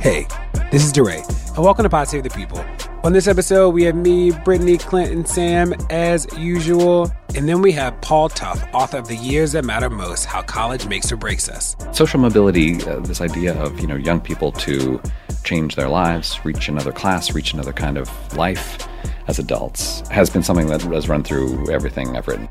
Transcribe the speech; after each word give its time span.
Hey, 0.00 0.28
this 0.70 0.84
is 0.84 0.92
DeRay, 0.92 1.24
and 1.56 1.58
welcome 1.58 1.82
to 1.82 1.90
Pod 1.90 2.06
Save 2.06 2.22
the 2.22 2.30
People. 2.30 2.64
On 3.02 3.12
this 3.12 3.26
episode, 3.26 3.70
we 3.70 3.82
have 3.82 3.96
me, 3.96 4.30
Brittany, 4.30 4.78
Clint, 4.78 5.10
and 5.10 5.26
Sam, 5.26 5.74
as 5.90 6.24
usual. 6.38 7.10
And 7.34 7.48
then 7.48 7.60
we 7.62 7.72
have 7.72 8.00
Paul 8.00 8.28
Tough, 8.28 8.62
author 8.72 8.98
of 8.98 9.08
The 9.08 9.16
Years 9.16 9.50
That 9.52 9.64
Matter 9.64 9.90
Most 9.90 10.24
How 10.26 10.42
College 10.42 10.86
Makes 10.86 11.10
or 11.10 11.16
Breaks 11.16 11.48
Us. 11.48 11.74
Social 11.90 12.20
mobility, 12.20 12.80
uh, 12.84 13.00
this 13.00 13.20
idea 13.20 13.60
of 13.60 13.80
you 13.80 13.88
know 13.88 13.96
young 13.96 14.20
people 14.20 14.52
to 14.52 15.02
change 15.42 15.74
their 15.74 15.88
lives, 15.88 16.38
reach 16.44 16.68
another 16.68 16.92
class, 16.92 17.34
reach 17.34 17.52
another 17.52 17.72
kind 17.72 17.98
of 17.98 18.08
life 18.36 18.86
as 19.26 19.40
adults, 19.40 20.06
has 20.10 20.30
been 20.30 20.44
something 20.44 20.68
that 20.68 20.80
has 20.82 21.08
run 21.08 21.24
through 21.24 21.68
everything 21.70 22.16
I've 22.16 22.28
written. 22.28 22.48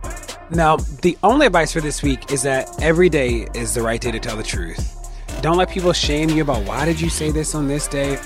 Now, 0.51 0.75
the 1.01 1.17
only 1.23 1.45
advice 1.45 1.71
for 1.71 1.79
this 1.79 2.03
week 2.03 2.29
is 2.29 2.43
that 2.43 2.69
every 2.81 3.07
day 3.07 3.47
is 3.53 3.73
the 3.73 3.81
right 3.81 4.01
day 4.01 4.11
to 4.11 4.19
tell 4.19 4.35
the 4.35 4.43
truth. 4.43 4.96
Don't 5.41 5.57
let 5.57 5.69
people 5.69 5.93
shame 5.93 6.29
you 6.29 6.41
about 6.41 6.63
why 6.63 6.83
did 6.85 6.99
you 6.99 7.09
say 7.09 7.29
this 7.29 7.53
on 7.53 7.67
this 7.67 7.87
day. 7.87 8.19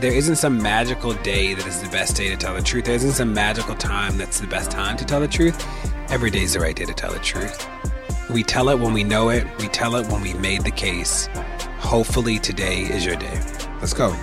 There 0.00 0.12
isn't 0.12 0.36
some 0.36 0.60
magical 0.62 1.14
day 1.14 1.54
that 1.54 1.66
is 1.66 1.82
the 1.82 1.88
best 1.88 2.14
day 2.14 2.28
to 2.28 2.36
tell 2.36 2.54
the 2.54 2.62
truth. 2.62 2.84
There 2.84 2.94
isn't 2.94 3.12
some 3.12 3.32
magical 3.32 3.74
time 3.74 4.18
that's 4.18 4.38
the 4.38 4.46
best 4.46 4.70
time 4.70 4.96
to 4.98 5.04
tell 5.06 5.18
the 5.18 5.28
truth. 5.28 5.66
Every 6.10 6.30
day 6.30 6.42
is 6.42 6.52
the 6.52 6.60
right 6.60 6.76
day 6.76 6.84
to 6.84 6.92
tell 6.92 7.10
the 7.10 7.20
truth. 7.20 7.66
We 8.30 8.42
tell 8.42 8.68
it 8.68 8.78
when 8.78 8.92
we 8.92 9.02
know 9.02 9.30
it. 9.30 9.46
We 9.58 9.68
tell 9.68 9.96
it 9.96 10.06
when 10.08 10.20
we 10.20 10.34
made 10.34 10.62
the 10.62 10.70
case. 10.70 11.30
Hopefully 11.78 12.38
today 12.38 12.82
is 12.82 13.02
your 13.02 13.16
day. 13.16 13.40
Let's 13.80 13.94
go. 13.94 14.14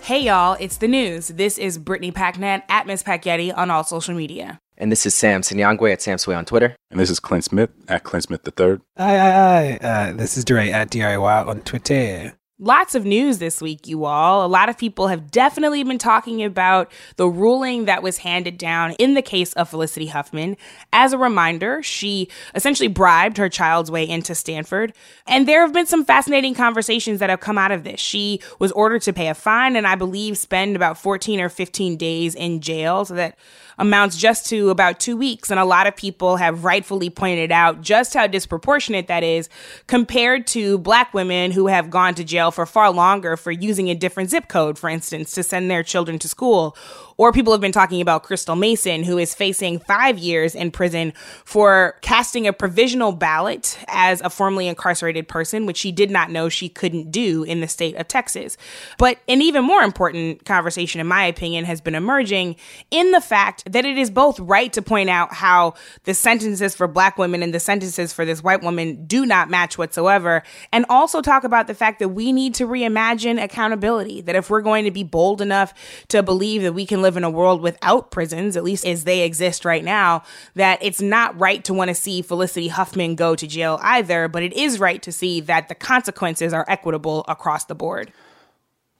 Hey 0.00 0.22
y'all, 0.22 0.56
it's 0.58 0.78
the 0.78 0.88
news. 0.88 1.28
This 1.28 1.58
is 1.58 1.76
Brittany 1.76 2.12
Packnett 2.12 2.62
at 2.70 2.86
Miss 2.86 3.02
Packyetti 3.02 3.54
on 3.54 3.70
all 3.70 3.84
social 3.84 4.14
media. 4.14 4.58
And 4.80 4.90
this 4.90 5.04
is 5.04 5.14
Sam 5.14 5.42
Sinyangwe 5.42 5.92
at 5.92 6.00
Sam 6.00 6.16
Sway 6.16 6.34
on 6.34 6.46
Twitter. 6.46 6.74
And 6.90 6.98
this 6.98 7.10
is 7.10 7.20
Clint 7.20 7.44
Smith 7.44 7.68
at 7.86 8.02
Clint 8.02 8.24
Smith 8.24 8.40
III. 8.48 8.78
Aye, 8.96 9.18
aye, 9.18 9.78
aye. 9.82 9.86
Uh, 9.86 10.12
this 10.14 10.38
is 10.38 10.44
DeRay 10.44 10.72
at 10.72 10.90
DRY 10.90 11.16
on 11.16 11.60
Twitter. 11.60 12.32
Lots 12.62 12.94
of 12.94 13.04
news 13.04 13.38
this 13.38 13.60
week, 13.60 13.86
you 13.86 14.04
all. 14.06 14.44
A 14.44 14.48
lot 14.48 14.70
of 14.70 14.78
people 14.78 15.08
have 15.08 15.30
definitely 15.30 15.82
been 15.82 15.98
talking 15.98 16.42
about 16.42 16.90
the 17.16 17.28
ruling 17.28 17.86
that 17.86 18.02
was 18.02 18.18
handed 18.18 18.56
down 18.56 18.92
in 18.92 19.14
the 19.14 19.22
case 19.22 19.52
of 19.54 19.68
Felicity 19.68 20.06
Huffman. 20.06 20.56
As 20.92 21.12
a 21.12 21.18
reminder, 21.18 21.82
she 21.82 22.28
essentially 22.54 22.88
bribed 22.88 23.36
her 23.36 23.48
child's 23.50 23.90
way 23.90 24.06
into 24.06 24.34
Stanford. 24.34 24.94
And 25.26 25.46
there 25.48 25.62
have 25.62 25.74
been 25.74 25.86
some 25.86 26.06
fascinating 26.06 26.54
conversations 26.54 27.20
that 27.20 27.30
have 27.30 27.40
come 27.40 27.58
out 27.58 27.72
of 27.72 27.84
this. 27.84 28.00
She 28.00 28.40
was 28.58 28.72
ordered 28.72 29.02
to 29.02 29.12
pay 29.12 29.28
a 29.28 29.34
fine 29.34 29.76
and 29.76 29.86
I 29.86 29.94
believe 29.94 30.36
spend 30.38 30.76
about 30.76 30.98
14 30.98 31.40
or 31.40 31.48
15 31.50 31.96
days 31.96 32.34
in 32.34 32.60
jail. 32.60 33.04
So 33.06 33.14
that 33.14 33.38
amounts 33.80 34.16
just 34.16 34.46
to 34.46 34.70
about 34.70 35.00
two 35.00 35.16
weeks. 35.16 35.50
And 35.50 35.58
a 35.58 35.64
lot 35.64 35.86
of 35.86 35.96
people 35.96 36.36
have 36.36 36.64
rightfully 36.64 37.10
pointed 37.10 37.50
out 37.50 37.80
just 37.80 38.14
how 38.14 38.26
disproportionate 38.26 39.08
that 39.08 39.24
is 39.24 39.48
compared 39.86 40.46
to 40.48 40.78
black 40.78 41.12
women 41.14 41.50
who 41.50 41.66
have 41.66 41.90
gone 41.90 42.14
to 42.14 42.22
jail 42.22 42.50
for 42.50 42.66
far 42.66 42.92
longer 42.92 43.36
for 43.36 43.50
using 43.50 43.88
a 43.88 43.94
different 43.94 44.30
zip 44.30 44.48
code, 44.48 44.78
for 44.78 44.88
instance, 44.88 45.32
to 45.32 45.42
send 45.42 45.70
their 45.70 45.82
children 45.82 46.18
to 46.18 46.28
school. 46.28 46.76
Or 47.20 47.32
people 47.32 47.52
have 47.52 47.60
been 47.60 47.70
talking 47.70 48.00
about 48.00 48.22
Crystal 48.22 48.56
Mason, 48.56 49.02
who 49.02 49.18
is 49.18 49.34
facing 49.34 49.78
five 49.80 50.18
years 50.18 50.54
in 50.54 50.70
prison 50.70 51.12
for 51.44 51.98
casting 52.00 52.46
a 52.46 52.52
provisional 52.54 53.12
ballot 53.12 53.78
as 53.88 54.22
a 54.22 54.30
formerly 54.30 54.68
incarcerated 54.68 55.28
person, 55.28 55.66
which 55.66 55.76
she 55.76 55.92
did 55.92 56.10
not 56.10 56.30
know 56.30 56.48
she 56.48 56.70
couldn't 56.70 57.10
do 57.10 57.42
in 57.42 57.60
the 57.60 57.68
state 57.68 57.94
of 57.96 58.08
Texas. 58.08 58.56
But 58.96 59.18
an 59.28 59.42
even 59.42 59.64
more 59.64 59.82
important 59.82 60.46
conversation, 60.46 60.98
in 60.98 61.06
my 61.06 61.26
opinion, 61.26 61.66
has 61.66 61.82
been 61.82 61.94
emerging 61.94 62.56
in 62.90 63.10
the 63.10 63.20
fact 63.20 63.70
that 63.70 63.84
it 63.84 63.98
is 63.98 64.10
both 64.10 64.40
right 64.40 64.72
to 64.72 64.80
point 64.80 65.10
out 65.10 65.34
how 65.34 65.74
the 66.04 66.14
sentences 66.14 66.74
for 66.74 66.88
black 66.88 67.18
women 67.18 67.42
and 67.42 67.52
the 67.52 67.60
sentences 67.60 68.14
for 68.14 68.24
this 68.24 68.42
white 68.42 68.62
woman 68.62 69.04
do 69.04 69.26
not 69.26 69.50
match 69.50 69.76
whatsoever, 69.76 70.42
and 70.72 70.86
also 70.88 71.20
talk 71.20 71.44
about 71.44 71.66
the 71.66 71.74
fact 71.74 71.98
that 71.98 72.08
we 72.08 72.32
need 72.32 72.54
to 72.54 72.66
reimagine 72.66 73.38
accountability. 73.38 74.22
That 74.22 74.36
if 74.36 74.48
we're 74.48 74.62
going 74.62 74.86
to 74.86 74.90
be 74.90 75.04
bold 75.04 75.42
enough 75.42 75.74
to 76.08 76.22
believe 76.22 76.62
that 76.62 76.72
we 76.72 76.86
can 76.86 77.02
live 77.02 77.09
in 77.16 77.24
a 77.24 77.30
world 77.30 77.62
without 77.62 78.10
prisons, 78.10 78.56
at 78.56 78.64
least 78.64 78.86
as 78.86 79.04
they 79.04 79.22
exist 79.22 79.64
right 79.64 79.84
now, 79.84 80.22
that 80.54 80.78
it's 80.82 81.00
not 81.00 81.38
right 81.38 81.62
to 81.64 81.74
want 81.74 81.88
to 81.88 81.94
see 81.94 82.22
Felicity 82.22 82.68
Huffman 82.68 83.14
go 83.14 83.34
to 83.34 83.46
jail 83.46 83.78
either, 83.82 84.28
but 84.28 84.42
it 84.42 84.52
is 84.52 84.78
right 84.78 85.02
to 85.02 85.12
see 85.12 85.40
that 85.40 85.68
the 85.68 85.74
consequences 85.74 86.52
are 86.52 86.64
equitable 86.68 87.24
across 87.28 87.64
the 87.64 87.74
board. 87.74 88.12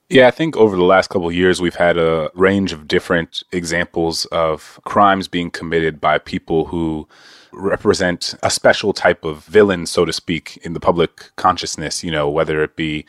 Yeah, 0.09 0.27
I 0.27 0.31
think 0.31 0.57
over 0.57 0.75
the 0.75 0.83
last 0.83 1.09
couple 1.09 1.29
of 1.29 1.33
years, 1.33 1.61
we've 1.61 1.75
had 1.75 1.97
a 1.97 2.29
range 2.35 2.73
of 2.73 2.85
different 2.85 3.43
examples 3.53 4.25
of 4.25 4.77
crimes 4.83 5.29
being 5.29 5.49
committed 5.49 6.01
by 6.01 6.17
people 6.17 6.65
who 6.65 7.07
represent 7.53 8.35
a 8.43 8.49
special 8.49 8.91
type 8.91 9.23
of 9.23 9.45
villain, 9.45 9.85
so 9.85 10.03
to 10.03 10.11
speak, 10.11 10.57
in 10.63 10.73
the 10.73 10.81
public 10.81 11.31
consciousness, 11.37 12.03
you 12.03 12.11
know, 12.11 12.29
whether 12.29 12.61
it 12.61 12.75
be 12.75 13.05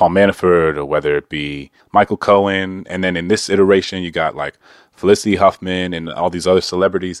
Paul 0.00 0.08
Manafort 0.08 0.78
or 0.78 0.86
whether 0.86 1.14
it 1.14 1.28
be 1.28 1.70
Michael 1.92 2.16
Cohen. 2.16 2.86
And 2.88 3.04
then 3.04 3.18
in 3.18 3.28
this 3.28 3.50
iteration, 3.50 4.02
you 4.02 4.10
got 4.10 4.34
like 4.34 4.54
Felicity 4.92 5.36
Huffman 5.36 5.92
and 5.92 6.08
all 6.08 6.30
these 6.30 6.46
other 6.46 6.62
celebrities. 6.62 7.20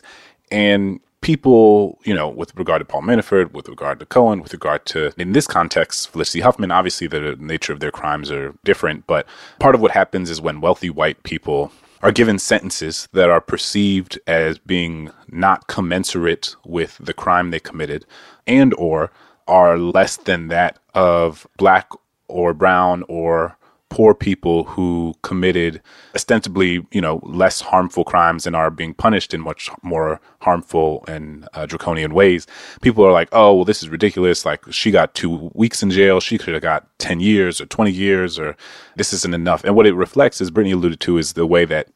And 0.50 0.98
people, 1.20 1.98
you 2.04 2.14
know, 2.14 2.26
with 2.26 2.56
regard 2.56 2.80
to 2.80 2.86
Paul 2.86 3.02
Manafort, 3.02 3.52
with 3.52 3.68
regard 3.68 3.98
to 3.98 4.06
Cohen, 4.06 4.40
with 4.40 4.54
regard 4.54 4.86
to, 4.86 5.12
in 5.18 5.32
this 5.32 5.46
context, 5.46 6.08
Felicity 6.08 6.40
Huffman, 6.40 6.70
obviously 6.70 7.06
the 7.06 7.36
nature 7.38 7.74
of 7.74 7.80
their 7.80 7.90
crimes 7.90 8.30
are 8.30 8.54
different. 8.64 9.06
But 9.06 9.26
part 9.58 9.74
of 9.74 9.82
what 9.82 9.90
happens 9.90 10.30
is 10.30 10.40
when 10.40 10.62
wealthy 10.62 10.88
white 10.88 11.22
people 11.22 11.72
are 12.02 12.12
given 12.12 12.38
sentences 12.38 13.10
that 13.12 13.28
are 13.28 13.42
perceived 13.42 14.18
as 14.26 14.56
being 14.56 15.10
not 15.28 15.66
commensurate 15.66 16.56
with 16.64 16.96
the 16.98 17.12
crime 17.12 17.50
they 17.50 17.60
committed 17.60 18.06
and 18.46 18.72
or 18.78 19.10
are 19.46 19.76
less 19.76 20.16
than 20.16 20.48
that 20.48 20.78
of 20.94 21.46
black 21.58 21.90
or 22.30 22.54
brown 22.54 23.04
or 23.08 23.56
poor 23.90 24.14
people 24.14 24.64
who 24.64 25.12
committed 25.22 25.82
ostensibly, 26.14 26.86
you 26.92 27.00
know, 27.00 27.20
less 27.24 27.60
harmful 27.60 28.04
crimes 28.04 28.46
and 28.46 28.54
are 28.54 28.70
being 28.70 28.94
punished 28.94 29.34
in 29.34 29.40
much 29.40 29.68
more 29.82 30.20
harmful 30.40 31.04
and 31.08 31.46
uh, 31.54 31.66
draconian 31.66 32.14
ways. 32.14 32.46
People 32.82 33.04
are 33.04 33.12
like, 33.12 33.28
"Oh, 33.32 33.56
well, 33.56 33.64
this 33.64 33.82
is 33.82 33.88
ridiculous. 33.88 34.46
Like, 34.46 34.62
she 34.72 34.90
got 34.90 35.14
two 35.14 35.50
weeks 35.54 35.82
in 35.82 35.90
jail. 35.90 36.20
She 36.20 36.38
could 36.38 36.54
have 36.54 36.62
got 36.62 36.86
ten 36.98 37.20
years 37.20 37.60
or 37.60 37.66
twenty 37.66 37.90
years, 37.90 38.38
or 38.38 38.56
this 38.96 39.12
isn't 39.12 39.34
enough." 39.34 39.64
And 39.64 39.74
what 39.74 39.86
it 39.86 39.94
reflects, 39.94 40.40
as 40.40 40.50
Brittany 40.50 40.72
alluded 40.72 41.00
to, 41.00 41.18
is 41.18 41.32
the 41.32 41.46
way 41.46 41.64
that 41.64 41.88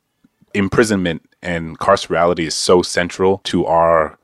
imprisonment 0.52 1.22
and 1.42 1.78
carcerality 1.78 2.46
is 2.46 2.54
so 2.54 2.82
central 2.82 3.38
to 3.44 3.66
our 3.66 4.18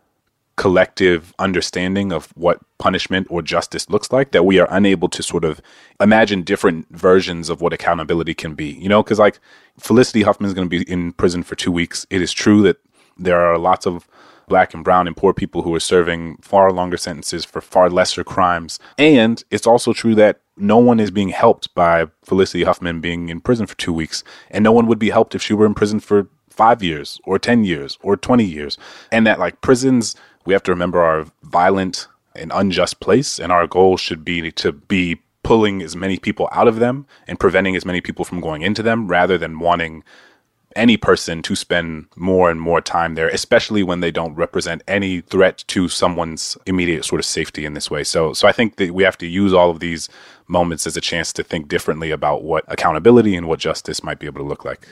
collective 0.56 1.34
understanding 1.38 2.12
of 2.12 2.26
what 2.36 2.60
punishment 2.78 3.26
or 3.30 3.40
justice 3.40 3.88
looks 3.88 4.12
like 4.12 4.32
that 4.32 4.44
we 4.44 4.58
are 4.58 4.68
unable 4.70 5.08
to 5.08 5.22
sort 5.22 5.44
of 5.44 5.60
imagine 6.00 6.42
different 6.42 6.86
versions 6.90 7.48
of 7.48 7.60
what 7.60 7.72
accountability 7.72 8.34
can 8.34 8.54
be. 8.54 8.72
You 8.72 8.88
know, 8.88 9.02
because 9.02 9.18
like 9.18 9.38
Felicity 9.78 10.22
Huffman 10.22 10.48
is 10.48 10.54
going 10.54 10.68
to 10.68 10.84
be 10.84 10.90
in 10.90 11.12
prison 11.12 11.42
for 11.42 11.54
two 11.54 11.72
weeks. 11.72 12.06
It 12.10 12.20
is 12.20 12.32
true 12.32 12.62
that 12.62 12.76
there 13.16 13.40
are 13.40 13.58
lots 13.58 13.86
of 13.86 14.06
black 14.50 14.74
and 14.74 14.84
brown 14.84 15.06
and 15.06 15.16
poor 15.16 15.32
people 15.32 15.62
who 15.62 15.74
are 15.74 15.80
serving 15.80 16.36
far 16.42 16.72
longer 16.72 16.98
sentences 16.98 17.44
for 17.44 17.62
far 17.62 17.88
lesser 17.88 18.24
crimes. 18.24 18.78
And 18.98 19.42
it's 19.50 19.66
also 19.66 19.92
true 19.92 20.14
that 20.16 20.40
no 20.56 20.76
one 20.76 21.00
is 21.00 21.10
being 21.10 21.30
helped 21.30 21.72
by 21.74 22.06
Felicity 22.24 22.64
Huffman 22.64 23.00
being 23.00 23.30
in 23.30 23.40
prison 23.40 23.66
for 23.66 23.76
two 23.76 23.92
weeks. 23.92 24.22
And 24.50 24.62
no 24.62 24.72
one 24.72 24.86
would 24.88 24.98
be 24.98 25.10
helped 25.10 25.34
if 25.34 25.42
she 25.42 25.54
were 25.54 25.66
in 25.66 25.74
prison 25.74 26.00
for 26.00 26.28
five 26.50 26.82
years 26.82 27.20
or 27.24 27.38
10 27.38 27.64
years 27.64 27.96
or 28.02 28.16
20 28.16 28.44
years. 28.44 28.76
And 29.10 29.26
that 29.26 29.38
like 29.38 29.60
prisons 29.62 30.16
we 30.44 30.52
have 30.52 30.62
to 30.64 30.70
remember 30.70 31.00
our 31.00 31.26
violent 31.42 32.08
and 32.34 32.52
unjust 32.54 33.00
place, 33.00 33.38
and 33.38 33.50
our 33.52 33.66
goal 33.66 33.96
should 33.96 34.24
be 34.24 34.50
to 34.52 34.72
be 34.72 35.20
pulling 35.42 35.82
as 35.82 35.96
many 35.96 36.18
people 36.18 36.48
out 36.52 36.68
of 36.68 36.78
them 36.78 37.06
and 37.26 37.40
preventing 37.40 37.74
as 37.74 37.84
many 37.84 38.00
people 38.00 38.24
from 38.24 38.40
going 38.40 38.62
into 38.62 38.82
them 38.82 39.08
rather 39.08 39.38
than 39.38 39.58
wanting 39.58 40.04
any 40.76 40.96
person 40.96 41.42
to 41.42 41.56
spend 41.56 42.06
more 42.14 42.50
and 42.50 42.60
more 42.60 42.80
time 42.80 43.14
there, 43.14 43.28
especially 43.28 43.82
when 43.82 44.00
they 44.00 44.10
don't 44.10 44.34
represent 44.34 44.82
any 44.86 45.20
threat 45.20 45.64
to 45.66 45.88
someone's 45.88 46.56
immediate 46.66 47.04
sort 47.04 47.18
of 47.18 47.24
safety 47.24 47.64
in 47.64 47.74
this 47.74 47.90
way. 47.90 48.04
So, 48.04 48.32
so 48.32 48.46
I 48.46 48.52
think 48.52 48.76
that 48.76 48.94
we 48.94 49.02
have 49.02 49.18
to 49.18 49.26
use 49.26 49.52
all 49.52 49.70
of 49.70 49.80
these 49.80 50.08
moments 50.46 50.86
as 50.86 50.96
a 50.96 51.00
chance 51.00 51.32
to 51.32 51.42
think 51.42 51.68
differently 51.68 52.10
about 52.10 52.44
what 52.44 52.64
accountability 52.68 53.34
and 53.34 53.48
what 53.48 53.58
justice 53.58 54.04
might 54.04 54.20
be 54.20 54.26
able 54.26 54.40
to 54.40 54.46
look 54.46 54.64
like. 54.64 54.86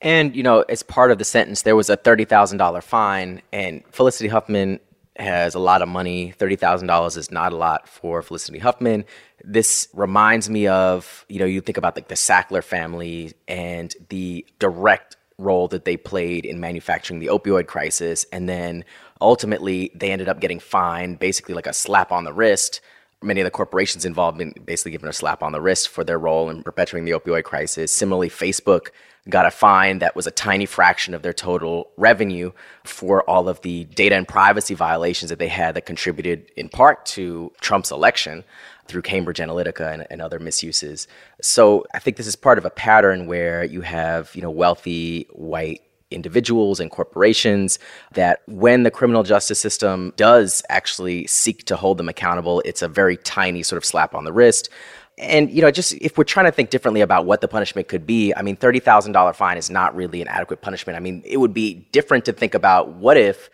And, 0.00 0.36
you 0.36 0.42
know, 0.42 0.62
as 0.62 0.82
part 0.82 1.10
of 1.10 1.18
the 1.18 1.24
sentence, 1.24 1.62
there 1.62 1.74
was 1.76 1.90
a 1.90 1.96
$30,000 1.96 2.82
fine, 2.82 3.42
and 3.52 3.82
Felicity 3.90 4.28
Huffman 4.28 4.78
has 5.16 5.54
a 5.56 5.58
lot 5.58 5.82
of 5.82 5.88
money. 5.88 6.32
$30,000 6.38 7.16
is 7.16 7.30
not 7.30 7.52
a 7.52 7.56
lot 7.56 7.88
for 7.88 8.22
Felicity 8.22 8.58
Huffman. 8.58 9.04
This 9.44 9.88
reminds 9.92 10.48
me 10.48 10.68
of, 10.68 11.24
you 11.28 11.40
know, 11.40 11.44
you 11.44 11.60
think 11.60 11.76
about 11.76 11.96
like 11.96 12.08
the 12.08 12.14
Sackler 12.14 12.62
family 12.62 13.32
and 13.48 13.94
the 14.08 14.46
direct 14.60 15.16
role 15.38 15.68
that 15.68 15.84
they 15.84 15.96
played 15.96 16.44
in 16.44 16.60
manufacturing 16.60 17.20
the 17.20 17.26
opioid 17.26 17.66
crisis. 17.66 18.24
And 18.32 18.48
then 18.48 18.84
ultimately, 19.20 19.90
they 19.94 20.10
ended 20.12 20.28
up 20.28 20.40
getting 20.40 20.60
fined, 20.60 21.18
basically 21.18 21.54
like 21.54 21.66
a 21.66 21.72
slap 21.72 22.12
on 22.12 22.24
the 22.24 22.32
wrist. 22.32 22.80
Many 23.22 23.40
of 23.40 23.44
the 23.44 23.50
corporations 23.50 24.04
involved 24.04 24.38
been 24.38 24.54
basically 24.64 24.92
given 24.92 25.08
a 25.08 25.12
slap 25.12 25.42
on 25.42 25.50
the 25.50 25.60
wrist 25.60 25.88
for 25.88 26.04
their 26.04 26.18
role 26.18 26.50
in 26.50 26.62
perpetuating 26.62 27.04
the 27.04 27.18
opioid 27.18 27.42
crisis. 27.42 27.90
Similarly, 27.92 28.30
Facebook 28.30 28.90
got 29.30 29.46
a 29.46 29.50
fine 29.50 29.98
that 29.98 30.16
was 30.16 30.26
a 30.26 30.30
tiny 30.30 30.66
fraction 30.66 31.14
of 31.14 31.22
their 31.22 31.32
total 31.32 31.90
revenue 31.96 32.52
for 32.84 33.22
all 33.28 33.48
of 33.48 33.60
the 33.60 33.84
data 33.84 34.16
and 34.16 34.26
privacy 34.26 34.74
violations 34.74 35.28
that 35.30 35.38
they 35.38 35.48
had 35.48 35.74
that 35.74 35.86
contributed 35.86 36.50
in 36.56 36.68
part 36.68 37.04
to 37.04 37.52
Trump's 37.60 37.90
election 37.90 38.44
through 38.86 39.02
Cambridge 39.02 39.38
Analytica 39.38 39.92
and, 39.92 40.06
and, 40.10 40.22
other 40.22 40.38
misuses. 40.38 41.06
So 41.42 41.84
I 41.92 41.98
think 41.98 42.16
this 42.16 42.26
is 42.26 42.36
part 42.36 42.56
of 42.56 42.64
a 42.64 42.70
pattern 42.70 43.26
where 43.26 43.62
you 43.62 43.82
have, 43.82 44.34
you 44.34 44.40
know, 44.40 44.50
wealthy 44.50 45.26
white 45.32 45.82
individuals 46.10 46.80
and 46.80 46.90
corporations 46.90 47.78
that 48.12 48.40
when 48.46 48.82
the 48.82 48.90
criminal 48.90 49.22
justice 49.22 49.58
system 49.58 50.12
does 50.16 50.62
actually 50.70 51.26
seek 51.26 51.64
to 51.66 51.76
hold 51.76 51.98
them 51.98 52.08
accountable, 52.08 52.62
it's 52.64 52.80
a 52.80 52.88
very 52.88 53.18
tiny 53.18 53.62
sort 53.62 53.76
of 53.76 53.84
slap 53.84 54.14
on 54.14 54.24
the 54.24 54.32
wrist. 54.32 54.70
And 55.18 55.50
you 55.50 55.62
know, 55.62 55.70
just 55.70 55.94
if 55.94 56.16
we're 56.16 56.24
trying 56.24 56.46
to 56.46 56.52
think 56.52 56.70
differently 56.70 57.00
about 57.00 57.26
what 57.26 57.40
the 57.40 57.48
punishment 57.48 57.88
could 57.88 58.06
be, 58.06 58.32
I 58.34 58.42
mean, 58.42 58.56
thirty 58.56 58.80
thousand 58.80 59.12
dollar 59.12 59.32
fine 59.32 59.56
is 59.56 59.70
not 59.70 59.94
really 59.94 60.22
an 60.22 60.28
adequate 60.28 60.60
punishment. 60.60 60.96
I 60.96 61.00
mean, 61.00 61.22
it 61.24 61.38
would 61.38 61.54
be 61.54 61.86
different 61.92 62.24
to 62.26 62.32
think 62.32 62.54
about 62.54 62.94
what 62.94 63.16
if 63.16 63.50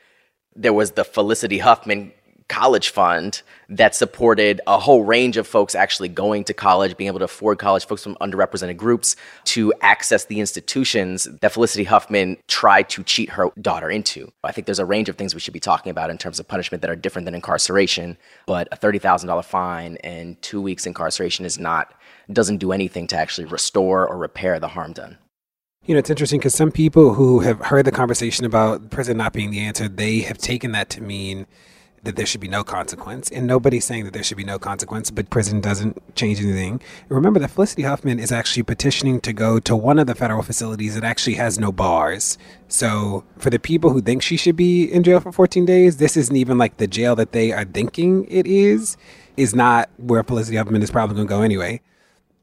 there 0.55 0.72
was 0.72 0.93
the 0.93 1.05
Felicity 1.05 1.58
Huffman 1.58 2.12
college 2.49 2.91
fund 2.91 3.43
that 3.69 3.94
supported 3.94 4.61
a 4.67 4.79
whole 4.79 5.05
range 5.05 5.37
of 5.37 5.46
folks 5.46 5.75
actually 5.75 6.08
going 6.08 6.44
to 6.44 6.55
college, 6.55 6.96
being 6.96 7.08
able 7.08 7.19
to 7.19 7.25
afford 7.25 7.58
college, 7.58 7.87
folks 7.87 8.02
from 8.02 8.17
underrepresented 8.17 8.76
groups 8.76 9.17
to 9.44 9.73
access 9.81 10.26
the 10.26 10.41
institutions 10.41 11.26
that 11.41 11.52
Felicity 11.52 11.85
Huffman 11.85 12.37
tried 12.46 12.88
to 12.91 13.02
cheat 13.02 13.31
her 13.31 13.49
daughter 13.61 13.91
into. 13.91 14.31
I 14.43 14.52
think 14.52 14.67
there's 14.67 14.79
a 14.79 14.85
range 14.85 15.08
of 15.08 15.17
things 15.17 15.35
we 15.35 15.41
should 15.41 15.55
be 15.55 15.61
talking 15.61 15.91
about 15.91 16.11
in 16.11 16.19
terms 16.19 16.38
of 16.38 16.46
punishment 16.46 16.82
that 16.82 16.91
are 16.91 16.96
different 16.96 17.25
than 17.25 17.35
incarceration, 17.35 18.19
but 18.46 18.69
a 18.70 18.76
$30,000 18.76 19.44
fine 19.44 19.96
and 20.05 20.41
two 20.43 20.61
weeks 20.61 20.87
incarceration 20.87 21.44
is 21.44 21.58
not, 21.58 21.94
doesn't 22.31 22.58
do 22.58 22.73
anything 22.73 23.06
to 23.06 23.17
actually 23.17 23.46
restore 23.46 24.06
or 24.06 24.19
repair 24.19 24.61
the 24.61 24.69
harm 24.69 24.93
done. 24.93 25.17
You 25.87 25.94
know, 25.94 25.99
it's 25.99 26.08
interesting 26.08 26.41
because 26.41 26.55
some 26.55 26.73
people 26.73 27.12
who 27.12 27.41
have 27.41 27.61
heard 27.61 27.85
the 27.85 27.93
conversation 27.93 28.46
about 28.46 28.91
prison 28.91 29.19
not 29.19 29.35
being 29.35 29.50
the 29.50 29.61
answer, 29.61 29.87
they 29.87 30.20
have 30.20 30.38
taken 30.38 30.73
that 30.73 30.88
to 30.91 31.02
mean 31.02 31.46
that 32.05 32.17
there 32.17 32.27
should 32.27 32.41
be 32.41 32.49
no 32.49 32.65
consequence. 32.65 33.31
And 33.31 33.47
nobody's 33.47 33.85
saying 33.85 34.05
that 34.05 34.12
there 34.12 34.23
should 34.23 34.37
be 34.37 34.45
no 34.45 34.59
consequence, 34.59 35.11
but 35.11 35.31
prison 35.31 35.61
doesn't 35.61 36.01
change 36.15 36.41
anything. 36.41 36.81
Remember 37.09 37.41
that 37.41 37.51
Felicity 37.51 37.83
Huffman 37.83 38.19
is 38.19 38.33
actually 38.33 38.62
petitioning 38.62 39.21
to 39.23 39.33
go 39.33 39.59
to 39.61 39.75
one 39.75 39.99
of 39.99 40.06
the 40.06 40.15
federal 40.15 40.43
facilities 40.43 40.95
that 40.95 41.05
actually 41.05 41.35
has 41.35 41.59
no 41.59 41.73
bars. 41.73 42.39
So 42.69 43.25
for 43.39 43.51
the 43.51 43.59
people 43.59 43.91
who 43.91 44.01
think 44.01 44.23
she 44.23 44.37
should 44.37 44.56
be 44.56 44.85
in 44.85 45.03
jail 45.03 45.21
for 45.21 45.33
14 45.33 45.65
days, 45.65 45.97
this 45.97 46.17
isn't 46.17 46.37
even 46.37 46.59
like 46.59 46.77
the 46.77 46.87
jail 46.87 47.17
that 47.17 47.33
they 47.33 47.53
are 47.53 47.65
thinking 47.65 48.27
it 48.29 48.47
is, 48.47 48.97
is 49.37 49.55
not 49.55 49.91
where 49.97 50.23
Felicity 50.23 50.56
Huffman 50.56 50.83
is 50.83 50.91
probably 50.91 51.17
going 51.17 51.27
to 51.27 51.35
go 51.35 51.43
anyway. 51.43 51.81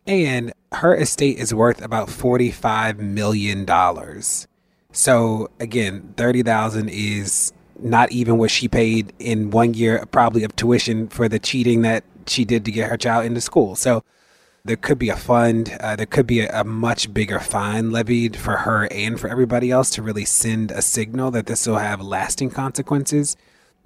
And 0.08 0.54
her 0.74 0.96
estate 0.96 1.38
is 1.38 1.54
worth 1.54 1.82
about 1.82 2.08
$45 2.08 2.98
million. 2.98 3.66
So 4.92 5.50
again, 5.60 6.14
30,000 6.18 6.90
is 6.90 7.54
not 7.82 8.12
even 8.12 8.38
what 8.38 8.52
she 8.52 8.68
paid 8.68 9.14
in 9.20 9.52
one 9.52 9.74
year, 9.74 10.06
probably 10.12 10.44
of 10.44 10.56
tuition 10.56 11.08
for 11.08 11.28
the 11.28 11.40
cheating 11.40 11.82
that 11.82 12.04
she 12.28 12.46
did 12.46 12.66
to 12.66 12.72
get 12.72 12.90
her 12.90 12.98
child 12.98 13.26
into 13.26 13.42
school. 13.42 13.76
So 13.76 14.04
there 14.64 14.76
could 14.76 15.00
be 15.00 15.10
a 15.10 15.16
fund, 15.16 15.76
uh, 15.80 15.96
there 15.96 16.06
could 16.06 16.28
be 16.28 16.42
a, 16.42 16.62
a, 16.62 16.64
much 16.64 17.14
bigger 17.14 17.40
fine 17.40 17.92
levied 17.92 18.36
for 18.36 18.58
her 18.58 18.88
and 18.92 19.20
for 19.20 19.28
everybody 19.28 19.72
else 19.72 19.90
to 19.92 20.04
really 20.04 20.26
send 20.26 20.72
a 20.72 20.82
signal 20.82 21.32
that 21.32 21.48
this 21.48 21.66
will 21.66 21.80
have 21.80 22.00
lasting 22.02 22.52
consequences. 22.52 23.36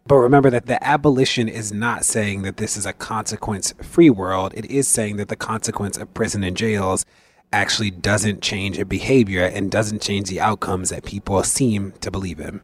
But 0.05 0.17
remember 0.17 0.49
that 0.49 0.65
the 0.65 0.83
abolition 0.85 1.47
is 1.47 1.71
not 1.71 2.05
saying 2.05 2.43
that 2.43 2.57
this 2.57 2.77
is 2.77 2.85
a 2.85 2.93
consequence 2.93 3.73
free 3.81 4.09
world. 4.09 4.53
It 4.55 4.65
is 4.65 4.87
saying 4.87 5.17
that 5.17 5.29
the 5.29 5.35
consequence 5.35 5.97
of 5.97 6.13
prison 6.13 6.43
and 6.43 6.57
jails 6.57 7.05
actually 7.53 7.91
doesn't 7.91 8.41
change 8.41 8.77
a 8.77 8.85
behavior 8.85 9.45
and 9.45 9.71
doesn't 9.71 10.01
change 10.01 10.29
the 10.29 10.41
outcomes 10.41 10.89
that 10.89 11.05
people 11.05 11.41
seem 11.43 11.93
to 12.01 12.11
believe 12.11 12.39
in. 12.39 12.61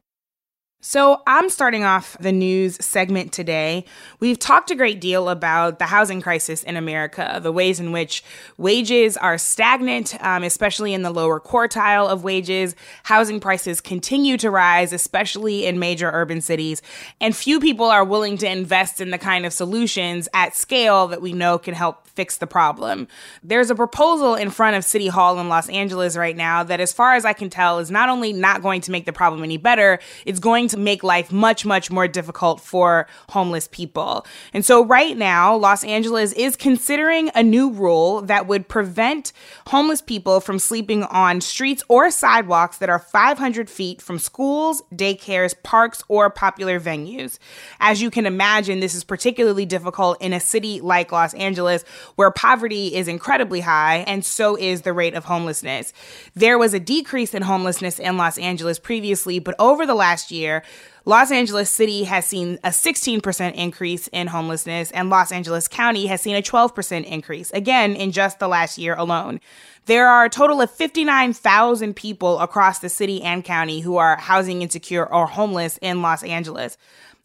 So, 0.84 1.22
I'm 1.28 1.52
starting 1.52 1.84
off 1.84 2.18
the 2.20 2.32
news 2.32 2.84
segment 2.84 3.32
today. 3.32 3.86
We've 4.20 4.40
talked 4.40 4.72
a 4.72 4.76
great 4.76 5.00
deal 5.00 5.30
about 5.30 5.78
the 5.78 5.86
housing 5.86 6.24
crisis 6.24 6.64
in 6.64 6.76
America, 6.76 7.40
the 7.42 7.52
ways 7.52 7.80
in 7.80 7.92
which 7.92 8.24
wages 8.58 9.16
are 9.16 9.38
stagnant, 9.38 10.16
um, 10.26 10.42
especially 10.42 10.96
in 10.96 11.04
the 11.04 11.12
lower 11.12 11.40
quartile 11.40 12.10
of 12.10 12.24
wages. 12.24 12.76
Housing 13.04 13.40
prices 13.40 13.80
continue 13.80 14.38
to 14.38 14.50
rise, 14.50 14.92
especially 14.92 15.68
in 15.68 15.78
major 15.78 16.10
urban 16.12 16.42
cities. 16.42 16.82
And 17.20 17.36
few 17.36 17.60
people 17.60 17.86
are 17.86 18.04
willing 18.04 18.40
to 18.40 18.50
invest 18.50 19.00
in 19.00 19.12
the 19.12 19.20
kind 19.20 19.46
of 19.46 19.54
solutions 19.54 20.28
at 20.34 20.56
scale 20.56 21.06
that 21.10 21.22
we 21.22 21.32
know 21.32 21.60
can 21.60 21.76
help 21.76 22.08
fix 22.08 22.38
the 22.38 22.48
problem. 22.48 23.08
There's 23.44 23.70
a 23.70 23.76
proposal 23.76 24.34
in 24.34 24.50
front 24.50 24.76
of 24.76 24.84
City 24.84 25.08
Hall 25.08 25.40
in 25.40 25.48
Los 25.48 25.70
Angeles 25.70 26.18
right 26.18 26.36
now 26.36 26.64
that, 26.64 26.80
as 26.80 26.92
far 26.92 27.14
as 27.14 27.24
I 27.24 27.34
can 27.34 27.52
tell, 27.52 27.78
is 27.78 27.92
not 27.92 28.10
only 28.10 28.34
not 28.34 28.64
going 28.64 28.82
to 28.82 28.92
make 28.92 29.06
the 29.06 29.14
problem 29.14 29.44
any 29.44 29.58
better, 29.58 30.00
it's 30.26 30.40
going 30.40 30.68
to 30.72 30.78
make 30.78 31.04
life 31.04 31.32
much, 31.32 31.66
much 31.66 31.92
more 31.92 32.08
difficult 32.08 32.60
for 32.60 33.08
homeless 33.30 33.68
people. 33.68 34.26
And 34.54 34.66
so, 34.66 34.84
right 34.84 35.18
now, 35.18 35.56
Los 35.56 35.84
Angeles 35.84 36.34
is 36.34 36.56
considering 36.56 37.32
a 37.36 37.44
new 37.44 37.72
rule 37.72 38.22
that 38.24 38.48
would 38.48 38.68
prevent 38.68 39.32
homeless 39.68 40.02
people 40.02 40.40
from 40.42 40.60
sleeping 40.60 41.04
on 41.04 41.42
streets 41.42 41.84
or 41.88 42.12
sidewalks 42.12 42.78
that 42.80 42.90
are 42.90 43.00
500 43.00 43.70
feet 43.70 44.02
from 44.02 44.20
schools, 44.20 44.82
daycares, 44.94 45.54
parks, 45.64 46.04
or 46.08 46.30
popular 46.30 46.80
venues. 46.80 47.38
As 47.80 48.02
you 48.02 48.10
can 48.10 48.26
imagine, 48.26 48.80
this 48.80 48.96
is 48.96 49.04
particularly 49.04 49.66
difficult 49.66 50.22
in 50.22 50.34
a 50.34 50.40
city 50.40 50.82
like 50.82 51.12
Los 51.12 51.34
Angeles, 51.34 51.84
where 52.16 52.32
poverty 52.32 52.96
is 52.96 53.08
incredibly 53.08 53.62
high, 53.62 53.98
and 54.08 54.26
so 54.26 54.56
is 54.56 54.82
the 54.82 54.94
rate 54.94 55.14
of 55.14 55.26
homelessness. 55.26 55.94
There 56.36 56.58
was 56.58 56.74
a 56.74 56.80
decrease 56.80 57.34
in 57.34 57.44
homelessness 57.44 58.00
in 58.00 58.18
Los 58.18 58.38
Angeles 58.38 58.80
previously, 58.80 59.40
but 59.40 59.56
over 59.60 59.86
the 59.86 59.96
last 59.96 60.32
year, 60.32 60.61
Los 61.06 61.32
Angeles 61.32 61.70
City 61.70 62.04
has 62.04 62.26
seen 62.26 62.60
a 62.64 62.70
16% 62.70 63.54
increase 63.54 64.08
in 64.10 64.28
homelessness, 64.28 64.92
and 64.92 65.10
Los 65.10 65.32
Angeles 65.32 65.68
County 65.68 66.06
has 66.08 66.22
seen 66.22 66.36
a 66.36 66.42
12% 66.42 67.06
increase, 67.06 67.50
again, 67.52 67.96
in 67.96 68.12
just 68.12 68.40
the 68.40 68.48
last 68.48 68.78
year 68.78 68.94
alone. 68.96 69.40
There 69.86 70.08
are 70.08 70.26
a 70.26 70.30
total 70.30 70.62
of 70.62 70.70
59,000 70.70 71.96
people 71.96 72.40
across 72.40 72.80
the 72.80 72.90
city 72.90 73.24
and 73.24 73.44
county 73.44 73.80
who 73.80 73.98
are 73.98 74.16
housing 74.16 74.62
insecure 74.62 75.12
or 75.12 75.26
homeless 75.26 75.80
in 75.82 76.04
Los 76.04 76.24
Angeles. 76.24 76.78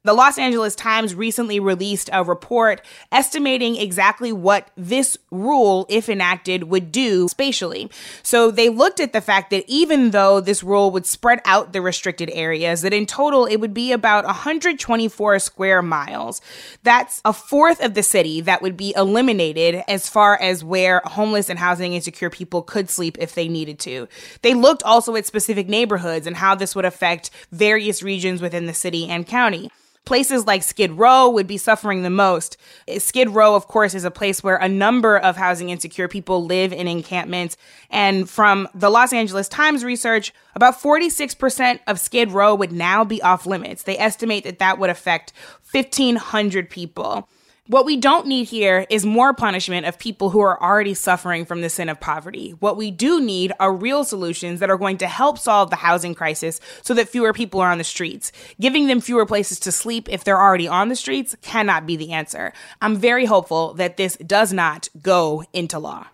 The 0.06 0.14
Los 0.14 0.38
Angeles 0.38 0.76
Times 0.76 1.16
recently 1.16 1.58
released 1.58 2.10
a 2.12 2.22
report 2.22 2.80
estimating 3.10 3.74
exactly 3.74 4.32
what 4.32 4.70
this 4.76 5.18
rule, 5.32 5.84
if 5.88 6.08
enacted, 6.08 6.62
would 6.62 6.92
do 6.92 7.26
spatially. 7.26 7.90
So 8.22 8.52
they 8.52 8.68
looked 8.68 9.00
at 9.00 9.12
the 9.12 9.20
fact 9.20 9.50
that 9.50 9.64
even 9.66 10.12
though 10.12 10.40
this 10.40 10.62
rule 10.62 10.92
would 10.92 11.06
spread 11.06 11.40
out 11.44 11.72
the 11.72 11.80
restricted 11.80 12.30
areas, 12.32 12.82
that 12.82 12.92
in 12.92 13.04
total 13.04 13.46
it 13.46 13.56
would 13.56 13.74
be 13.74 13.90
about 13.90 14.24
124 14.26 15.40
square 15.40 15.82
miles. 15.82 16.40
That's 16.84 17.20
a 17.24 17.32
fourth 17.32 17.82
of 17.82 17.94
the 17.94 18.04
city 18.04 18.40
that 18.42 18.62
would 18.62 18.76
be 18.76 18.94
eliminated 18.96 19.82
as 19.88 20.08
far 20.08 20.40
as 20.40 20.62
where 20.62 21.02
homeless 21.04 21.50
and 21.50 21.58
housing 21.58 21.94
insecure 21.94 22.30
people 22.30 22.62
could 22.62 22.90
sleep 22.90 23.16
if 23.18 23.34
they 23.34 23.48
needed 23.48 23.80
to. 23.80 24.06
They 24.42 24.54
looked 24.54 24.84
also 24.84 25.16
at 25.16 25.26
specific 25.26 25.68
neighborhoods 25.68 26.28
and 26.28 26.36
how 26.36 26.54
this 26.54 26.76
would 26.76 26.84
affect 26.84 27.30
various 27.50 28.04
regions 28.04 28.40
within 28.40 28.66
the 28.66 28.72
city 28.72 29.08
and 29.08 29.26
county. 29.26 29.68
Places 30.06 30.46
like 30.46 30.62
Skid 30.62 30.92
Row 30.92 31.28
would 31.28 31.46
be 31.46 31.58
suffering 31.58 32.02
the 32.02 32.10
most. 32.10 32.56
Skid 32.98 33.30
Row, 33.30 33.54
of 33.54 33.66
course, 33.66 33.92
is 33.92 34.04
a 34.04 34.10
place 34.10 34.42
where 34.42 34.56
a 34.56 34.68
number 34.68 35.18
of 35.18 35.36
housing 35.36 35.68
insecure 35.68 36.08
people 36.08 36.44
live 36.44 36.72
in 36.72 36.88
encampments. 36.88 37.56
And 37.90 38.30
from 38.30 38.68
the 38.72 38.88
Los 38.88 39.12
Angeles 39.12 39.48
Times 39.48 39.84
research, 39.84 40.32
about 40.54 40.80
46% 40.80 41.80
of 41.86 42.00
Skid 42.00 42.30
Row 42.30 42.54
would 42.54 42.72
now 42.72 43.04
be 43.04 43.20
off 43.20 43.46
limits. 43.46 43.82
They 43.82 43.98
estimate 43.98 44.44
that 44.44 44.60
that 44.60 44.78
would 44.78 44.90
affect 44.90 45.32
1,500 45.72 46.70
people. 46.70 47.28
What 47.68 47.84
we 47.84 47.96
don't 47.96 48.28
need 48.28 48.44
here 48.44 48.86
is 48.90 49.04
more 49.04 49.34
punishment 49.34 49.86
of 49.86 49.98
people 49.98 50.30
who 50.30 50.38
are 50.38 50.62
already 50.62 50.94
suffering 50.94 51.44
from 51.44 51.62
the 51.62 51.68
sin 51.68 51.88
of 51.88 51.98
poverty. 51.98 52.50
What 52.60 52.76
we 52.76 52.92
do 52.92 53.20
need 53.20 53.52
are 53.58 53.74
real 53.74 54.04
solutions 54.04 54.60
that 54.60 54.70
are 54.70 54.76
going 54.76 54.98
to 54.98 55.08
help 55.08 55.36
solve 55.36 55.70
the 55.70 55.76
housing 55.76 56.14
crisis 56.14 56.60
so 56.82 56.94
that 56.94 57.08
fewer 57.08 57.32
people 57.32 57.60
are 57.60 57.72
on 57.72 57.78
the 57.78 57.82
streets. 57.82 58.30
Giving 58.60 58.86
them 58.86 59.00
fewer 59.00 59.26
places 59.26 59.58
to 59.60 59.72
sleep 59.72 60.08
if 60.08 60.22
they're 60.22 60.40
already 60.40 60.68
on 60.68 60.90
the 60.90 60.94
streets 60.94 61.34
cannot 61.42 61.86
be 61.86 61.96
the 61.96 62.12
answer. 62.12 62.52
I'm 62.80 62.94
very 62.94 63.24
hopeful 63.24 63.74
that 63.74 63.96
this 63.96 64.16
does 64.18 64.52
not 64.52 64.88
go 65.02 65.42
into 65.52 65.80
law. 65.80 66.06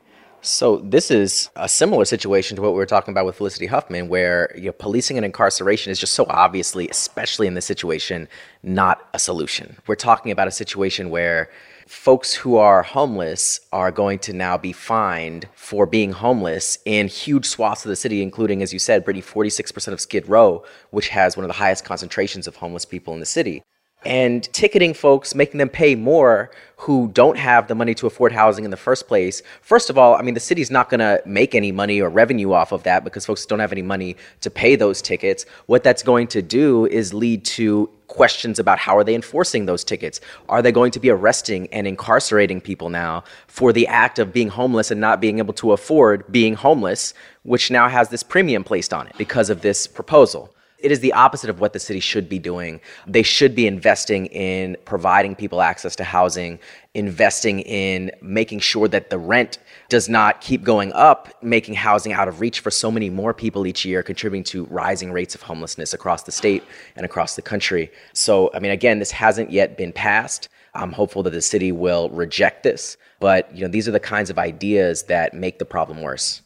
So 0.44 0.78
this 0.78 1.12
is 1.12 1.50
a 1.54 1.68
similar 1.68 2.04
situation 2.04 2.56
to 2.56 2.62
what 2.62 2.72
we 2.72 2.78
were 2.78 2.84
talking 2.84 3.12
about 3.12 3.26
with 3.26 3.36
Felicity 3.36 3.66
Huffman, 3.66 4.08
where 4.08 4.52
you 4.56 4.64
know, 4.64 4.72
policing 4.72 5.16
and 5.16 5.24
incarceration 5.24 5.92
is 5.92 6.00
just 6.00 6.14
so 6.14 6.26
obviously, 6.28 6.88
especially 6.88 7.46
in 7.46 7.54
this 7.54 7.64
situation, 7.64 8.26
not 8.64 9.08
a 9.14 9.20
solution. 9.20 9.76
We're 9.86 9.94
talking 9.94 10.32
about 10.32 10.48
a 10.48 10.50
situation 10.50 11.10
where 11.10 11.48
folks 11.86 12.34
who 12.34 12.56
are 12.56 12.82
homeless 12.82 13.60
are 13.72 13.92
going 13.92 14.18
to 14.18 14.32
now 14.32 14.58
be 14.58 14.72
fined 14.72 15.46
for 15.54 15.86
being 15.86 16.10
homeless 16.10 16.76
in 16.84 17.06
huge 17.06 17.46
swaths 17.46 17.84
of 17.84 17.90
the 17.90 17.96
city, 17.96 18.20
including, 18.20 18.62
as 18.62 18.72
you 18.72 18.80
said, 18.80 19.04
Brittany, 19.04 19.22
46% 19.22 19.92
of 19.92 20.00
Skid 20.00 20.28
Row, 20.28 20.64
which 20.90 21.06
has 21.10 21.36
one 21.36 21.44
of 21.44 21.48
the 21.48 21.54
highest 21.54 21.84
concentrations 21.84 22.48
of 22.48 22.56
homeless 22.56 22.84
people 22.84 23.14
in 23.14 23.20
the 23.20 23.26
city 23.26 23.62
and 24.04 24.42
ticketing 24.52 24.94
folks, 24.94 25.34
making 25.34 25.58
them 25.58 25.68
pay 25.68 25.94
more 25.94 26.50
who 26.76 27.08
don't 27.12 27.38
have 27.38 27.68
the 27.68 27.74
money 27.76 27.94
to 27.94 28.08
afford 28.08 28.32
housing 28.32 28.64
in 28.64 28.72
the 28.72 28.76
first 28.76 29.06
place. 29.06 29.40
First 29.60 29.88
of 29.88 29.96
all, 29.96 30.16
I 30.16 30.22
mean, 30.22 30.34
the 30.34 30.40
city's 30.40 30.70
not 30.70 30.90
going 30.90 30.98
to 30.98 31.22
make 31.24 31.54
any 31.54 31.70
money 31.70 32.00
or 32.00 32.10
revenue 32.10 32.52
off 32.52 32.72
of 32.72 32.82
that 32.82 33.04
because 33.04 33.24
folks 33.24 33.46
don't 33.46 33.60
have 33.60 33.70
any 33.70 33.82
money 33.82 34.16
to 34.40 34.50
pay 34.50 34.74
those 34.74 35.00
tickets. 35.00 35.46
What 35.66 35.84
that's 35.84 36.02
going 36.02 36.26
to 36.28 36.42
do 36.42 36.86
is 36.86 37.14
lead 37.14 37.44
to 37.44 37.88
questions 38.08 38.58
about 38.58 38.80
how 38.80 38.96
are 38.96 39.04
they 39.04 39.14
enforcing 39.14 39.66
those 39.66 39.84
tickets? 39.84 40.20
Are 40.48 40.60
they 40.60 40.72
going 40.72 40.90
to 40.90 41.00
be 41.00 41.08
arresting 41.08 41.68
and 41.68 41.86
incarcerating 41.86 42.60
people 42.60 42.88
now 42.88 43.22
for 43.46 43.72
the 43.72 43.86
act 43.86 44.18
of 44.18 44.32
being 44.32 44.48
homeless 44.48 44.90
and 44.90 45.00
not 45.00 45.20
being 45.20 45.38
able 45.38 45.54
to 45.54 45.72
afford 45.72 46.30
being 46.32 46.54
homeless, 46.54 47.14
which 47.44 47.70
now 47.70 47.88
has 47.88 48.08
this 48.08 48.24
premium 48.24 48.64
placed 48.64 48.92
on 48.92 49.06
it 49.06 49.16
because 49.16 49.50
of 49.50 49.62
this 49.62 49.86
proposal? 49.86 50.52
It 50.82 50.90
is 50.90 51.00
the 51.00 51.12
opposite 51.12 51.48
of 51.48 51.60
what 51.60 51.72
the 51.72 51.78
city 51.78 52.00
should 52.00 52.28
be 52.28 52.38
doing. 52.38 52.80
They 53.06 53.22
should 53.22 53.54
be 53.54 53.66
investing 53.66 54.26
in 54.26 54.76
providing 54.84 55.34
people 55.34 55.62
access 55.62 55.94
to 55.96 56.04
housing, 56.04 56.58
investing 56.94 57.60
in 57.60 58.10
making 58.20 58.60
sure 58.60 58.88
that 58.88 59.10
the 59.10 59.18
rent 59.18 59.58
does 59.88 60.08
not 60.08 60.40
keep 60.40 60.62
going 60.64 60.92
up, 60.92 61.28
making 61.42 61.74
housing 61.74 62.12
out 62.12 62.28
of 62.28 62.40
reach 62.40 62.60
for 62.60 62.70
so 62.70 62.90
many 62.90 63.08
more 63.08 63.32
people 63.32 63.66
each 63.66 63.84
year, 63.84 64.02
contributing 64.02 64.44
to 64.44 64.64
rising 64.66 65.12
rates 65.12 65.34
of 65.34 65.42
homelessness 65.42 65.94
across 65.94 66.24
the 66.24 66.32
state 66.32 66.64
and 66.96 67.06
across 67.06 67.36
the 67.36 67.42
country. 67.42 67.90
So, 68.12 68.50
I 68.54 68.58
mean, 68.58 68.72
again, 68.72 68.98
this 68.98 69.12
hasn't 69.12 69.50
yet 69.50 69.76
been 69.76 69.92
passed. 69.92 70.48
I'm 70.74 70.92
hopeful 70.92 71.22
that 71.24 71.30
the 71.30 71.42
city 71.42 71.70
will 71.70 72.08
reject 72.10 72.62
this, 72.62 72.96
but 73.20 73.54
you 73.54 73.62
know, 73.62 73.68
these 73.68 73.86
are 73.86 73.92
the 73.92 74.00
kinds 74.00 74.30
of 74.30 74.38
ideas 74.38 75.04
that 75.04 75.34
make 75.34 75.58
the 75.58 75.66
problem 75.66 76.02
worse. 76.02 76.42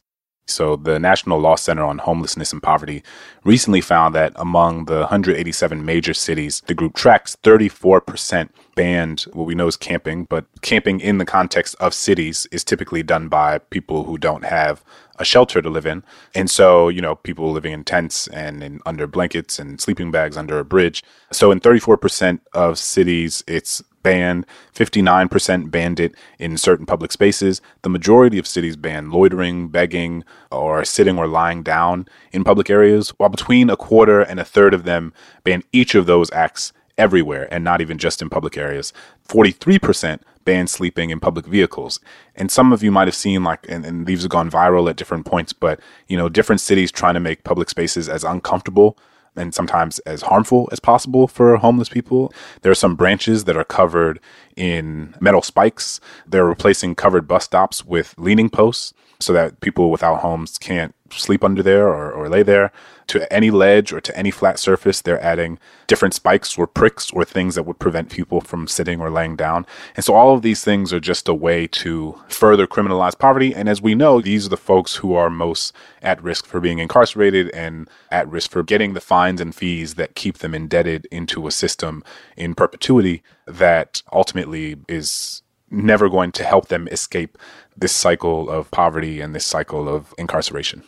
So, 0.48 0.76
the 0.76 1.00
National 1.00 1.40
Law 1.40 1.56
Center 1.56 1.82
on 1.82 1.98
Homelessness 1.98 2.52
and 2.52 2.62
Poverty 2.62 3.02
recently 3.42 3.80
found 3.80 4.14
that 4.14 4.32
among 4.36 4.84
the 4.84 5.00
187 5.00 5.84
major 5.84 6.14
cities 6.14 6.62
the 6.66 6.74
group 6.74 6.94
tracks, 6.94 7.36
34% 7.42 8.50
banned 8.76 9.22
what 9.32 9.46
we 9.46 9.56
know 9.56 9.66
is 9.66 9.76
camping, 9.76 10.24
but 10.24 10.44
camping 10.62 11.00
in 11.00 11.18
the 11.18 11.24
context 11.24 11.74
of 11.80 11.92
cities 11.92 12.46
is 12.52 12.62
typically 12.62 13.02
done 13.02 13.28
by 13.28 13.58
people 13.58 14.04
who 14.04 14.18
don't 14.18 14.44
have 14.44 14.84
a 15.18 15.24
shelter 15.24 15.60
to 15.60 15.68
live 15.68 15.86
in. 15.86 16.04
And 16.32 16.48
so, 16.48 16.88
you 16.88 17.00
know, 17.00 17.16
people 17.16 17.50
living 17.50 17.72
in 17.72 17.82
tents 17.82 18.28
and 18.28 18.62
in 18.62 18.80
under 18.86 19.08
blankets 19.08 19.58
and 19.58 19.80
sleeping 19.80 20.12
bags 20.12 20.36
under 20.36 20.60
a 20.60 20.64
bridge. 20.64 21.02
So, 21.32 21.50
in 21.50 21.58
34% 21.58 22.38
of 22.52 22.78
cities, 22.78 23.42
it's 23.48 23.82
banned, 24.06 24.46
59% 24.72 25.68
banned 25.72 25.98
it 25.98 26.14
in 26.38 26.56
certain 26.56 26.86
public 26.86 27.10
spaces. 27.10 27.60
The 27.82 27.88
majority 27.88 28.38
of 28.38 28.46
cities 28.46 28.76
ban 28.76 29.10
loitering, 29.10 29.66
begging, 29.66 30.22
or 30.52 30.84
sitting 30.84 31.18
or 31.18 31.26
lying 31.26 31.64
down 31.64 32.06
in 32.30 32.44
public 32.44 32.70
areas, 32.70 33.10
while 33.16 33.30
between 33.30 33.68
a 33.68 33.76
quarter 33.76 34.20
and 34.20 34.38
a 34.38 34.44
third 34.44 34.74
of 34.74 34.84
them 34.84 35.12
ban 35.42 35.64
each 35.72 35.96
of 35.96 36.06
those 36.06 36.30
acts 36.30 36.72
everywhere 36.96 37.52
and 37.52 37.64
not 37.64 37.80
even 37.80 37.98
just 37.98 38.22
in 38.22 38.30
public 38.30 38.56
areas. 38.56 38.92
43% 39.28 40.20
ban 40.44 40.68
sleeping 40.68 41.10
in 41.10 41.18
public 41.18 41.44
vehicles. 41.46 41.98
And 42.36 42.48
some 42.48 42.72
of 42.72 42.84
you 42.84 42.92
might 42.92 43.08
have 43.08 43.16
seen 43.16 43.42
like, 43.42 43.66
and, 43.68 43.84
and 43.84 44.06
these 44.06 44.22
have 44.22 44.30
gone 44.30 44.48
viral 44.48 44.88
at 44.88 44.94
different 44.94 45.26
points, 45.26 45.52
but 45.52 45.80
you 46.06 46.16
know, 46.16 46.28
different 46.28 46.60
cities 46.60 46.92
trying 46.92 47.14
to 47.14 47.20
make 47.28 47.42
public 47.42 47.68
spaces 47.70 48.08
as 48.08 48.22
uncomfortable 48.22 48.96
and 49.36 49.54
sometimes 49.54 49.98
as 50.00 50.22
harmful 50.22 50.68
as 50.72 50.80
possible 50.80 51.28
for 51.28 51.56
homeless 51.56 51.88
people. 51.88 52.32
There 52.62 52.72
are 52.72 52.76
some 52.76 52.96
branches 52.96 53.44
that 53.44 53.56
are 53.56 53.64
covered 53.64 54.20
in 54.56 55.14
metal 55.20 55.42
spikes. 55.42 56.00
They're 56.26 56.44
replacing 56.44 56.94
covered 56.94 57.28
bus 57.28 57.44
stops 57.44 57.84
with 57.84 58.14
leaning 58.18 58.50
posts 58.50 58.94
so 59.20 59.32
that 59.32 59.60
people 59.60 59.90
without 59.90 60.20
homes 60.20 60.58
can't 60.58 60.94
sleep 61.10 61.44
under 61.44 61.62
there 61.62 61.88
or, 61.88 62.12
or 62.12 62.28
lay 62.28 62.42
there. 62.42 62.72
To 63.08 63.32
any 63.32 63.52
ledge 63.52 63.92
or 63.92 64.00
to 64.00 64.16
any 64.18 64.32
flat 64.32 64.58
surface, 64.58 65.00
they're 65.00 65.22
adding 65.22 65.60
different 65.86 66.12
spikes 66.12 66.58
or 66.58 66.66
pricks 66.66 67.12
or 67.12 67.24
things 67.24 67.54
that 67.54 67.62
would 67.62 67.78
prevent 67.78 68.10
people 68.10 68.40
from 68.40 68.66
sitting 68.66 69.00
or 69.00 69.10
laying 69.10 69.36
down. 69.36 69.64
And 69.94 70.04
so 70.04 70.14
all 70.14 70.34
of 70.34 70.42
these 70.42 70.64
things 70.64 70.92
are 70.92 70.98
just 70.98 71.28
a 71.28 71.34
way 71.34 71.68
to 71.68 72.20
further 72.26 72.66
criminalize 72.66 73.16
poverty. 73.16 73.54
And 73.54 73.68
as 73.68 73.80
we 73.80 73.94
know, 73.94 74.20
these 74.20 74.46
are 74.46 74.50
the 74.50 74.56
folks 74.56 74.96
who 74.96 75.14
are 75.14 75.30
most 75.30 75.72
at 76.02 76.20
risk 76.20 76.46
for 76.46 76.60
being 76.60 76.80
incarcerated 76.80 77.48
and 77.50 77.88
at 78.10 78.28
risk 78.28 78.50
for 78.50 78.64
getting 78.64 78.94
the 78.94 79.00
fines 79.00 79.40
and 79.40 79.54
fees 79.54 79.94
that 79.94 80.16
keep 80.16 80.38
them 80.38 80.54
indebted 80.54 81.06
into 81.12 81.46
a 81.46 81.52
system 81.52 82.02
in 82.36 82.56
perpetuity 82.56 83.22
that 83.46 84.02
ultimately 84.12 84.76
is 84.88 85.42
never 85.70 86.08
going 86.08 86.32
to 86.32 86.44
help 86.44 86.68
them 86.68 86.88
escape 86.88 87.38
this 87.76 87.92
cycle 87.92 88.48
of 88.48 88.70
poverty 88.70 89.20
and 89.20 89.34
this 89.34 89.46
cycle 89.46 89.88
of 89.88 90.14
incarceration. 90.18 90.82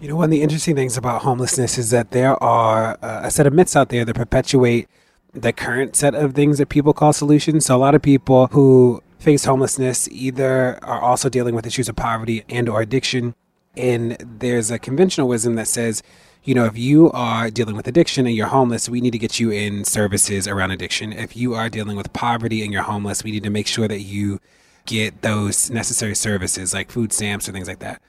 You 0.00 0.08
know, 0.08 0.16
one 0.16 0.24
of 0.24 0.30
the 0.30 0.42
interesting 0.42 0.74
things 0.74 0.96
about 0.96 1.22
homelessness 1.22 1.76
is 1.76 1.90
that 1.90 2.10
there 2.10 2.42
are 2.42 2.98
uh, 3.02 3.20
a 3.24 3.30
set 3.30 3.46
of 3.46 3.52
myths 3.52 3.76
out 3.76 3.90
there 3.90 4.04
that 4.04 4.14
perpetuate 4.14 4.88
the 5.32 5.52
current 5.52 5.94
set 5.94 6.14
of 6.14 6.34
things 6.34 6.58
that 6.58 6.68
people 6.68 6.92
call 6.92 7.12
solutions. 7.12 7.66
So 7.66 7.76
a 7.76 7.78
lot 7.78 7.94
of 7.94 8.02
people 8.02 8.48
who 8.48 9.02
face 9.18 9.44
homelessness 9.44 10.08
either 10.08 10.82
are 10.82 11.00
also 11.00 11.28
dealing 11.28 11.54
with 11.54 11.66
issues 11.66 11.88
of 11.88 11.96
poverty 11.96 12.44
and 12.48 12.68
or 12.68 12.80
addiction. 12.80 13.34
And 13.76 14.16
there's 14.18 14.70
a 14.70 14.78
conventional 14.78 15.28
wisdom 15.28 15.54
that 15.56 15.68
says, 15.68 16.02
you 16.42 16.54
know, 16.54 16.64
if 16.64 16.78
you 16.78 17.10
are 17.12 17.50
dealing 17.50 17.76
with 17.76 17.86
addiction 17.86 18.26
and 18.26 18.34
you're 18.34 18.46
homeless, 18.46 18.88
we 18.88 19.00
need 19.00 19.10
to 19.10 19.18
get 19.18 19.38
you 19.38 19.50
in 19.50 19.84
services 19.84 20.48
around 20.48 20.70
addiction. 20.70 21.12
If 21.12 21.36
you 21.36 21.54
are 21.54 21.68
dealing 21.68 21.96
with 21.96 22.12
poverty 22.12 22.62
and 22.62 22.72
you're 22.72 22.82
homeless, 22.82 23.22
we 23.22 23.30
need 23.30 23.42
to 23.42 23.50
make 23.50 23.66
sure 23.66 23.86
that 23.88 24.00
you 24.00 24.40
get 24.86 25.22
those 25.22 25.70
necessary 25.70 26.14
services 26.14 26.72
like 26.72 26.90
food 26.90 27.12
stamps 27.12 27.48
or 27.48 27.52
things 27.52 27.68
like 27.68 27.80
that. 27.80 28.00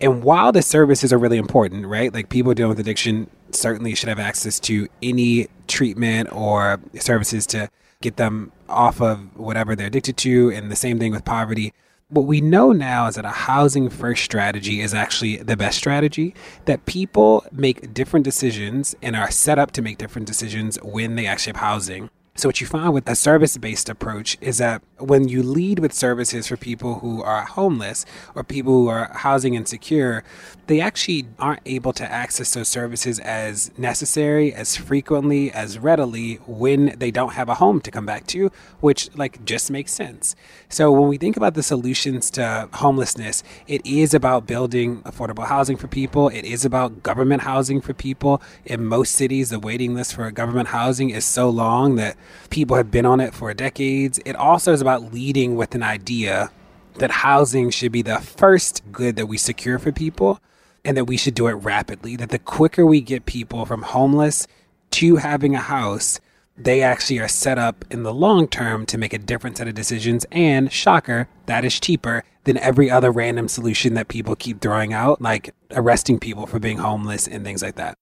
And 0.00 0.22
while 0.22 0.52
the 0.52 0.62
services 0.62 1.12
are 1.12 1.18
really 1.18 1.38
important, 1.38 1.86
right? 1.86 2.12
Like 2.12 2.28
people 2.28 2.52
dealing 2.54 2.70
with 2.70 2.80
addiction 2.80 3.30
certainly 3.50 3.94
should 3.94 4.08
have 4.08 4.18
access 4.18 4.60
to 4.60 4.88
any 5.02 5.48
treatment 5.68 6.30
or 6.32 6.80
services 6.98 7.46
to 7.48 7.70
get 8.02 8.16
them 8.16 8.52
off 8.68 9.00
of 9.00 9.36
whatever 9.36 9.74
they're 9.74 9.86
addicted 9.86 10.16
to. 10.18 10.50
And 10.50 10.70
the 10.70 10.76
same 10.76 10.98
thing 10.98 11.12
with 11.12 11.24
poverty. 11.24 11.72
What 12.08 12.26
we 12.26 12.40
know 12.40 12.70
now 12.70 13.08
is 13.08 13.16
that 13.16 13.24
a 13.24 13.30
housing 13.30 13.90
first 13.90 14.22
strategy 14.22 14.80
is 14.80 14.94
actually 14.94 15.38
the 15.38 15.56
best 15.56 15.76
strategy, 15.76 16.36
that 16.66 16.86
people 16.86 17.44
make 17.50 17.92
different 17.92 18.22
decisions 18.22 18.94
and 19.02 19.16
are 19.16 19.28
set 19.28 19.58
up 19.58 19.72
to 19.72 19.82
make 19.82 19.98
different 19.98 20.28
decisions 20.28 20.78
when 20.84 21.16
they 21.16 21.26
actually 21.26 21.54
have 21.54 21.62
housing. 21.62 22.08
So, 22.36 22.48
what 22.48 22.60
you 22.60 22.66
find 22.68 22.94
with 22.94 23.08
a 23.08 23.16
service 23.16 23.56
based 23.56 23.88
approach 23.88 24.38
is 24.40 24.58
that 24.58 24.82
when 24.98 25.26
you 25.26 25.42
lead 25.42 25.80
with 25.80 25.92
services 25.92 26.46
for 26.46 26.56
people 26.56 27.00
who 27.00 27.22
are 27.24 27.42
homeless 27.42 28.06
or 28.36 28.44
people 28.44 28.72
who 28.72 28.88
are 28.88 29.10
housing 29.12 29.54
insecure, 29.54 30.22
they 30.66 30.80
actually 30.80 31.26
aren't 31.38 31.60
able 31.66 31.92
to 31.94 32.10
access 32.10 32.54
those 32.54 32.68
services 32.68 33.18
as 33.20 33.70
necessary, 33.78 34.52
as 34.52 34.76
frequently, 34.76 35.52
as 35.52 35.78
readily 35.78 36.34
when 36.46 36.94
they 36.98 37.10
don't 37.10 37.32
have 37.34 37.48
a 37.48 37.54
home 37.54 37.80
to 37.80 37.90
come 37.90 38.06
back 38.06 38.26
to, 38.28 38.50
which 38.80 39.14
like 39.16 39.44
just 39.44 39.70
makes 39.70 39.92
sense. 39.92 40.34
So, 40.68 40.90
when 40.90 41.08
we 41.08 41.18
think 41.18 41.36
about 41.36 41.54
the 41.54 41.62
solutions 41.62 42.30
to 42.32 42.68
homelessness, 42.72 43.42
it 43.66 43.84
is 43.86 44.14
about 44.14 44.46
building 44.46 45.02
affordable 45.02 45.46
housing 45.46 45.76
for 45.76 45.88
people, 45.88 46.28
it 46.28 46.44
is 46.44 46.64
about 46.64 47.02
government 47.02 47.42
housing 47.42 47.80
for 47.80 47.94
people. 47.94 48.42
In 48.64 48.84
most 48.84 49.12
cities, 49.12 49.50
the 49.50 49.58
waiting 49.58 49.94
list 49.94 50.14
for 50.14 50.30
government 50.30 50.68
housing 50.68 51.10
is 51.10 51.24
so 51.24 51.48
long 51.48 51.96
that 51.96 52.16
People 52.50 52.76
have 52.76 52.90
been 52.90 53.06
on 53.06 53.20
it 53.20 53.34
for 53.34 53.52
decades. 53.54 54.20
It 54.24 54.36
also 54.36 54.72
is 54.72 54.80
about 54.80 55.12
leading 55.12 55.56
with 55.56 55.74
an 55.74 55.82
idea 55.82 56.50
that 56.94 57.10
housing 57.10 57.70
should 57.70 57.92
be 57.92 58.02
the 58.02 58.18
first 58.18 58.82
good 58.90 59.16
that 59.16 59.26
we 59.26 59.36
secure 59.36 59.78
for 59.78 59.92
people 59.92 60.40
and 60.86 60.96
that 60.96 61.04
we 61.04 61.16
should 61.16 61.34
do 61.34 61.48
it 61.48 61.54
rapidly. 61.54 62.16
That 62.16 62.30
the 62.30 62.38
quicker 62.38 62.86
we 62.86 63.00
get 63.00 63.26
people 63.26 63.66
from 63.66 63.82
homeless 63.82 64.46
to 64.92 65.16
having 65.16 65.54
a 65.54 65.60
house, 65.60 66.20
they 66.56 66.80
actually 66.80 67.18
are 67.18 67.28
set 67.28 67.58
up 67.58 67.84
in 67.90 68.02
the 68.02 68.14
long 68.14 68.48
term 68.48 68.86
to 68.86 68.96
make 68.96 69.12
a 69.12 69.18
different 69.18 69.58
set 69.58 69.68
of 69.68 69.74
decisions. 69.74 70.24
And 70.30 70.72
shocker, 70.72 71.28
that 71.46 71.64
is 71.64 71.78
cheaper 71.80 72.24
than 72.44 72.56
every 72.58 72.90
other 72.90 73.10
random 73.10 73.48
solution 73.48 73.94
that 73.94 74.08
people 74.08 74.36
keep 74.36 74.60
throwing 74.60 74.92
out, 74.92 75.20
like 75.20 75.54
arresting 75.72 76.18
people 76.18 76.46
for 76.46 76.58
being 76.58 76.78
homeless 76.78 77.26
and 77.26 77.44
things 77.44 77.62
like 77.62 77.74
that. 77.74 77.98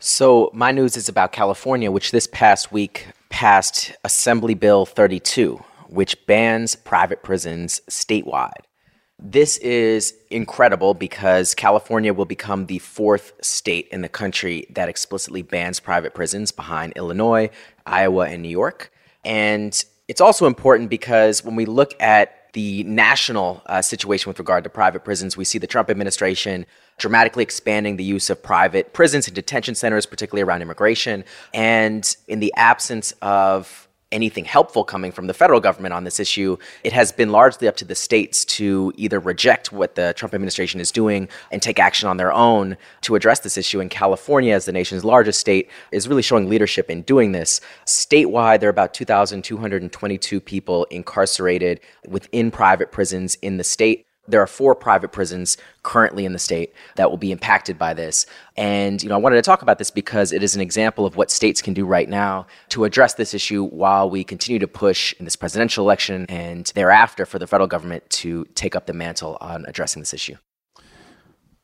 So, 0.00 0.50
my 0.52 0.72
news 0.72 0.96
is 0.96 1.08
about 1.08 1.32
California, 1.32 1.90
which 1.90 2.10
this 2.10 2.26
past 2.26 2.72
week 2.72 3.06
passed 3.28 3.92
Assembly 4.04 4.54
Bill 4.54 4.84
32, 4.84 5.62
which 5.88 6.26
bans 6.26 6.74
private 6.74 7.22
prisons 7.22 7.80
statewide. 7.88 8.64
This 9.18 9.58
is 9.58 10.14
incredible 10.30 10.92
because 10.92 11.54
California 11.54 12.12
will 12.12 12.24
become 12.24 12.66
the 12.66 12.78
fourth 12.80 13.32
state 13.40 13.88
in 13.90 14.02
the 14.02 14.08
country 14.08 14.66
that 14.70 14.88
explicitly 14.88 15.42
bans 15.42 15.80
private 15.80 16.14
prisons 16.14 16.50
behind 16.50 16.92
Illinois, 16.96 17.50
Iowa, 17.86 18.28
and 18.28 18.42
New 18.42 18.48
York. 18.48 18.92
And 19.24 19.84
it's 20.08 20.20
also 20.20 20.46
important 20.46 20.90
because 20.90 21.44
when 21.44 21.56
we 21.56 21.64
look 21.64 21.94
at 22.00 22.44
the 22.54 22.84
national 22.84 23.62
uh, 23.66 23.82
situation 23.82 24.30
with 24.30 24.38
regard 24.38 24.64
to 24.64 24.70
private 24.70 25.04
prisons. 25.04 25.36
We 25.36 25.44
see 25.44 25.58
the 25.58 25.66
Trump 25.66 25.90
administration 25.90 26.66
dramatically 26.98 27.42
expanding 27.42 27.96
the 27.96 28.04
use 28.04 28.30
of 28.30 28.42
private 28.42 28.92
prisons 28.92 29.26
and 29.26 29.34
detention 29.34 29.74
centers, 29.74 30.06
particularly 30.06 30.42
around 30.42 30.62
immigration. 30.62 31.24
And 31.52 32.16
in 32.28 32.38
the 32.38 32.54
absence 32.56 33.12
of 33.20 33.83
anything 34.14 34.44
helpful 34.44 34.84
coming 34.84 35.12
from 35.12 35.26
the 35.26 35.34
federal 35.34 35.60
government 35.60 35.92
on 35.92 36.04
this 36.04 36.20
issue, 36.20 36.56
it 36.84 36.92
has 36.92 37.12
been 37.12 37.30
largely 37.30 37.68
up 37.68 37.76
to 37.76 37.84
the 37.84 37.94
states 37.94 38.44
to 38.44 38.92
either 38.96 39.18
reject 39.18 39.72
what 39.72 39.96
the 39.96 40.14
Trump 40.16 40.32
administration 40.32 40.80
is 40.80 40.90
doing 40.92 41.28
and 41.50 41.60
take 41.60 41.78
action 41.78 42.08
on 42.08 42.16
their 42.16 42.32
own 42.32 42.76
to 43.02 43.16
address 43.16 43.40
this 43.40 43.58
issue. 43.58 43.80
And 43.80 43.90
California, 43.90 44.54
as 44.54 44.64
the 44.64 44.72
nation's 44.72 45.04
largest 45.04 45.40
state, 45.40 45.68
is 45.90 46.08
really 46.08 46.22
showing 46.22 46.48
leadership 46.48 46.88
in 46.88 47.02
doing 47.02 47.32
this. 47.32 47.60
Statewide, 47.86 48.60
there 48.60 48.68
are 48.68 48.70
about 48.70 48.94
2,222 48.94 50.40
people 50.40 50.84
incarcerated 50.84 51.80
within 52.06 52.50
private 52.50 52.92
prisons 52.92 53.34
in 53.42 53.56
the 53.56 53.64
state. 53.64 54.06
There 54.26 54.40
are 54.40 54.46
four 54.46 54.74
private 54.74 55.12
prisons 55.12 55.56
currently 55.82 56.24
in 56.24 56.32
the 56.32 56.38
state 56.38 56.72
that 56.96 57.10
will 57.10 57.18
be 57.18 57.32
impacted 57.32 57.78
by 57.78 57.94
this. 57.94 58.26
And, 58.56 59.02
you 59.02 59.08
know, 59.08 59.14
I 59.14 59.18
wanted 59.18 59.36
to 59.36 59.42
talk 59.42 59.62
about 59.62 59.78
this 59.78 59.90
because 59.90 60.32
it 60.32 60.42
is 60.42 60.54
an 60.54 60.60
example 60.60 61.04
of 61.04 61.16
what 61.16 61.30
states 61.30 61.60
can 61.60 61.74
do 61.74 61.84
right 61.84 62.08
now 62.08 62.46
to 62.70 62.84
address 62.84 63.14
this 63.14 63.34
issue 63.34 63.64
while 63.64 64.08
we 64.08 64.24
continue 64.24 64.58
to 64.58 64.68
push 64.68 65.12
in 65.18 65.24
this 65.24 65.36
presidential 65.36 65.84
election 65.84 66.26
and 66.28 66.72
thereafter 66.74 67.26
for 67.26 67.38
the 67.38 67.46
federal 67.46 67.66
government 67.66 68.08
to 68.10 68.44
take 68.54 68.74
up 68.74 68.86
the 68.86 68.94
mantle 68.94 69.36
on 69.40 69.64
addressing 69.66 70.00
this 70.00 70.14
issue. 70.14 70.36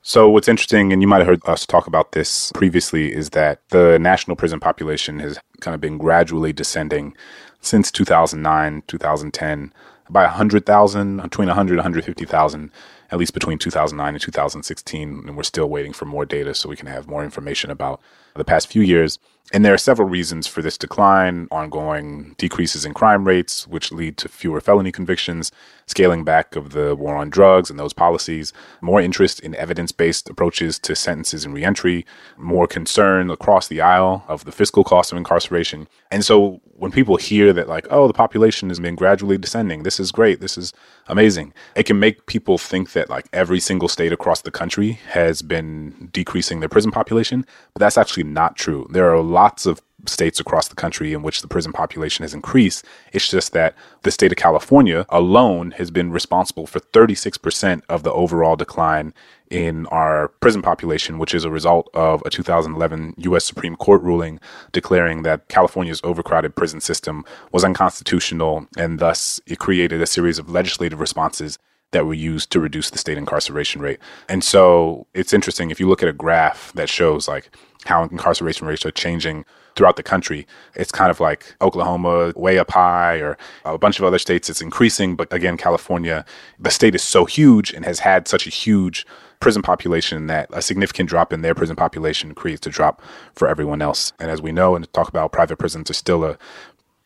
So, 0.03 0.31
what's 0.31 0.49
interesting, 0.49 0.95
and 0.95 1.03
you 1.03 1.09
might 1.09 1.19
have 1.19 1.27
heard 1.27 1.43
us 1.45 1.67
talk 1.67 1.87
about 1.87 2.13
this 2.13 2.51
previously, 2.53 3.15
is 3.15 3.31
that 3.31 3.61
the 3.69 3.99
national 3.99 4.35
prison 4.35 4.59
population 4.59 5.19
has 5.19 5.39
kind 5.61 5.75
of 5.75 5.81
been 5.81 5.99
gradually 5.99 6.55
descending 6.55 7.15
since 7.61 7.91
2009, 7.91 8.83
2010 8.87 9.75
by 10.13 10.23
100,000, 10.25 11.23
between 11.23 11.49
100 11.49 11.77
150,000, 11.77 12.71
at 13.11 13.19
least 13.19 13.35
between 13.35 13.59
2009 13.59 14.15
and 14.15 14.23
2016. 14.23 15.25
And 15.27 15.37
we're 15.37 15.43
still 15.43 15.69
waiting 15.69 15.93
for 15.93 16.05
more 16.05 16.25
data 16.25 16.55
so 16.55 16.69
we 16.69 16.77
can 16.77 16.89
have 16.89 17.09
more 17.09 17.25
information 17.25 17.71
about 17.71 18.01
the 18.37 18.45
past 18.45 18.69
few 18.69 18.83
years. 18.83 19.19
And 19.53 19.65
there 19.65 19.75
are 19.75 19.79
several 19.79 20.09
reasons 20.09 20.47
for 20.47 20.63
this 20.63 20.79
decline 20.79 21.49
ongoing 21.51 22.37
decreases 22.39 22.85
in 22.85 22.95
crime 22.95 23.27
rates, 23.27 23.67
which 23.67 23.91
lead 23.91 24.17
to 24.19 24.29
fewer 24.29 24.61
felony 24.61 24.93
convictions, 24.93 25.51
scaling 25.87 26.23
back 26.23 26.55
of 26.55 26.71
the 26.71 26.95
war 26.95 27.17
on 27.17 27.31
drugs 27.31 27.69
and 27.69 27.79
those 27.79 27.93
policies, 27.93 28.53
more 28.81 29.01
interest 29.01 29.41
in 29.41 29.57
evidence 29.57 29.91
based 29.91 30.31
approaches 30.31 30.79
to 30.81 30.95
sentences 30.95 31.45
and 31.45 31.53
reentry, 31.53 32.07
more 32.37 32.69
concern 32.69 33.29
across 33.29 33.67
the 33.67 33.81
aisle 33.81 34.25
of 34.29 34.45
the 34.45 34.53
fiscal 34.53 34.85
cost 34.85 35.11
of 35.11 35.19
incarceration. 35.19 35.89
And 36.13 36.25
so 36.25 36.61
when 36.81 36.91
people 36.91 37.17
hear 37.17 37.53
that, 37.53 37.69
like, 37.69 37.87
oh, 37.91 38.07
the 38.07 38.15
population 38.15 38.71
has 38.71 38.81
been 38.81 38.95
gradually 38.95 39.37
descending, 39.37 39.83
this 39.83 40.01
is 40.01 40.11
great, 40.11 40.41
this 40.41 40.57
is 40.57 40.73
amazing, 41.09 41.53
it 41.77 41.85
can 41.85 41.99
make 41.99 42.25
people 42.25 42.57
think 42.57 42.93
that, 42.93 43.11
like, 43.11 43.29
every 43.35 43.61
single 43.61 43.87
state 43.87 44.13
across 44.13 44.41
the 44.41 44.51
country 44.51 44.93
has 45.11 45.43
been 45.43 46.09
decreasing 46.11 46.61
their 46.61 46.71
prison 46.71 46.91
population. 46.91 47.45
But 47.75 47.81
that's 47.81 47.99
actually 47.99 48.25
not 48.25 48.57
true. 48.57 48.87
There 48.91 49.11
are 49.15 49.21
lots 49.21 49.67
of 49.67 49.83
states 50.07 50.41
across 50.41 50.69
the 50.69 50.75
country 50.75 51.13
in 51.13 51.23
which 51.23 51.43
the 51.43 51.49
prison 51.49 51.73
population 51.73 52.23
has 52.23 52.35
increased. 52.35 52.85
It's 53.13 53.29
just 53.29 53.53
that 53.53 53.75
the 54.03 54.11
state 54.11 54.33
of 54.33 54.37
California 54.37 55.07
alone 55.09 55.73
has 55.73 55.91
been 55.91 56.11
responsible 56.11 56.67
for 56.67 56.81
36% 56.81 57.83
of 57.89 58.03
the 58.03 58.13
overall 58.13 58.57
decline 58.57 59.15
in 59.51 59.87
our 59.87 60.29
prison 60.41 60.63
population, 60.63 61.19
which 61.19 61.35
is 61.35 61.45
a 61.45 61.51
result 61.51 61.91
of 61.93 62.23
a 62.25 62.31
2011 62.31 63.15
U.S. 63.19 63.45
Supreme 63.45 63.77
Court 63.77 64.01
ruling 64.03 64.39
declaring 64.73 65.23
that 65.23 65.49
California's 65.49 66.01
overcrowded 66.05 66.55
prison 66.55 66.81
system 66.81 67.25
was 67.51 67.65
unconstitutional, 67.65 68.67
and 68.79 69.01
thus 69.01 69.41
it 69.47 69.59
created 69.59 70.01
a 70.01 70.07
series 70.07 70.39
of 70.39 70.51
legislative 70.51 71.01
responses 71.01 71.59
that 71.93 72.07
were 72.07 72.15
used 72.15 72.51
to 72.53 72.61
reduce 72.61 72.91
the 72.91 72.99
state 72.99 73.19
incarceration 73.19 73.81
rate. 73.83 73.99
And 74.29 74.45
so 74.45 75.07
it's 75.15 75.33
interesting 75.33 75.71
if 75.71 75.81
you 75.81 75.89
look 75.89 76.03
at 76.03 76.09
a 76.09 76.13
graph 76.13 76.73
that 76.75 76.89
shows 76.89 77.27
like 77.27 77.51
how 77.85 78.05
incarceration 78.05 78.67
rates 78.67 78.87
are 78.87 78.93
changing 78.93 79.45
throughout 79.77 79.97
the 79.97 80.03
country. 80.03 80.47
It's 80.75 80.93
kind 80.93 81.11
of 81.11 81.21
like 81.21 81.55
Oklahoma 81.61 82.33
way 82.37 82.59
up 82.59 82.71
high 82.71 83.17
or 83.19 83.37
a 83.65 83.79
bunch 83.79 83.99
of 83.99 84.05
other 84.05 84.19
states 84.19 84.51
it's 84.51 84.61
increasing, 84.61 85.17
but 85.17 85.33
again 85.33 85.57
California, 85.57 86.25
the 86.59 86.71
state 86.71 86.95
is 86.95 87.03
so 87.03 87.25
huge 87.25 87.73
and 87.73 87.85
has 87.85 88.01
had 88.01 88.29
such 88.29 88.47
a 88.47 88.51
huge 88.51 89.07
prison 89.41 89.63
population 89.63 90.27
that 90.27 90.49
a 90.53 90.61
significant 90.61 91.09
drop 91.09 91.33
in 91.33 91.41
their 91.41 91.55
prison 91.55 91.77
population 91.77 92.35
creates 92.35 92.67
a 92.67 92.71
drop 92.71 93.01
for 93.35 93.49
everyone 93.49 93.81
else. 93.81 94.13
And 94.19 94.31
as 94.31 94.43
we 94.43 94.53
know 94.53 94.77
and 94.77 94.93
talk 94.93 95.09
about 95.09 95.33
private 95.33 95.59
prisons 95.59 95.91
are 95.91 95.95
still 95.95 96.25
a 96.25 96.37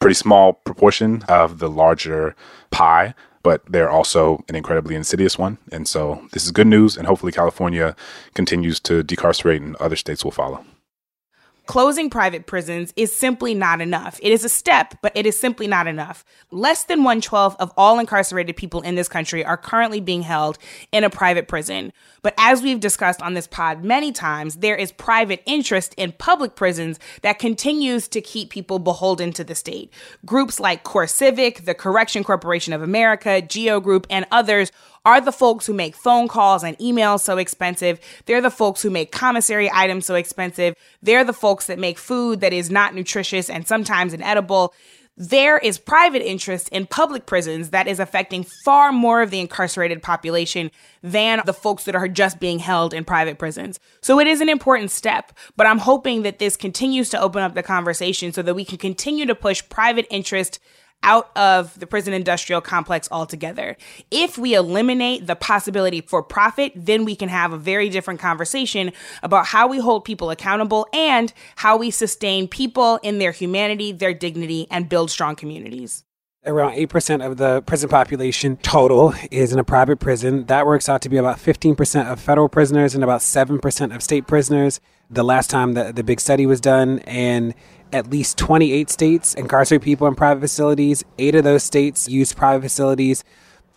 pretty 0.00 0.14
small 0.14 0.52
proportion 0.52 1.22
of 1.28 1.58
the 1.58 1.70
larger 1.70 2.34
pie 2.70 3.14
but 3.44 3.62
they're 3.68 3.90
also 3.90 4.42
an 4.48 4.56
incredibly 4.56 4.96
insidious 4.96 5.38
one. 5.38 5.58
And 5.70 5.86
so 5.86 6.26
this 6.32 6.44
is 6.44 6.50
good 6.50 6.66
news, 6.66 6.96
and 6.96 7.06
hopefully 7.06 7.30
California 7.30 7.94
continues 8.32 8.80
to 8.80 9.04
decarcerate 9.04 9.62
and 9.62 9.76
other 9.76 9.96
states 9.96 10.24
will 10.24 10.32
follow. 10.32 10.64
Closing 11.66 12.10
private 12.10 12.46
prisons 12.46 12.92
is 12.94 13.14
simply 13.14 13.54
not 13.54 13.80
enough. 13.80 14.20
It 14.22 14.32
is 14.32 14.44
a 14.44 14.50
step, 14.50 14.94
but 15.00 15.16
it 15.16 15.24
is 15.24 15.40
simply 15.40 15.66
not 15.66 15.86
enough. 15.86 16.22
Less 16.50 16.84
than 16.84 17.04
one 17.04 17.22
twelfth 17.22 17.56
of 17.58 17.72
all 17.76 17.98
incarcerated 17.98 18.54
people 18.54 18.82
in 18.82 18.96
this 18.96 19.08
country 19.08 19.42
are 19.42 19.56
currently 19.56 19.98
being 19.98 20.22
held 20.22 20.58
in 20.92 21.04
a 21.04 21.10
private 21.10 21.48
prison. 21.48 21.90
But 22.20 22.34
as 22.36 22.60
we've 22.60 22.80
discussed 22.80 23.22
on 23.22 23.32
this 23.32 23.46
pod 23.46 23.82
many 23.82 24.12
times, 24.12 24.56
there 24.56 24.76
is 24.76 24.92
private 24.92 25.42
interest 25.46 25.94
in 25.96 26.12
public 26.12 26.54
prisons 26.54 26.98
that 27.22 27.38
continues 27.38 28.08
to 28.08 28.20
keep 28.20 28.50
people 28.50 28.78
beholden 28.78 29.32
to 29.32 29.44
the 29.44 29.54
state. 29.54 29.90
Groups 30.26 30.60
like 30.60 30.84
CoreCivic, 30.84 31.64
the 31.64 31.74
Correction 31.74 32.24
Corporation 32.24 32.74
of 32.74 32.82
America, 32.82 33.40
GEO 33.40 33.80
Group, 33.80 34.06
and 34.10 34.26
others 34.30 34.70
are 35.04 35.20
the 35.20 35.32
folks 35.32 35.66
who 35.66 35.74
make 35.74 35.94
phone 35.94 36.28
calls 36.28 36.64
and 36.64 36.78
emails 36.78 37.20
so 37.20 37.38
expensive. 37.38 38.00
They're 38.26 38.40
the 38.40 38.50
folks 38.50 38.82
who 38.82 38.90
make 38.90 39.12
commissary 39.12 39.70
items 39.72 40.06
so 40.06 40.14
expensive. 40.14 40.74
They're 41.02 41.24
the 41.24 41.32
folks 41.32 41.66
that 41.66 41.78
make 41.78 41.98
food 41.98 42.40
that 42.40 42.52
is 42.52 42.70
not 42.70 42.94
nutritious 42.94 43.50
and 43.50 43.66
sometimes 43.66 44.14
inedible. 44.14 44.72
There 45.16 45.58
is 45.58 45.78
private 45.78 46.28
interest 46.28 46.68
in 46.70 46.88
public 46.88 47.24
prisons 47.24 47.70
that 47.70 47.86
is 47.86 48.00
affecting 48.00 48.42
far 48.64 48.90
more 48.90 49.22
of 49.22 49.30
the 49.30 49.38
incarcerated 49.38 50.02
population 50.02 50.72
than 51.04 51.40
the 51.46 51.54
folks 51.54 51.84
that 51.84 51.94
are 51.94 52.08
just 52.08 52.40
being 52.40 52.58
held 52.58 52.92
in 52.92 53.04
private 53.04 53.38
prisons. 53.38 53.78
So 54.00 54.18
it 54.18 54.26
is 54.26 54.40
an 54.40 54.48
important 54.48 54.90
step, 54.90 55.32
but 55.56 55.68
I'm 55.68 55.78
hoping 55.78 56.22
that 56.22 56.40
this 56.40 56.56
continues 56.56 57.10
to 57.10 57.20
open 57.20 57.42
up 57.42 57.54
the 57.54 57.62
conversation 57.62 58.32
so 58.32 58.42
that 58.42 58.54
we 58.54 58.64
can 58.64 58.78
continue 58.78 59.24
to 59.26 59.36
push 59.36 59.62
private 59.68 60.08
interest 60.10 60.58
out 61.02 61.30
of 61.36 61.78
the 61.78 61.86
prison 61.86 62.14
industrial 62.14 62.60
complex 62.60 63.08
altogether. 63.10 63.76
If 64.10 64.38
we 64.38 64.54
eliminate 64.54 65.26
the 65.26 65.36
possibility 65.36 66.00
for 66.00 66.22
profit, 66.22 66.72
then 66.74 67.04
we 67.04 67.14
can 67.14 67.28
have 67.28 67.52
a 67.52 67.58
very 67.58 67.88
different 67.90 68.20
conversation 68.20 68.92
about 69.22 69.46
how 69.46 69.66
we 69.66 69.78
hold 69.78 70.04
people 70.04 70.30
accountable 70.30 70.86
and 70.92 71.32
how 71.56 71.76
we 71.76 71.90
sustain 71.90 72.48
people 72.48 72.98
in 73.02 73.18
their 73.18 73.32
humanity, 73.32 73.92
their 73.92 74.14
dignity, 74.14 74.66
and 74.70 74.88
build 74.88 75.10
strong 75.10 75.36
communities. 75.36 76.04
Around 76.46 76.72
8% 76.72 77.24
of 77.24 77.38
the 77.38 77.62
prison 77.62 77.88
population 77.88 78.58
total 78.58 79.14
is 79.30 79.52
in 79.52 79.58
a 79.58 79.64
private 79.64 79.98
prison. 79.98 80.44
That 80.46 80.66
works 80.66 80.90
out 80.90 81.00
to 81.02 81.08
be 81.08 81.16
about 81.16 81.38
15% 81.38 82.12
of 82.12 82.20
federal 82.20 82.50
prisoners 82.50 82.94
and 82.94 83.02
about 83.02 83.20
7% 83.20 83.94
of 83.94 84.02
state 84.02 84.26
prisoners. 84.26 84.78
The 85.08 85.24
last 85.24 85.48
time 85.48 85.72
that 85.72 85.96
the 85.96 86.04
big 86.04 86.20
study 86.20 86.44
was 86.44 86.60
done, 86.60 86.98
and 87.00 87.54
at 87.94 88.10
least 88.10 88.36
28 88.36 88.90
states 88.90 89.34
incarcerate 89.34 89.82
people 89.82 90.08
in 90.08 90.16
private 90.16 90.40
facilities. 90.40 91.04
Eight 91.16 91.36
of 91.36 91.44
those 91.44 91.62
states 91.62 92.08
use 92.08 92.32
private 92.32 92.62
facilities 92.62 93.22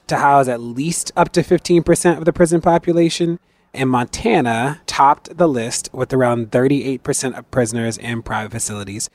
to 0.08 0.18
house 0.18 0.48
at 0.48 0.60
least 0.60 1.12
up 1.16 1.32
to 1.34 1.42
15% 1.42 2.18
of 2.18 2.26
the 2.26 2.34
prison 2.34 2.60
population. 2.60 3.40
And 3.74 3.92
Montana 3.92 4.82
topped 4.88 5.38
the 5.38 5.48
list 5.48 5.90
with 5.94 6.14
around 6.14 6.50
38% 6.50 7.38
of 7.38 7.52
prisoners 7.52 7.98
in 7.98 8.24
private 8.24 8.52
facilities. 8.52 9.10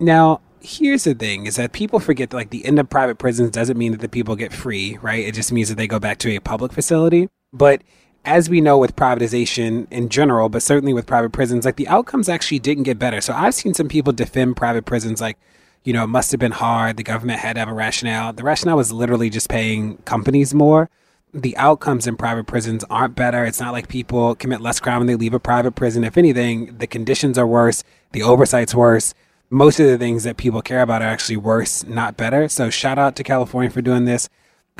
Now, 0.00 0.40
here's 0.60 1.04
the 1.04 1.14
thing 1.14 1.46
is 1.46 1.56
that 1.56 1.72
people 1.72 2.00
forget 2.00 2.30
that 2.30 2.36
like 2.36 2.50
the 2.50 2.64
end 2.64 2.78
of 2.78 2.88
private 2.88 3.18
prisons 3.18 3.50
doesn't 3.50 3.76
mean 3.76 3.92
that 3.92 4.00
the 4.00 4.08
people 4.08 4.34
get 4.34 4.52
free, 4.54 4.98
right? 5.02 5.26
It 5.26 5.34
just 5.34 5.52
means 5.52 5.68
that 5.68 5.74
they 5.74 5.86
go 5.86 5.98
back 5.98 6.18
to 6.18 6.34
a 6.34 6.40
public 6.40 6.72
facility. 6.72 7.28
But 7.52 7.82
as 8.24 8.50
we 8.50 8.60
know 8.60 8.78
with 8.78 8.96
privatization 8.96 9.86
in 9.90 10.08
general, 10.08 10.48
but 10.48 10.62
certainly 10.62 10.92
with 10.92 11.06
private 11.06 11.32
prisons, 11.32 11.64
like 11.64 11.76
the 11.76 11.88
outcomes 11.88 12.28
actually 12.28 12.58
didn't 12.58 12.84
get 12.84 12.98
better. 12.98 13.20
So 13.20 13.32
I've 13.32 13.54
seen 13.54 13.74
some 13.74 13.88
people 13.88 14.12
defend 14.12 14.56
private 14.56 14.84
prisons 14.84 15.20
like, 15.20 15.38
you 15.84 15.92
know, 15.92 16.04
it 16.04 16.08
must 16.08 16.30
have 16.32 16.40
been 16.40 16.52
hard. 16.52 16.96
The 16.96 17.02
government 17.02 17.40
had 17.40 17.54
to 17.54 17.60
have 17.60 17.68
a 17.68 17.74
rationale. 17.74 18.32
The 18.32 18.42
rationale 18.42 18.76
was 18.76 18.92
literally 18.92 19.30
just 19.30 19.48
paying 19.48 19.96
companies 19.98 20.52
more. 20.52 20.90
The 21.32 21.56
outcomes 21.56 22.06
in 22.06 22.16
private 22.16 22.46
prisons 22.46 22.84
aren't 22.90 23.14
better. 23.14 23.44
It's 23.44 23.60
not 23.60 23.72
like 23.72 23.88
people 23.88 24.34
commit 24.34 24.60
less 24.60 24.80
crime 24.80 24.98
when 24.98 25.06
they 25.06 25.14
leave 25.14 25.34
a 25.34 25.40
private 25.40 25.74
prison. 25.74 26.04
If 26.04 26.18
anything, 26.18 26.78
the 26.78 26.86
conditions 26.86 27.38
are 27.38 27.46
worse, 27.46 27.84
the 28.12 28.22
oversight's 28.22 28.74
worse. 28.74 29.14
Most 29.50 29.80
of 29.80 29.86
the 29.86 29.96
things 29.96 30.24
that 30.24 30.36
people 30.36 30.60
care 30.60 30.82
about 30.82 31.00
are 31.00 31.08
actually 31.08 31.38
worse, 31.38 31.84
not 31.86 32.16
better. 32.16 32.48
So 32.48 32.68
shout 32.68 32.98
out 32.98 33.16
to 33.16 33.24
California 33.24 33.70
for 33.70 33.80
doing 33.80 34.04
this 34.04 34.28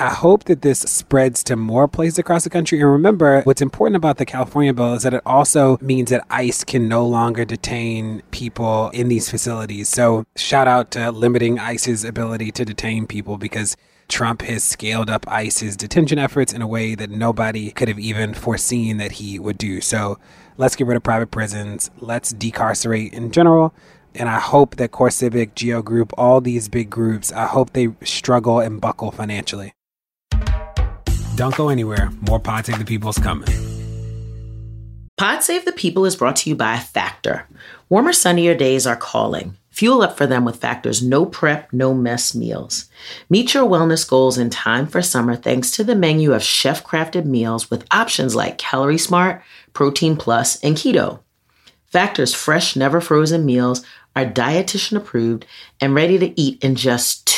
I 0.00 0.10
hope 0.10 0.44
that 0.44 0.62
this 0.62 0.78
spreads 0.78 1.42
to 1.44 1.56
more 1.56 1.88
places 1.88 2.20
across 2.20 2.44
the 2.44 2.50
country. 2.50 2.80
And 2.80 2.88
remember, 2.88 3.42
what's 3.42 3.60
important 3.60 3.96
about 3.96 4.18
the 4.18 4.24
California 4.24 4.72
bill 4.72 4.94
is 4.94 5.02
that 5.02 5.12
it 5.12 5.22
also 5.26 5.76
means 5.80 6.10
that 6.10 6.24
ICE 6.30 6.62
can 6.62 6.86
no 6.86 7.04
longer 7.04 7.44
detain 7.44 8.22
people 8.30 8.90
in 8.90 9.08
these 9.08 9.28
facilities. 9.28 9.88
So, 9.88 10.24
shout 10.36 10.68
out 10.68 10.92
to 10.92 11.10
limiting 11.10 11.58
ICE's 11.58 12.04
ability 12.04 12.52
to 12.52 12.64
detain 12.64 13.08
people 13.08 13.38
because 13.38 13.76
Trump 14.06 14.42
has 14.42 14.62
scaled 14.62 15.10
up 15.10 15.26
ICE's 15.26 15.76
detention 15.76 16.18
efforts 16.18 16.52
in 16.52 16.62
a 16.62 16.68
way 16.68 16.94
that 16.94 17.10
nobody 17.10 17.72
could 17.72 17.88
have 17.88 17.98
even 17.98 18.34
foreseen 18.34 18.98
that 18.98 19.12
he 19.12 19.40
would 19.40 19.58
do. 19.58 19.80
So 19.80 20.16
let's 20.56 20.76
get 20.76 20.86
rid 20.86 20.96
of 20.96 21.02
private 21.02 21.32
prisons. 21.32 21.90
Let's 21.98 22.32
decarcerate 22.32 23.12
in 23.12 23.32
general. 23.32 23.74
And 24.14 24.28
I 24.28 24.38
hope 24.38 24.76
that 24.76 24.92
CoreCivic, 24.92 25.56
Geo 25.56 25.82
Group, 25.82 26.12
all 26.16 26.40
these 26.40 26.68
big 26.68 26.88
groups, 26.88 27.32
I 27.32 27.46
hope 27.46 27.72
they 27.72 27.88
struggle 28.04 28.60
and 28.60 28.80
buckle 28.80 29.10
financially. 29.10 29.72
Don't 31.38 31.54
go 31.54 31.68
anywhere. 31.68 32.10
More 32.28 32.40
Pod 32.40 32.66
Save 32.66 32.80
the 32.80 32.84
People 32.84 33.10
is 33.10 33.18
coming. 33.20 33.46
Pod 35.16 35.44
Save 35.44 35.64
the 35.64 35.72
People 35.72 36.04
is 36.04 36.16
brought 36.16 36.34
to 36.34 36.50
you 36.50 36.56
by 36.56 36.78
Factor. 36.78 37.46
Warmer, 37.88 38.12
sunnier 38.12 38.56
days 38.56 38.88
are 38.88 38.96
calling. 38.96 39.56
Fuel 39.70 40.02
up 40.02 40.18
for 40.18 40.26
them 40.26 40.44
with 40.44 40.56
Factor's 40.56 41.00
no 41.00 41.24
prep, 41.24 41.72
no 41.72 41.94
mess 41.94 42.34
meals. 42.34 42.90
Meet 43.30 43.54
your 43.54 43.62
wellness 43.62 44.08
goals 44.08 44.36
in 44.36 44.50
time 44.50 44.88
for 44.88 45.00
summer 45.00 45.36
thanks 45.36 45.70
to 45.70 45.84
the 45.84 45.94
menu 45.94 46.32
of 46.32 46.42
chef 46.42 46.82
crafted 46.82 47.24
meals 47.24 47.70
with 47.70 47.86
options 47.92 48.34
like 48.34 48.58
Calorie 48.58 48.98
Smart, 48.98 49.40
Protein 49.74 50.16
Plus, 50.16 50.60
and 50.64 50.74
Keto. 50.74 51.20
Factor's 51.86 52.34
fresh, 52.34 52.74
never 52.74 53.00
frozen 53.00 53.46
meals 53.46 53.86
are 54.16 54.26
dietitian 54.26 54.96
approved 54.96 55.46
and 55.80 55.94
ready 55.94 56.18
to 56.18 56.40
eat 56.40 56.64
in 56.64 56.74
just 56.74 57.28
two 57.28 57.37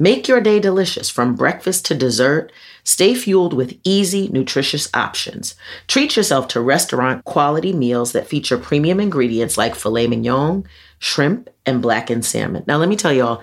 Make 0.00 0.28
your 0.28 0.40
day 0.40 0.60
delicious 0.60 1.10
from 1.10 1.34
breakfast 1.34 1.84
to 1.86 1.94
dessert. 1.94 2.52
Stay 2.84 3.14
fueled 3.14 3.52
with 3.52 3.78
easy, 3.82 4.28
nutritious 4.28 4.88
options. 4.94 5.56
Treat 5.88 6.16
yourself 6.16 6.46
to 6.48 6.60
restaurant 6.60 7.24
quality 7.24 7.72
meals 7.72 8.12
that 8.12 8.28
feature 8.28 8.58
premium 8.58 9.00
ingredients 9.00 9.58
like 9.58 9.74
filet 9.74 10.06
mignon, 10.06 10.64
shrimp, 11.00 11.50
and 11.66 11.82
blackened 11.82 12.24
salmon. 12.24 12.62
Now, 12.68 12.76
let 12.76 12.88
me 12.88 12.94
tell 12.94 13.12
y'all, 13.12 13.42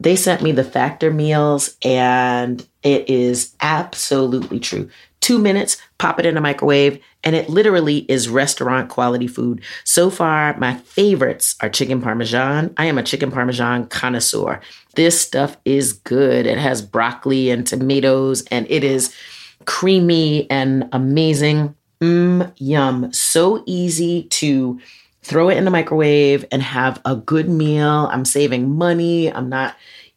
they 0.00 0.16
sent 0.16 0.40
me 0.40 0.52
the 0.52 0.64
factor 0.64 1.12
meals, 1.12 1.76
and 1.84 2.66
it 2.82 3.10
is 3.10 3.54
absolutely 3.60 4.58
true. 4.58 4.88
Two 5.20 5.38
minutes, 5.38 5.76
pop 5.98 6.18
it 6.18 6.24
in 6.24 6.38
a 6.38 6.40
microwave, 6.40 6.98
and 7.22 7.36
it 7.36 7.48
literally 7.48 7.98
is 8.10 8.28
restaurant 8.28 8.88
quality 8.88 9.26
food. 9.26 9.62
So 9.84 10.10
far, 10.10 10.56
my 10.58 10.76
favorites 10.76 11.56
are 11.60 11.68
chicken 11.68 12.00
parmesan. 12.00 12.72
I 12.76 12.86
am 12.86 12.98
a 12.98 13.02
chicken 13.02 13.30
parmesan 13.30 13.86
connoisseur. 13.86 14.60
This 14.94 15.20
stuff 15.20 15.56
is 15.64 15.92
good. 15.92 16.46
It 16.46 16.58
has 16.58 16.82
broccoli 16.82 17.50
and 17.50 17.66
tomatoes, 17.66 18.42
and 18.50 18.66
it 18.70 18.84
is 18.84 19.14
creamy 19.66 20.50
and 20.50 20.88
amazing. 20.92 21.74
Mmm, 22.00 22.52
yum. 22.56 23.12
So 23.12 23.62
easy 23.66 24.24
to 24.24 24.80
throw 25.22 25.50
it 25.50 25.58
in 25.58 25.64
the 25.64 25.70
microwave 25.70 26.46
and 26.50 26.62
have 26.62 27.00
a 27.04 27.14
good 27.14 27.48
meal. 27.48 28.08
I'm 28.10 28.24
saving 28.24 28.70
money. 28.70 29.30
I'm 29.30 29.48
not 29.50 29.76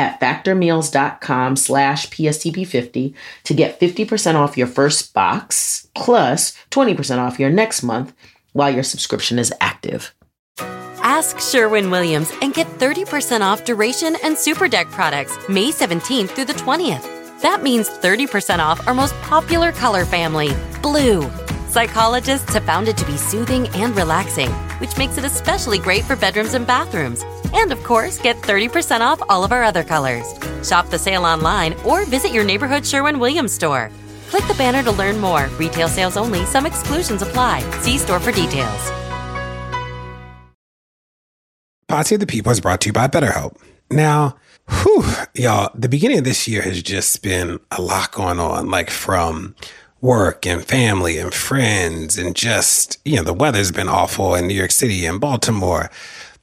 at 0.00 0.18
factormeals.com 0.18 1.56
slash 1.56 2.08
PSTP50 2.08 3.14
to 3.44 3.54
get 3.54 3.78
50% 3.78 4.34
off 4.34 4.56
your 4.56 4.66
first 4.66 5.12
box 5.12 5.88
plus 5.94 6.56
20% 6.70 7.18
off 7.18 7.38
your 7.38 7.50
next 7.50 7.82
month 7.82 8.14
while 8.52 8.72
your 8.72 8.82
subscription 8.82 9.38
is 9.38 9.52
active. 9.60 10.14
Ask 11.02 11.38
Sherwin 11.38 11.90
Williams 11.90 12.32
and 12.40 12.54
get 12.54 12.66
30% 12.78 13.42
off 13.42 13.64
duration 13.64 14.16
and 14.24 14.36
superdeck 14.36 14.90
products 14.90 15.36
May 15.48 15.70
17th 15.70 16.30
through 16.30 16.46
the 16.46 16.54
20th. 16.54 17.42
That 17.42 17.62
means 17.62 17.88
30% 17.90 18.58
off 18.58 18.86
our 18.86 18.94
most 18.94 19.14
popular 19.22 19.72
color 19.72 20.04
family, 20.04 20.50
blue. 20.82 21.30
Psychologists 21.68 22.52
have 22.54 22.64
found 22.64 22.88
it 22.88 22.96
to 22.96 23.06
be 23.06 23.16
soothing 23.16 23.68
and 23.68 23.94
relaxing, 23.96 24.50
which 24.80 24.96
makes 24.98 25.18
it 25.18 25.24
especially 25.24 25.78
great 25.78 26.04
for 26.04 26.16
bedrooms 26.16 26.54
and 26.54 26.66
bathrooms. 26.66 27.22
And 27.52 27.72
of 27.72 27.82
course, 27.84 28.18
get 28.18 28.36
30% 28.36 29.00
off 29.00 29.22
all 29.28 29.44
of 29.44 29.52
our 29.52 29.62
other 29.62 29.84
colors. 29.84 30.26
Shop 30.66 30.88
the 30.88 30.98
sale 30.98 31.24
online 31.24 31.74
or 31.84 32.04
visit 32.06 32.32
your 32.32 32.44
neighborhood 32.44 32.86
Sherwin 32.86 33.18
Williams 33.18 33.52
store. 33.52 33.90
Click 34.30 34.46
the 34.46 34.54
banner 34.54 34.82
to 34.82 34.92
learn 34.92 35.18
more. 35.18 35.48
Retail 35.58 35.88
sales 35.88 36.16
only, 36.16 36.44
some 36.46 36.66
exclusions 36.66 37.22
apply. 37.22 37.60
See 37.80 37.98
store 37.98 38.20
for 38.20 38.32
details. 38.32 38.90
Pod 41.90 42.12
of 42.12 42.20
the 42.20 42.26
People 42.26 42.52
is 42.52 42.60
brought 42.60 42.80
to 42.82 42.88
you 42.88 42.92
by 42.92 43.08
BetterHelp. 43.08 43.56
Now, 43.90 44.36
whew, 44.68 45.02
y'all, 45.34 45.72
the 45.74 45.88
beginning 45.88 46.18
of 46.18 46.24
this 46.24 46.46
year 46.46 46.62
has 46.62 46.80
just 46.80 47.20
been 47.20 47.58
a 47.72 47.82
lot 47.82 48.12
going 48.12 48.38
on, 48.38 48.70
like 48.70 48.90
from 48.90 49.56
work 50.00 50.46
and 50.46 50.64
family 50.64 51.18
and 51.18 51.32
friends, 51.32 52.18
and 52.18 52.34
just, 52.34 52.98
you 53.04 53.16
know, 53.16 53.22
the 53.22 53.34
weather's 53.34 53.72
been 53.72 53.88
awful 53.88 54.34
in 54.34 54.46
New 54.46 54.54
York 54.54 54.70
City 54.70 55.04
and 55.06 55.20
Baltimore 55.20 55.90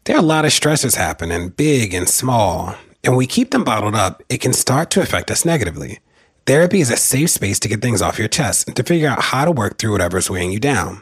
there 0.07 0.15
are 0.15 0.19
a 0.19 0.21
lot 0.21 0.45
of 0.45 0.53
stresses 0.53 0.95
happening, 0.95 1.49
big 1.49 1.93
and 1.93 2.07
small. 2.07 2.75
And 3.03 3.17
we 3.17 3.27
keep 3.27 3.51
them 3.51 3.65
bottled 3.65 3.93
up, 3.93 4.23
it 4.29 4.39
can 4.39 4.53
start 4.53 4.89
to 4.91 5.01
affect 5.01 5.29
us 5.29 5.43
negatively. 5.43 5.99
Therapy 6.45 6.79
is 6.79 6.89
a 6.89 6.95
safe 6.95 7.29
space 7.29 7.59
to 7.59 7.67
get 7.67 7.81
things 7.81 8.01
off 8.01 8.17
your 8.17 8.29
chest 8.29 8.67
and 8.67 8.75
to 8.77 8.83
figure 8.83 9.09
out 9.09 9.21
how 9.21 9.43
to 9.43 9.51
work 9.51 9.77
through 9.77 9.91
whatever's 9.91 10.29
weighing 10.29 10.53
you 10.53 10.61
down. 10.61 11.01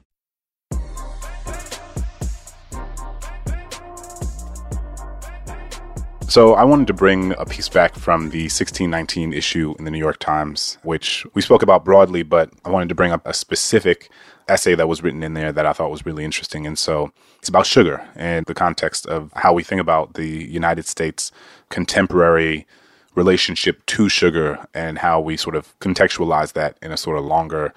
So 6.31 6.53
I 6.53 6.63
wanted 6.63 6.87
to 6.87 6.93
bring 6.93 7.33
a 7.37 7.45
piece 7.45 7.67
back 7.67 7.93
from 7.93 8.29
the 8.29 8.43
1619 8.43 9.33
issue 9.33 9.75
in 9.77 9.83
the 9.83 9.91
New 9.91 9.97
York 9.97 10.17
Times, 10.19 10.77
which 10.81 11.25
we 11.33 11.41
spoke 11.41 11.61
about 11.61 11.83
broadly, 11.83 12.23
but 12.23 12.49
I 12.63 12.69
wanted 12.69 12.87
to 12.87 12.95
bring 12.95 13.11
up 13.11 13.27
a 13.27 13.33
specific 13.33 14.09
essay 14.47 14.73
that 14.75 14.87
was 14.87 15.03
written 15.03 15.23
in 15.23 15.33
there 15.33 15.51
that 15.51 15.65
I 15.65 15.73
thought 15.73 15.91
was 15.91 16.05
really 16.05 16.23
interesting. 16.23 16.65
And 16.65 16.79
so 16.79 17.11
it's 17.39 17.49
about 17.49 17.65
sugar 17.65 18.07
and 18.15 18.45
the 18.45 18.53
context 18.53 19.05
of 19.07 19.33
how 19.35 19.51
we 19.51 19.61
think 19.61 19.81
about 19.81 20.13
the 20.13 20.25
United 20.25 20.85
States 20.85 21.33
contemporary 21.67 22.65
relationship 23.13 23.85
to 23.87 24.07
sugar 24.07 24.65
and 24.73 24.99
how 24.99 25.19
we 25.19 25.35
sort 25.35 25.57
of 25.57 25.77
contextualize 25.79 26.53
that 26.53 26.77
in 26.81 26.93
a 26.93 26.97
sort 26.97 27.17
of 27.17 27.25
longer 27.25 27.73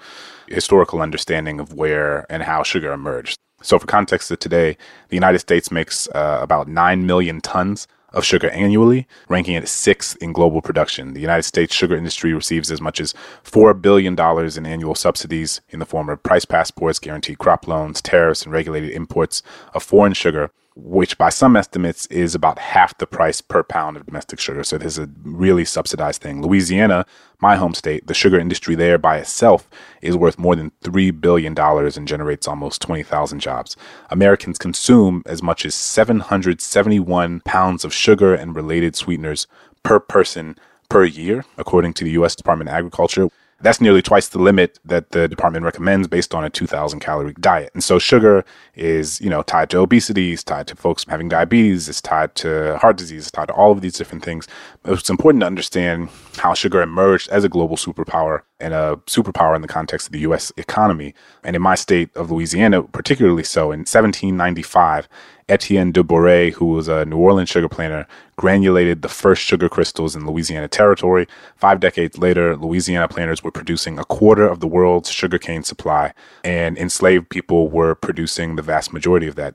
historical 0.47 1.01
understanding 1.01 1.59
of 1.59 1.73
where 1.73 2.25
and 2.31 2.43
how 2.43 2.63
sugar 2.63 2.93
emerged. 2.93 3.37
So, 3.61 3.77
for 3.79 3.85
context 3.85 4.31
of 4.31 4.39
today, 4.39 4.77
the 5.09 5.15
United 5.17 5.39
States 5.39 5.71
makes 5.71 6.07
uh, 6.15 6.39
about 6.41 6.69
9 6.69 7.05
million 7.05 7.41
tons 7.41 7.85
of 8.15 8.25
sugar 8.25 8.49
annually, 8.49 9.07
ranking 9.29 9.55
it 9.55 9.67
sixth 9.67 10.17
in 10.21 10.33
global 10.33 10.61
production. 10.61 11.13
The 11.13 11.21
United 11.21 11.43
States 11.43 11.75
sugar 11.75 11.95
industry 11.95 12.33
receives 12.33 12.71
as 12.71 12.81
much 12.81 12.99
as 12.99 13.13
$4 13.43 13.79
billion 13.79 14.17
in 14.57 14.65
annual 14.65 14.95
subsidies 14.95 15.61
in 15.69 15.79
the 15.79 15.85
form 15.85 16.09
of 16.09 16.23
price 16.23 16.45
supports, 16.45 16.97
guaranteed 16.97 17.37
crop 17.37 17.67
loans, 17.67 18.01
tariffs, 18.01 18.43
and 18.43 18.53
regulated 18.53 18.91
imports 18.91 19.43
of 19.73 19.83
foreign 19.83 20.13
sugar 20.13 20.49
which 20.75 21.17
by 21.17 21.29
some 21.29 21.55
estimates 21.55 22.05
is 22.07 22.35
about 22.35 22.59
half 22.59 22.97
the 22.97 23.07
price 23.07 23.39
per 23.39 23.63
pound 23.63 23.95
of 23.95 24.05
domestic 24.05 24.39
sugar. 24.39 24.61
So 24.63 24.77
this 24.77 24.97
is 24.97 25.05
a 25.05 25.09
really 25.23 25.63
subsidized 25.63 26.21
thing. 26.21 26.41
Louisiana, 26.41 27.05
my 27.39 27.55
home 27.55 27.73
state, 27.73 28.07
the 28.07 28.13
sugar 28.13 28.37
industry 28.37 28.75
there 28.75 28.97
by 28.97 29.17
itself 29.17 29.69
is 30.01 30.17
worth 30.17 30.37
more 30.37 30.55
than 30.55 30.71
$3 30.83 31.19
billion 31.21 31.57
and 31.57 32.07
generates 32.07 32.47
almost 32.47 32.81
20,000 32.81 33.39
jobs. 33.39 33.77
Americans 34.09 34.57
consume 34.57 35.23
as 35.25 35.41
much 35.41 35.65
as 35.65 35.73
771 35.75 37.39
pounds 37.45 37.85
of 37.85 37.93
sugar 37.93 38.35
and 38.35 38.53
related 38.53 38.97
sweeteners 38.97 39.47
per 39.83 39.99
person 39.99 40.57
per 40.89 41.05
year, 41.05 41.45
according 41.57 41.93
to 41.93 42.03
the 42.03 42.11
U.S. 42.11 42.35
Department 42.35 42.69
of 42.69 42.75
Agriculture. 42.75 43.29
That's 43.65 43.81
nearly 43.81 44.03
twice 44.03 44.27
the 44.27 44.37
limit 44.37 44.77
that 44.85 45.09
the 45.09 45.27
department 45.27 45.65
recommends 45.65 46.07
based 46.07 46.35
on 46.35 46.43
a 46.43 46.51
2000 46.51 46.99
calorie 46.99 47.33
diet. 47.39 47.71
And 47.73 47.83
so 47.83 47.97
sugar 47.97 48.45
is, 48.75 49.19
you 49.19 49.27
know, 49.27 49.41
tied 49.41 49.71
to 49.71 49.79
obesity, 49.79 50.33
it's 50.33 50.43
tied 50.43 50.67
to 50.67 50.75
folks 50.75 51.03
having 51.09 51.29
diabetes, 51.29 51.89
it's 51.89 51.99
tied 51.99 52.35
to 52.35 52.77
heart 52.77 52.97
disease, 52.97 53.23
it's 53.23 53.31
tied 53.31 53.47
to 53.47 53.55
all 53.55 53.71
of 53.71 53.81
these 53.81 53.93
different 53.93 54.23
things. 54.23 54.47
It's 54.85 55.09
important 55.09 55.41
to 55.41 55.47
understand 55.47 56.09
how 56.37 56.53
sugar 56.53 56.79
emerged 56.79 57.27
as 57.29 57.43
a 57.43 57.49
global 57.49 57.75
superpower 57.75 58.41
and 58.59 58.73
a 58.73 58.97
superpower 59.05 59.55
in 59.55 59.61
the 59.61 59.67
context 59.67 60.07
of 60.07 60.13
the 60.13 60.19
US 60.19 60.51
economy. 60.57 61.13
And 61.43 61.55
in 61.55 61.61
my 61.61 61.75
state 61.75 62.15
of 62.15 62.31
Louisiana, 62.31 62.83
particularly 62.83 63.43
so, 63.43 63.71
in 63.71 63.79
1795, 63.79 65.07
Etienne 65.47 65.91
de 65.91 66.01
Boré, 66.03 66.53
who 66.53 66.65
was 66.65 66.87
a 66.87 67.05
New 67.05 67.17
Orleans 67.17 67.49
sugar 67.49 67.69
planter, 67.69 68.07
granulated 68.35 69.01
the 69.01 69.09
first 69.09 69.43
sugar 69.43 69.69
crystals 69.69 70.15
in 70.15 70.25
Louisiana 70.25 70.67
territory. 70.67 71.27
Five 71.55 71.79
decades 71.79 72.17
later, 72.17 72.55
Louisiana 72.55 73.07
planters 73.07 73.43
were 73.43 73.51
producing 73.51 73.99
a 73.99 74.05
quarter 74.05 74.47
of 74.47 74.59
the 74.59 74.67
world's 74.67 75.11
sugarcane 75.11 75.63
supply, 75.63 76.13
and 76.43 76.77
enslaved 76.77 77.29
people 77.29 77.69
were 77.69 77.93
producing 77.93 78.55
the 78.55 78.63
vast 78.63 78.91
majority 78.91 79.27
of 79.27 79.35
that. 79.35 79.53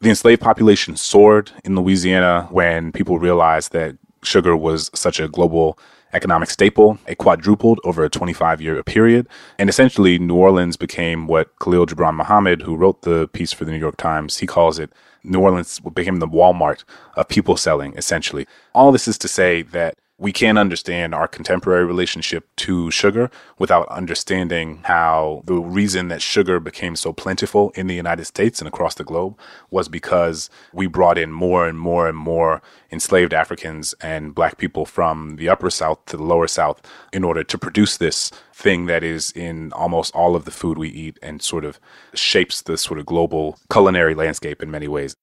The 0.00 0.08
enslaved 0.08 0.42
population 0.42 0.96
soared 0.96 1.52
in 1.64 1.76
Louisiana 1.76 2.48
when 2.50 2.90
people 2.90 3.18
realized 3.18 3.72
that 3.72 3.96
sugar 4.22 4.56
was 4.56 4.90
such 4.94 5.20
a 5.20 5.28
global 5.28 5.78
economic 6.14 6.50
staple. 6.50 6.98
It 7.06 7.18
quadrupled 7.18 7.80
over 7.84 8.04
a 8.04 8.08
25 8.08 8.60
year 8.60 8.82
period. 8.82 9.28
And 9.58 9.68
essentially, 9.68 10.18
New 10.18 10.36
Orleans 10.36 10.76
became 10.76 11.26
what 11.26 11.50
Khalil 11.58 11.86
Gibran 11.86 12.16
Muhammad, 12.16 12.62
who 12.62 12.76
wrote 12.76 13.02
the 13.02 13.28
piece 13.28 13.52
for 13.52 13.64
the 13.64 13.72
New 13.72 13.78
York 13.78 13.96
Times, 13.96 14.38
he 14.38 14.46
calls 14.46 14.78
it 14.78 14.92
New 15.24 15.40
Orleans 15.40 15.80
became 15.80 16.18
the 16.18 16.28
Walmart 16.28 16.84
of 17.16 17.28
people 17.28 17.56
selling, 17.56 17.94
essentially. 17.96 18.46
All 18.74 18.92
this 18.92 19.08
is 19.08 19.18
to 19.18 19.28
say 19.28 19.62
that 19.62 19.96
we 20.24 20.32
can't 20.32 20.56
understand 20.56 21.14
our 21.14 21.28
contemporary 21.28 21.84
relationship 21.84 22.48
to 22.56 22.90
sugar 22.90 23.30
without 23.58 23.86
understanding 23.88 24.80
how 24.84 25.42
the 25.44 25.52
reason 25.52 26.08
that 26.08 26.22
sugar 26.22 26.58
became 26.58 26.96
so 26.96 27.12
plentiful 27.12 27.70
in 27.74 27.88
the 27.88 27.94
United 27.94 28.24
States 28.24 28.58
and 28.58 28.66
across 28.66 28.94
the 28.94 29.04
globe 29.04 29.38
was 29.70 29.86
because 29.86 30.48
we 30.72 30.86
brought 30.86 31.18
in 31.18 31.30
more 31.30 31.68
and 31.68 31.78
more 31.78 32.08
and 32.08 32.16
more 32.16 32.62
enslaved 32.90 33.34
Africans 33.34 33.94
and 34.00 34.34
black 34.34 34.56
people 34.56 34.86
from 34.86 35.36
the 35.36 35.50
upper 35.50 35.68
south 35.68 36.02
to 36.06 36.16
the 36.16 36.22
lower 36.22 36.46
south 36.46 36.80
in 37.12 37.22
order 37.22 37.44
to 37.44 37.58
produce 37.58 37.98
this 37.98 38.30
thing 38.54 38.86
that 38.86 39.04
is 39.04 39.30
in 39.32 39.74
almost 39.74 40.14
all 40.14 40.34
of 40.34 40.46
the 40.46 40.50
food 40.50 40.78
we 40.78 40.88
eat 40.88 41.18
and 41.20 41.42
sort 41.42 41.66
of 41.66 41.78
shapes 42.14 42.62
the 42.62 42.78
sort 42.78 42.98
of 42.98 43.04
global 43.04 43.58
culinary 43.70 44.14
landscape 44.14 44.62
in 44.62 44.70
many 44.70 44.88
ways. 44.88 45.14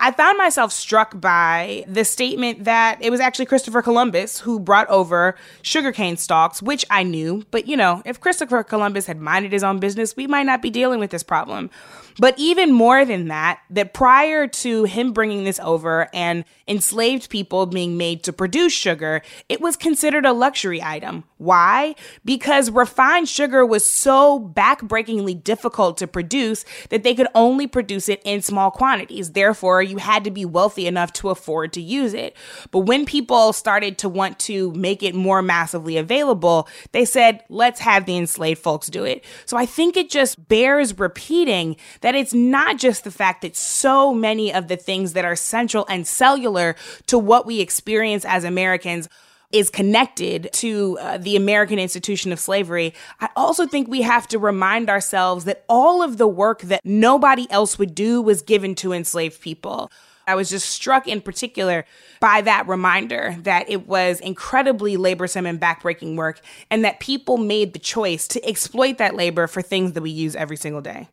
I 0.00 0.10
found 0.10 0.36
myself 0.36 0.72
struck 0.72 1.18
by 1.18 1.84
the 1.86 2.04
statement 2.04 2.64
that 2.64 2.98
it 3.00 3.10
was 3.10 3.20
actually 3.20 3.46
Christopher 3.46 3.80
Columbus 3.80 4.40
who 4.40 4.58
brought 4.60 4.88
over 4.88 5.36
sugarcane 5.62 6.16
stalks, 6.16 6.60
which 6.60 6.84
I 6.90 7.04
knew. 7.04 7.44
But, 7.50 7.68
you 7.68 7.76
know, 7.76 8.02
if 8.04 8.20
Christopher 8.20 8.62
Columbus 8.64 9.06
had 9.06 9.20
minded 9.20 9.52
his 9.52 9.64
own 9.64 9.78
business, 9.78 10.16
we 10.16 10.26
might 10.26 10.46
not 10.46 10.60
be 10.60 10.70
dealing 10.70 11.00
with 11.00 11.10
this 11.10 11.22
problem. 11.22 11.70
But 12.18 12.34
even 12.38 12.72
more 12.72 13.04
than 13.04 13.28
that, 13.28 13.60
that 13.70 13.94
prior 13.94 14.46
to 14.46 14.84
him 14.84 15.12
bringing 15.12 15.44
this 15.44 15.60
over 15.60 16.08
and 16.14 16.44
enslaved 16.66 17.28
people 17.28 17.66
being 17.66 17.96
made 17.96 18.22
to 18.24 18.32
produce 18.32 18.72
sugar, 18.72 19.22
it 19.48 19.60
was 19.60 19.76
considered 19.76 20.24
a 20.24 20.32
luxury 20.32 20.82
item. 20.82 21.24
Why? 21.38 21.94
Because 22.24 22.70
refined 22.70 23.28
sugar 23.28 23.66
was 23.66 23.88
so 23.88 24.40
backbreakingly 24.40 25.42
difficult 25.42 25.98
to 25.98 26.06
produce 26.06 26.64
that 26.88 27.02
they 27.02 27.14
could 27.14 27.28
only 27.34 27.66
produce 27.66 28.08
it 28.08 28.22
in 28.24 28.40
small 28.40 28.70
quantities. 28.70 29.32
Therefore, 29.32 29.82
you 29.82 29.98
had 29.98 30.24
to 30.24 30.30
be 30.30 30.44
wealthy 30.44 30.86
enough 30.86 31.12
to 31.14 31.30
afford 31.30 31.72
to 31.74 31.82
use 31.82 32.14
it. 32.14 32.36
But 32.70 32.80
when 32.80 33.04
people 33.04 33.52
started 33.52 33.98
to 33.98 34.08
want 34.08 34.38
to 34.40 34.72
make 34.72 35.02
it 35.02 35.14
more 35.14 35.42
massively 35.42 35.96
available, 35.96 36.68
they 36.92 37.04
said, 37.04 37.44
let's 37.48 37.80
have 37.80 38.06
the 38.06 38.16
enslaved 38.16 38.60
folks 38.60 38.86
do 38.88 39.04
it. 39.04 39.24
So 39.44 39.56
I 39.56 39.66
think 39.66 39.96
it 39.96 40.10
just 40.10 40.48
bears 40.48 40.98
repeating 40.98 41.76
that 42.04 42.14
it's 42.14 42.34
not 42.34 42.76
just 42.76 43.02
the 43.04 43.10
fact 43.10 43.40
that 43.40 43.56
so 43.56 44.12
many 44.12 44.52
of 44.52 44.68
the 44.68 44.76
things 44.76 45.14
that 45.14 45.24
are 45.24 45.34
central 45.34 45.86
and 45.88 46.06
cellular 46.06 46.76
to 47.06 47.18
what 47.18 47.46
we 47.46 47.60
experience 47.60 48.26
as 48.26 48.44
Americans 48.44 49.08
is 49.52 49.70
connected 49.70 50.50
to 50.52 50.98
uh, 51.00 51.16
the 51.16 51.34
American 51.34 51.78
institution 51.78 52.30
of 52.30 52.38
slavery, 52.38 52.92
I 53.20 53.30
also 53.36 53.66
think 53.66 53.88
we 53.88 54.02
have 54.02 54.28
to 54.28 54.38
remind 54.38 54.90
ourselves 54.90 55.46
that 55.46 55.64
all 55.66 56.02
of 56.02 56.18
the 56.18 56.28
work 56.28 56.60
that 56.62 56.82
nobody 56.84 57.50
else 57.50 57.78
would 57.78 57.94
do 57.94 58.20
was 58.20 58.42
given 58.42 58.74
to 58.74 58.92
enslaved 58.92 59.40
people. 59.40 59.90
I 60.26 60.34
was 60.34 60.50
just 60.50 60.68
struck 60.68 61.08
in 61.08 61.22
particular 61.22 61.86
by 62.20 62.42
that 62.42 62.68
reminder 62.68 63.34
that 63.44 63.70
it 63.70 63.88
was 63.88 64.20
incredibly 64.20 64.98
laborsome 64.98 65.48
and 65.48 65.58
backbreaking 65.58 66.16
work, 66.16 66.42
and 66.70 66.84
that 66.84 67.00
people 67.00 67.38
made 67.38 67.72
the 67.72 67.78
choice 67.78 68.28
to 68.28 68.46
exploit 68.46 68.98
that 68.98 69.14
labor 69.14 69.46
for 69.46 69.62
things 69.62 69.94
that 69.94 70.02
we 70.02 70.10
use 70.10 70.36
every 70.36 70.58
single 70.58 70.82
day. 70.82 71.08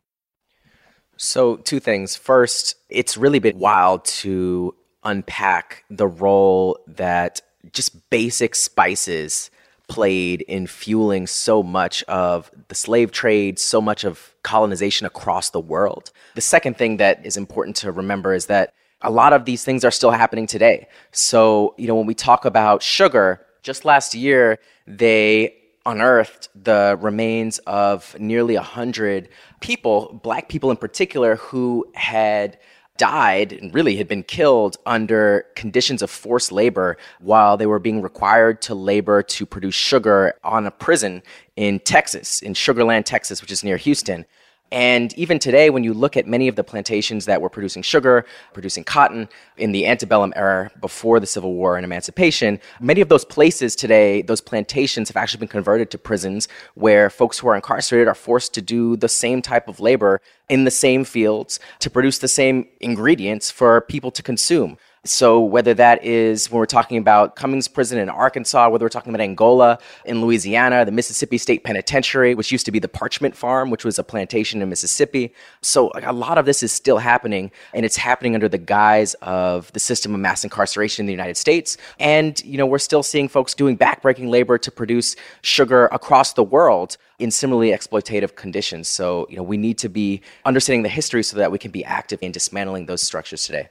So, 1.16 1.56
two 1.56 1.80
things. 1.80 2.16
First, 2.16 2.76
it's 2.88 3.16
really 3.16 3.38
been 3.38 3.58
wild 3.58 4.04
to 4.06 4.74
unpack 5.04 5.84
the 5.90 6.06
role 6.06 6.78
that 6.86 7.40
just 7.72 8.10
basic 8.10 8.54
spices 8.54 9.50
played 9.88 10.40
in 10.42 10.66
fueling 10.66 11.26
so 11.26 11.62
much 11.62 12.02
of 12.04 12.50
the 12.68 12.74
slave 12.74 13.12
trade, 13.12 13.58
so 13.58 13.80
much 13.80 14.04
of 14.04 14.34
colonization 14.42 15.06
across 15.06 15.50
the 15.50 15.60
world. 15.60 16.10
The 16.34 16.40
second 16.40 16.78
thing 16.78 16.96
that 16.96 17.24
is 17.26 17.36
important 17.36 17.76
to 17.76 17.92
remember 17.92 18.34
is 18.34 18.46
that 18.46 18.72
a 19.02 19.10
lot 19.10 19.32
of 19.32 19.44
these 19.44 19.64
things 19.64 19.84
are 19.84 19.90
still 19.90 20.10
happening 20.10 20.46
today. 20.46 20.88
So, 21.10 21.74
you 21.76 21.86
know, 21.86 21.94
when 21.94 22.06
we 22.06 22.14
talk 22.14 22.44
about 22.44 22.82
sugar, 22.82 23.44
just 23.62 23.84
last 23.84 24.14
year, 24.14 24.58
they 24.86 25.56
unearthed 25.84 26.48
the 26.54 26.96
remains 27.00 27.58
of 27.66 28.16
nearly 28.18 28.54
100 28.54 29.28
people, 29.62 30.20
black 30.22 30.48
people 30.50 30.70
in 30.70 30.76
particular, 30.76 31.36
who 31.36 31.86
had 31.94 32.58
died 32.98 33.52
and 33.54 33.74
really 33.74 33.96
had 33.96 34.06
been 34.06 34.22
killed 34.22 34.76
under 34.84 35.46
conditions 35.56 36.02
of 36.02 36.10
forced 36.10 36.52
labor 36.52 36.98
while 37.20 37.56
they 37.56 37.66
were 37.66 37.78
being 37.78 38.02
required 38.02 38.60
to 38.60 38.74
labor 38.74 39.22
to 39.22 39.46
produce 39.46 39.74
sugar 39.74 40.34
on 40.44 40.66
a 40.66 40.70
prison 40.70 41.22
in 41.56 41.80
Texas, 41.80 42.42
in 42.42 42.52
Sugarland, 42.52 43.04
Texas, 43.04 43.40
which 43.40 43.50
is 43.50 43.64
near 43.64 43.78
Houston. 43.78 44.26
And 44.72 45.12
even 45.18 45.38
today, 45.38 45.68
when 45.68 45.84
you 45.84 45.92
look 45.92 46.16
at 46.16 46.26
many 46.26 46.48
of 46.48 46.56
the 46.56 46.64
plantations 46.64 47.26
that 47.26 47.42
were 47.42 47.50
producing 47.50 47.82
sugar, 47.82 48.24
producing 48.54 48.84
cotton 48.84 49.28
in 49.58 49.72
the 49.72 49.86
antebellum 49.86 50.32
era 50.34 50.70
before 50.80 51.20
the 51.20 51.26
Civil 51.26 51.52
War 51.52 51.76
and 51.76 51.84
emancipation, 51.84 52.58
many 52.80 53.02
of 53.02 53.10
those 53.10 53.26
places 53.26 53.76
today, 53.76 54.22
those 54.22 54.40
plantations 54.40 55.10
have 55.10 55.16
actually 55.18 55.40
been 55.40 55.48
converted 55.48 55.90
to 55.90 55.98
prisons 55.98 56.48
where 56.72 57.10
folks 57.10 57.38
who 57.38 57.48
are 57.48 57.54
incarcerated 57.54 58.08
are 58.08 58.14
forced 58.14 58.54
to 58.54 58.62
do 58.62 58.96
the 58.96 59.10
same 59.10 59.42
type 59.42 59.68
of 59.68 59.78
labor 59.78 60.22
in 60.48 60.64
the 60.64 60.70
same 60.70 61.04
fields 61.04 61.60
to 61.80 61.90
produce 61.90 62.18
the 62.18 62.28
same 62.28 62.66
ingredients 62.80 63.50
for 63.50 63.82
people 63.82 64.10
to 64.10 64.22
consume. 64.22 64.78
So 65.04 65.40
whether 65.40 65.74
that 65.74 66.04
is 66.04 66.48
when 66.48 66.60
we're 66.60 66.66
talking 66.66 66.96
about 66.96 67.34
Cummins 67.34 67.66
Prison 67.66 67.98
in 67.98 68.08
Arkansas, 68.08 68.70
whether 68.70 68.84
we're 68.84 68.88
talking 68.88 69.12
about 69.12 69.20
Angola 69.20 69.80
in 70.04 70.20
Louisiana, 70.20 70.84
the 70.84 70.92
Mississippi 70.92 71.38
State 71.38 71.64
Penitentiary, 71.64 72.36
which 72.36 72.52
used 72.52 72.64
to 72.66 72.70
be 72.70 72.78
the 72.78 72.86
Parchman 72.86 73.34
Farm, 73.34 73.70
which 73.70 73.84
was 73.84 73.98
a 73.98 74.04
plantation 74.04 74.62
in 74.62 74.68
Mississippi. 74.68 75.34
So 75.60 75.90
a 76.04 76.12
lot 76.12 76.38
of 76.38 76.46
this 76.46 76.62
is 76.62 76.70
still 76.70 76.98
happening, 76.98 77.50
and 77.74 77.84
it's 77.84 77.96
happening 77.96 78.36
under 78.36 78.48
the 78.48 78.58
guise 78.58 79.14
of 79.22 79.72
the 79.72 79.80
system 79.80 80.14
of 80.14 80.20
mass 80.20 80.44
incarceration 80.44 81.02
in 81.02 81.06
the 81.06 81.12
United 81.12 81.36
States. 81.36 81.78
And 81.98 82.40
you 82.44 82.56
know, 82.56 82.66
we're 82.66 82.78
still 82.78 83.02
seeing 83.02 83.26
folks 83.28 83.54
doing 83.54 83.76
backbreaking 83.76 84.28
labor 84.28 84.56
to 84.56 84.70
produce 84.70 85.16
sugar 85.40 85.86
across 85.86 86.34
the 86.34 86.44
world 86.44 86.96
in 87.18 87.32
similarly 87.32 87.70
exploitative 87.70 88.36
conditions. 88.36 88.86
So, 88.86 89.26
you 89.28 89.36
know, 89.36 89.42
we 89.42 89.56
need 89.56 89.78
to 89.78 89.88
be 89.88 90.20
understanding 90.44 90.84
the 90.84 90.88
history 90.88 91.24
so 91.24 91.38
that 91.38 91.50
we 91.50 91.58
can 91.58 91.72
be 91.72 91.84
active 91.84 92.20
in 92.22 92.30
dismantling 92.30 92.86
those 92.86 93.02
structures 93.02 93.42
today 93.42 93.68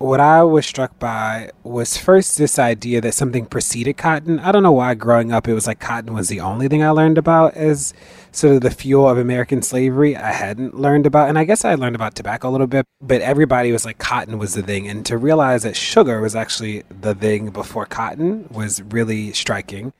what 0.00 0.18
I 0.18 0.42
was 0.44 0.64
struck 0.64 0.98
by 0.98 1.50
was 1.62 1.98
first 1.98 2.38
this 2.38 2.58
idea 2.58 3.02
that 3.02 3.12
something 3.12 3.44
preceded 3.44 3.98
cotton. 3.98 4.38
I 4.38 4.50
don't 4.50 4.62
know 4.62 4.72
why 4.72 4.94
growing 4.94 5.30
up 5.30 5.46
it 5.46 5.52
was 5.52 5.66
like 5.66 5.78
cotton 5.78 6.14
was 6.14 6.28
the 6.28 6.40
only 6.40 6.68
thing 6.68 6.82
I 6.82 6.88
learned 6.88 7.18
about 7.18 7.52
as 7.54 7.92
sort 8.32 8.54
of 8.54 8.62
the 8.62 8.70
fuel 8.70 9.06
of 9.06 9.18
American 9.18 9.60
slavery. 9.60 10.16
I 10.16 10.32
hadn't 10.32 10.74
learned 10.74 11.04
about, 11.04 11.28
and 11.28 11.38
I 11.38 11.44
guess 11.44 11.66
I 11.66 11.74
learned 11.74 11.96
about 11.96 12.14
tobacco 12.14 12.48
a 12.48 12.50
little 12.50 12.66
bit, 12.66 12.86
but 13.02 13.20
everybody 13.20 13.72
was 13.72 13.84
like 13.84 13.98
cotton 13.98 14.38
was 14.38 14.54
the 14.54 14.62
thing. 14.62 14.88
And 14.88 15.04
to 15.04 15.18
realize 15.18 15.64
that 15.64 15.76
sugar 15.76 16.22
was 16.22 16.34
actually 16.34 16.82
the 16.88 17.14
thing 17.14 17.50
before 17.50 17.84
cotton 17.84 18.48
was 18.50 18.80
really 18.80 19.34
striking. 19.34 19.92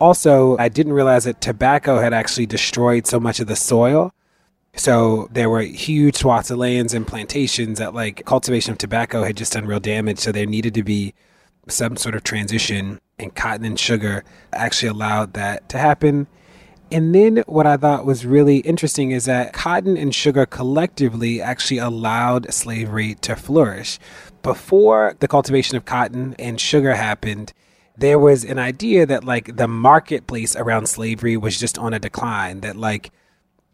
Also, 0.00 0.56
I 0.58 0.68
didn't 0.68 0.92
realize 0.92 1.22
that 1.22 1.40
tobacco 1.40 2.00
had 2.00 2.12
actually 2.12 2.46
destroyed 2.46 3.06
so 3.06 3.20
much 3.20 3.38
of 3.38 3.46
the 3.46 3.54
soil 3.54 4.12
So 4.76 5.28
there 5.32 5.48
were 5.48 5.62
huge 5.62 6.16
swaths 6.16 6.50
of 6.50 6.58
lands 6.58 6.94
and 6.94 7.06
plantations 7.06 7.78
that, 7.78 7.94
like, 7.94 8.24
cultivation 8.26 8.72
of 8.72 8.78
tobacco 8.78 9.24
had 9.24 9.36
just 9.36 9.54
done 9.54 9.66
real 9.66 9.80
damage. 9.80 10.18
So 10.18 10.32
there 10.32 10.46
needed 10.46 10.74
to 10.74 10.82
be 10.82 11.14
some 11.68 11.96
sort 11.96 12.14
of 12.14 12.22
transition, 12.22 13.00
and 13.18 13.34
cotton 13.34 13.64
and 13.64 13.80
sugar 13.80 14.22
actually 14.52 14.88
allowed 14.88 15.32
that 15.32 15.68
to 15.70 15.78
happen. 15.78 16.26
And 16.92 17.12
then 17.12 17.42
what 17.46 17.66
I 17.66 17.76
thought 17.76 18.06
was 18.06 18.24
really 18.24 18.58
interesting 18.58 19.10
is 19.10 19.24
that 19.24 19.52
cotton 19.52 19.96
and 19.96 20.14
sugar 20.14 20.46
collectively 20.46 21.42
actually 21.42 21.78
allowed 21.78 22.52
slavery 22.54 23.16
to 23.22 23.34
flourish. 23.34 23.98
Before 24.42 25.16
the 25.18 25.26
cultivation 25.26 25.76
of 25.76 25.84
cotton 25.84 26.36
and 26.38 26.60
sugar 26.60 26.94
happened, 26.94 27.52
there 27.96 28.18
was 28.18 28.44
an 28.44 28.60
idea 28.60 29.06
that 29.06 29.24
like 29.24 29.56
the 29.56 29.66
marketplace 29.66 30.54
around 30.54 30.86
slavery 30.86 31.36
was 31.36 31.58
just 31.58 31.78
on 31.78 31.92
a 31.92 31.98
decline, 31.98 32.60
that 32.60 32.76
like 32.76 33.10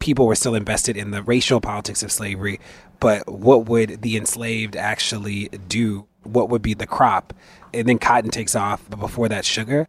people 0.02 0.26
were 0.26 0.34
still 0.34 0.54
invested 0.54 0.96
in 0.96 1.12
the 1.12 1.22
racial 1.22 1.60
politics 1.60 2.02
of 2.02 2.10
slavery, 2.10 2.58
but 2.98 3.26
what 3.32 3.66
would 3.66 4.02
the 4.02 4.16
enslaved 4.16 4.76
actually 4.76 5.48
do? 5.68 6.06
What 6.24 6.50
would 6.50 6.60
be 6.60 6.74
the 6.74 6.86
crop? 6.86 7.32
And 7.72 7.88
then 7.88 7.98
cotton 7.98 8.30
takes 8.30 8.56
off, 8.56 8.84
but 8.90 8.98
before 8.98 9.28
that, 9.28 9.44
sugar 9.44 9.88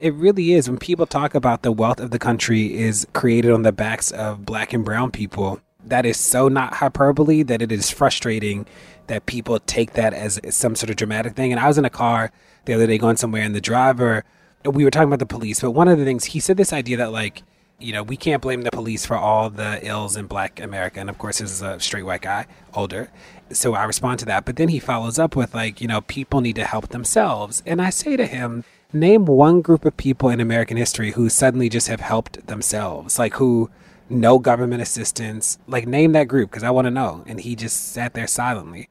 it 0.00 0.14
really 0.14 0.52
is 0.52 0.68
when 0.68 0.78
people 0.78 1.06
talk 1.06 1.32
about 1.32 1.62
the 1.62 1.70
wealth 1.70 2.00
of 2.00 2.10
the 2.10 2.18
country 2.18 2.76
is 2.76 3.06
created 3.12 3.52
on 3.52 3.62
the 3.62 3.70
backs 3.70 4.10
of 4.10 4.44
black 4.44 4.72
and 4.72 4.84
brown 4.84 5.12
people 5.12 5.60
that 5.84 6.04
is 6.04 6.18
so 6.18 6.48
not 6.48 6.74
hyperbole 6.74 7.44
that 7.44 7.62
it 7.62 7.70
is 7.70 7.88
frustrating 7.88 8.66
that 9.06 9.26
people 9.26 9.60
take 9.60 9.92
that 9.92 10.12
as 10.12 10.40
some 10.50 10.74
sort 10.74 10.90
of 10.90 10.96
dramatic 10.96 11.34
thing 11.34 11.52
and 11.52 11.60
i 11.60 11.68
was 11.68 11.78
in 11.78 11.84
a 11.84 11.90
car 11.90 12.32
the 12.64 12.74
other 12.74 12.86
day 12.86 12.98
going 12.98 13.16
somewhere 13.16 13.42
and 13.42 13.54
the 13.54 13.60
driver 13.60 14.24
we 14.64 14.84
were 14.84 14.90
talking 14.90 15.08
about 15.08 15.20
the 15.20 15.26
police 15.26 15.60
but 15.60 15.70
one 15.70 15.86
of 15.86 15.98
the 15.98 16.04
things 16.04 16.24
he 16.24 16.40
said 16.40 16.56
this 16.56 16.72
idea 16.72 16.96
that 16.96 17.12
like 17.12 17.44
you 17.82 17.92
know 17.92 18.02
we 18.02 18.16
can't 18.16 18.42
blame 18.42 18.62
the 18.62 18.70
police 18.70 19.04
for 19.04 19.16
all 19.16 19.50
the 19.50 19.84
ills 19.86 20.16
in 20.16 20.26
black 20.26 20.60
america 20.60 21.00
and 21.00 21.10
of 21.10 21.18
course 21.18 21.38
this 21.38 21.50
is 21.50 21.62
a 21.62 21.78
straight 21.80 22.04
white 22.04 22.22
guy 22.22 22.46
older 22.74 23.10
so 23.50 23.74
i 23.74 23.84
respond 23.84 24.18
to 24.18 24.24
that 24.24 24.44
but 24.44 24.56
then 24.56 24.68
he 24.68 24.78
follows 24.78 25.18
up 25.18 25.34
with 25.34 25.54
like 25.54 25.80
you 25.80 25.88
know 25.88 26.00
people 26.02 26.40
need 26.40 26.56
to 26.56 26.64
help 26.64 26.88
themselves 26.88 27.62
and 27.66 27.82
i 27.82 27.90
say 27.90 28.16
to 28.16 28.26
him 28.26 28.64
name 28.92 29.24
one 29.24 29.60
group 29.62 29.84
of 29.84 29.96
people 29.96 30.28
in 30.28 30.40
American 30.40 30.76
history 30.76 31.12
who 31.12 31.28
suddenly 31.28 31.68
just 31.68 31.88
have 31.88 32.00
helped 32.00 32.46
themselves, 32.46 33.18
like 33.18 33.34
who 33.34 33.70
no 34.08 34.38
government 34.38 34.82
assistance. 34.82 35.58
Like 35.66 35.86
name 35.86 36.12
that 36.12 36.28
group 36.28 36.50
because 36.50 36.62
I 36.62 36.70
want 36.70 36.86
to 36.86 36.90
know. 36.90 37.24
And 37.26 37.40
he 37.40 37.56
just 37.56 37.92
sat 37.92 38.14
there 38.14 38.26
silently. 38.26 38.88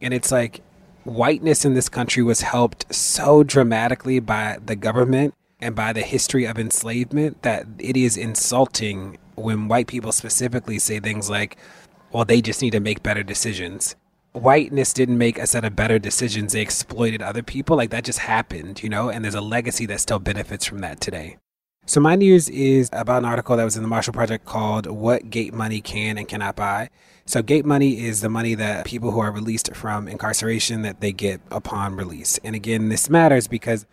And 0.00 0.12
it's 0.12 0.30
like 0.30 0.60
whiteness 1.04 1.64
in 1.64 1.74
this 1.74 1.88
country 1.88 2.22
was 2.22 2.42
helped 2.42 2.92
so 2.94 3.42
dramatically 3.42 4.20
by 4.20 4.58
the 4.64 4.76
government 4.76 5.34
and 5.60 5.74
by 5.74 5.92
the 5.92 6.02
history 6.02 6.44
of 6.44 6.58
enslavement 6.58 7.42
that 7.42 7.66
it 7.78 7.96
is 7.96 8.16
insulting 8.16 9.18
when 9.34 9.68
white 9.68 9.86
people 9.86 10.12
specifically 10.12 10.78
say 10.78 11.00
things 11.00 11.28
like, 11.28 11.56
well, 12.12 12.24
they 12.24 12.40
just 12.40 12.62
need 12.62 12.70
to 12.70 12.80
make 12.80 13.02
better 13.02 13.22
decisions 13.22 13.96
whiteness 14.32 14.92
didn't 14.92 15.18
make 15.18 15.38
a 15.38 15.46
set 15.46 15.64
of 15.64 15.76
better 15.76 15.98
decisions. 15.98 16.52
They 16.52 16.60
exploited 16.60 17.22
other 17.22 17.42
people. 17.42 17.76
Like 17.76 17.90
that 17.90 18.04
just 18.04 18.20
happened, 18.20 18.82
you 18.82 18.88
know, 18.88 19.08
and 19.10 19.24
there's 19.24 19.34
a 19.34 19.40
legacy 19.40 19.86
that 19.86 20.00
still 20.00 20.18
benefits 20.18 20.64
from 20.64 20.78
that 20.80 21.00
today. 21.00 21.36
So 21.86 22.00
my 22.00 22.16
news 22.16 22.50
is 22.50 22.90
about 22.92 23.18
an 23.18 23.24
article 23.24 23.56
that 23.56 23.64
was 23.64 23.76
in 23.76 23.82
the 23.82 23.88
Marshall 23.88 24.12
Project 24.12 24.44
called 24.44 24.86
What 24.86 25.30
Gate 25.30 25.54
Money 25.54 25.80
Can 25.80 26.18
and 26.18 26.28
Cannot 26.28 26.54
Buy. 26.54 26.90
So 27.24 27.42
gate 27.42 27.64
money 27.64 28.04
is 28.04 28.20
the 28.20 28.28
money 28.28 28.54
that 28.54 28.86
people 28.86 29.10
who 29.10 29.20
are 29.20 29.32
released 29.32 29.74
from 29.74 30.06
incarceration 30.06 30.82
that 30.82 31.00
they 31.00 31.12
get 31.12 31.40
upon 31.50 31.96
release. 31.96 32.38
And 32.44 32.54
again, 32.54 32.90
this 32.90 33.08
matters 33.08 33.48
because 33.48 33.86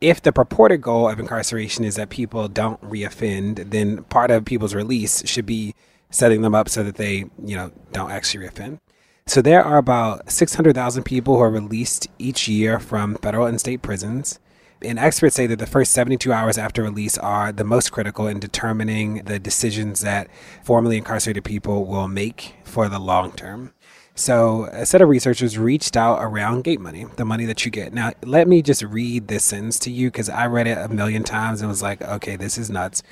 if 0.00 0.22
the 0.22 0.32
purported 0.32 0.80
goal 0.80 1.08
of 1.08 1.18
incarceration 1.18 1.84
is 1.84 1.96
that 1.96 2.10
people 2.10 2.48
don't 2.48 2.80
reoffend, 2.82 3.70
then 3.70 4.04
part 4.04 4.30
of 4.30 4.44
people's 4.44 4.74
release 4.74 5.26
should 5.26 5.46
be 5.46 5.74
setting 6.10 6.42
them 6.42 6.54
up 6.54 6.68
so 6.68 6.82
that 6.82 6.96
they, 6.96 7.24
you 7.44 7.56
know, 7.56 7.72
don't 7.92 8.10
actually 8.10 8.46
reoffend. 8.46 8.78
So 9.26 9.42
there 9.42 9.62
are 9.62 9.76
about 9.76 10.30
600,000 10.30 11.02
people 11.02 11.36
who 11.36 11.42
are 11.42 11.50
released 11.50 12.08
each 12.18 12.48
year 12.48 12.78
from 12.78 13.16
federal 13.16 13.46
and 13.46 13.60
state 13.60 13.82
prisons. 13.82 14.38
And 14.80 14.98
experts 14.98 15.34
say 15.34 15.46
that 15.48 15.58
the 15.58 15.66
first 15.66 15.92
72 15.92 16.32
hours 16.32 16.56
after 16.56 16.82
release 16.82 17.18
are 17.18 17.52
the 17.52 17.64
most 17.64 17.90
critical 17.90 18.28
in 18.28 18.38
determining 18.38 19.24
the 19.24 19.38
decisions 19.38 20.00
that 20.00 20.28
formerly 20.62 20.96
incarcerated 20.96 21.44
people 21.44 21.84
will 21.84 22.08
make 22.08 22.54
for 22.64 22.88
the 22.88 23.00
long 23.00 23.32
term. 23.32 23.74
So, 24.18 24.64
a 24.72 24.84
set 24.84 25.00
of 25.00 25.08
researchers 25.08 25.56
reached 25.56 25.96
out 25.96 26.18
around 26.20 26.64
gate 26.64 26.80
money, 26.80 27.06
the 27.14 27.24
money 27.24 27.44
that 27.44 27.64
you 27.64 27.70
get. 27.70 27.92
Now, 27.92 28.10
let 28.24 28.48
me 28.48 28.62
just 28.62 28.82
read 28.82 29.28
this 29.28 29.44
sentence 29.44 29.78
to 29.78 29.92
you 29.92 30.10
because 30.10 30.28
I 30.28 30.48
read 30.48 30.66
it 30.66 30.76
a 30.76 30.88
million 30.88 31.22
times 31.22 31.60
and 31.60 31.68
was 31.68 31.82
like, 31.82 32.02
okay, 32.02 32.34
this 32.34 32.58
is 32.58 32.68
nuts. 32.68 33.04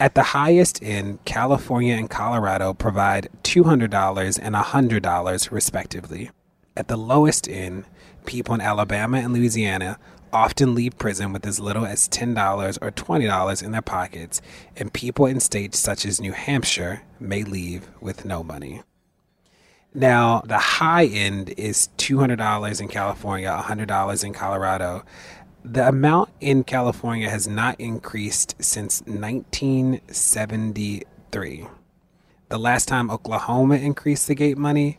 At 0.00 0.16
the 0.16 0.24
highest 0.24 0.82
end, 0.82 1.24
California 1.24 1.94
and 1.94 2.10
Colorado 2.10 2.74
provide 2.74 3.28
$200 3.44 4.40
and 4.42 4.54
$100 4.56 5.50
respectively. 5.52 6.30
At 6.76 6.88
the 6.88 6.96
lowest 6.96 7.48
end, 7.48 7.84
people 8.26 8.52
in 8.52 8.60
Alabama 8.60 9.18
and 9.18 9.32
Louisiana 9.32 9.96
often 10.32 10.74
leave 10.74 10.98
prison 10.98 11.32
with 11.32 11.46
as 11.46 11.60
little 11.60 11.86
as 11.86 12.08
$10 12.08 12.78
or 12.82 12.90
$20 12.90 13.62
in 13.62 13.70
their 13.70 13.80
pockets, 13.80 14.42
and 14.74 14.92
people 14.92 15.24
in 15.24 15.38
states 15.38 15.78
such 15.78 16.04
as 16.04 16.20
New 16.20 16.32
Hampshire 16.32 17.04
may 17.20 17.44
leave 17.44 17.88
with 18.00 18.24
no 18.24 18.42
money. 18.42 18.82
Now, 19.94 20.42
the 20.46 20.58
high 20.58 21.04
end 21.04 21.50
is 21.56 21.90
$200 21.98 22.80
in 22.80 22.88
California, 22.88 23.62
$100 23.62 24.24
in 24.24 24.32
Colorado 24.32 25.04
the 25.64 25.88
amount 25.88 26.30
in 26.40 26.64
California 26.64 27.30
has 27.30 27.46
not 27.46 27.80
increased 27.80 28.56
since 28.60 29.00
1973. 29.02 31.66
The 32.48 32.58
last 32.58 32.88
time 32.88 33.08
Oklahoma 33.10 33.76
increased 33.76 34.26
the 34.26 34.34
gate 34.34 34.58
money 34.58 34.98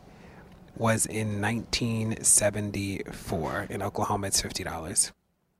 was 0.76 1.04
in 1.06 1.40
1974. 1.40 3.66
In 3.70 3.82
Oklahoma, 3.82 4.26
it's 4.28 4.40
$50. 4.42 5.12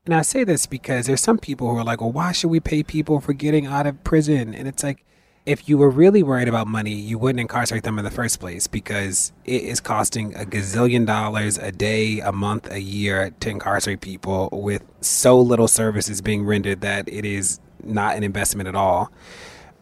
And 0.06 0.14
I 0.14 0.22
say 0.22 0.44
this 0.44 0.66
because 0.66 1.06
there's 1.06 1.20
some 1.20 1.38
people 1.38 1.70
who 1.70 1.76
are 1.76 1.84
like, 1.84 2.00
well, 2.00 2.12
why 2.12 2.32
should 2.32 2.50
we 2.50 2.60
pay 2.60 2.82
people 2.82 3.20
for 3.20 3.32
getting 3.32 3.66
out 3.66 3.86
of 3.86 4.02
prison? 4.04 4.54
And 4.54 4.66
it's 4.66 4.82
like, 4.82 5.04
if 5.46 5.68
you 5.68 5.76
were 5.76 5.90
really 5.90 6.22
worried 6.22 6.48
about 6.48 6.66
money, 6.66 6.94
you 6.94 7.18
wouldn't 7.18 7.40
incarcerate 7.40 7.82
them 7.82 7.98
in 7.98 8.04
the 8.04 8.10
first 8.10 8.40
place 8.40 8.66
because 8.66 9.32
it 9.44 9.62
is 9.62 9.78
costing 9.78 10.34
a 10.34 10.44
gazillion 10.44 11.04
dollars 11.04 11.58
a 11.58 11.70
day, 11.70 12.20
a 12.20 12.32
month, 12.32 12.70
a 12.70 12.80
year 12.80 13.30
to 13.40 13.50
incarcerate 13.50 14.00
people 14.00 14.48
with 14.52 14.82
so 15.02 15.38
little 15.38 15.68
services 15.68 16.22
being 16.22 16.46
rendered 16.46 16.80
that 16.80 17.08
it 17.08 17.26
is 17.26 17.60
not 17.82 18.16
an 18.16 18.22
investment 18.22 18.68
at 18.68 18.74
all. 18.74 19.12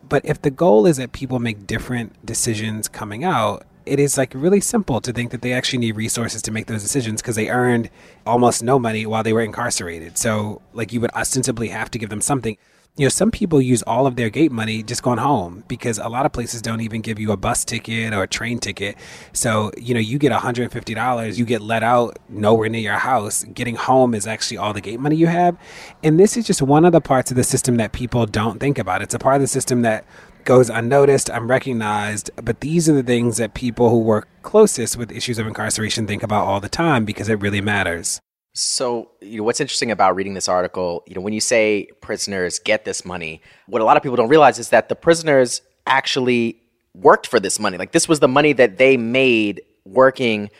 But 0.08 0.24
if 0.24 0.42
the 0.42 0.50
goal 0.50 0.84
is 0.84 0.96
that 0.96 1.12
people 1.12 1.38
make 1.38 1.64
different 1.66 2.26
decisions 2.26 2.88
coming 2.88 3.22
out, 3.22 3.64
it 3.86 4.00
is 4.00 4.18
like 4.18 4.32
really 4.34 4.60
simple 4.60 5.00
to 5.00 5.12
think 5.12 5.30
that 5.30 5.42
they 5.42 5.52
actually 5.52 5.78
need 5.78 5.96
resources 5.96 6.42
to 6.42 6.50
make 6.50 6.66
those 6.66 6.82
decisions 6.82 7.22
because 7.22 7.36
they 7.36 7.48
earned 7.48 7.88
almost 8.26 8.64
no 8.64 8.80
money 8.80 9.06
while 9.06 9.22
they 9.22 9.32
were 9.32 9.42
incarcerated. 9.42 10.18
So, 10.18 10.60
like, 10.72 10.92
you 10.92 11.00
would 11.00 11.12
ostensibly 11.12 11.68
have 11.68 11.90
to 11.92 11.98
give 11.98 12.10
them 12.10 12.20
something 12.20 12.58
you 12.96 13.06
know, 13.06 13.08
some 13.08 13.30
people 13.30 13.60
use 13.62 13.82
all 13.84 14.06
of 14.06 14.16
their 14.16 14.28
gate 14.28 14.52
money 14.52 14.82
just 14.82 15.02
going 15.02 15.18
home 15.18 15.64
because 15.66 15.96
a 15.96 16.08
lot 16.08 16.26
of 16.26 16.32
places 16.32 16.60
don't 16.60 16.82
even 16.82 17.00
give 17.00 17.18
you 17.18 17.32
a 17.32 17.38
bus 17.38 17.64
ticket 17.64 18.12
or 18.12 18.22
a 18.22 18.26
train 18.26 18.58
ticket. 18.58 18.96
So, 19.32 19.72
you 19.78 19.94
know, 19.94 20.00
you 20.00 20.18
get 20.18 20.30
$150, 20.30 21.38
you 21.38 21.44
get 21.46 21.62
let 21.62 21.82
out 21.82 22.18
nowhere 22.28 22.68
near 22.68 22.82
your 22.82 22.98
house. 22.98 23.44
Getting 23.44 23.76
home 23.76 24.12
is 24.14 24.26
actually 24.26 24.58
all 24.58 24.74
the 24.74 24.82
gate 24.82 25.00
money 25.00 25.16
you 25.16 25.26
have. 25.26 25.56
And 26.02 26.20
this 26.20 26.36
is 26.36 26.46
just 26.46 26.60
one 26.60 26.84
of 26.84 26.92
the 26.92 27.00
parts 27.00 27.30
of 27.30 27.36
the 27.38 27.44
system 27.44 27.76
that 27.76 27.92
people 27.92 28.26
don't 28.26 28.60
think 28.60 28.78
about. 28.78 29.00
It's 29.00 29.14
a 29.14 29.18
part 29.18 29.36
of 29.36 29.40
the 29.40 29.48
system 29.48 29.80
that 29.82 30.04
goes 30.44 30.68
unnoticed, 30.68 31.30
unrecognized, 31.30 32.30
but 32.36 32.60
these 32.60 32.90
are 32.90 32.94
the 32.94 33.02
things 33.02 33.38
that 33.38 33.54
people 33.54 33.88
who 33.88 34.00
work 34.00 34.28
closest 34.42 34.98
with 34.98 35.10
issues 35.12 35.38
of 35.38 35.46
incarceration 35.46 36.06
think 36.06 36.22
about 36.22 36.46
all 36.46 36.60
the 36.60 36.68
time 36.68 37.06
because 37.06 37.30
it 37.30 37.40
really 37.40 37.60
matters. 37.62 38.20
So, 38.54 39.12
you 39.22 39.38
know, 39.38 39.44
what's 39.44 39.60
interesting 39.60 39.90
about 39.90 40.14
reading 40.14 40.34
this 40.34 40.48
article, 40.48 41.02
you 41.06 41.14
know, 41.14 41.22
when 41.22 41.32
you 41.32 41.40
say 41.40 41.88
prisoners 42.02 42.58
get 42.58 42.84
this 42.84 43.04
money, 43.04 43.40
what 43.66 43.80
a 43.80 43.84
lot 43.84 43.96
of 43.96 44.02
people 44.02 44.16
don't 44.16 44.28
realize 44.28 44.58
is 44.58 44.68
that 44.70 44.90
the 44.90 44.94
prisoners 44.94 45.62
actually 45.86 46.60
worked 46.94 47.26
for 47.26 47.40
this 47.40 47.58
money. 47.58 47.78
Like 47.78 47.92
this 47.92 48.08
was 48.08 48.20
the 48.20 48.28
money 48.28 48.52
that 48.52 48.76
they 48.76 48.98
made 48.98 49.62
working 49.86 50.50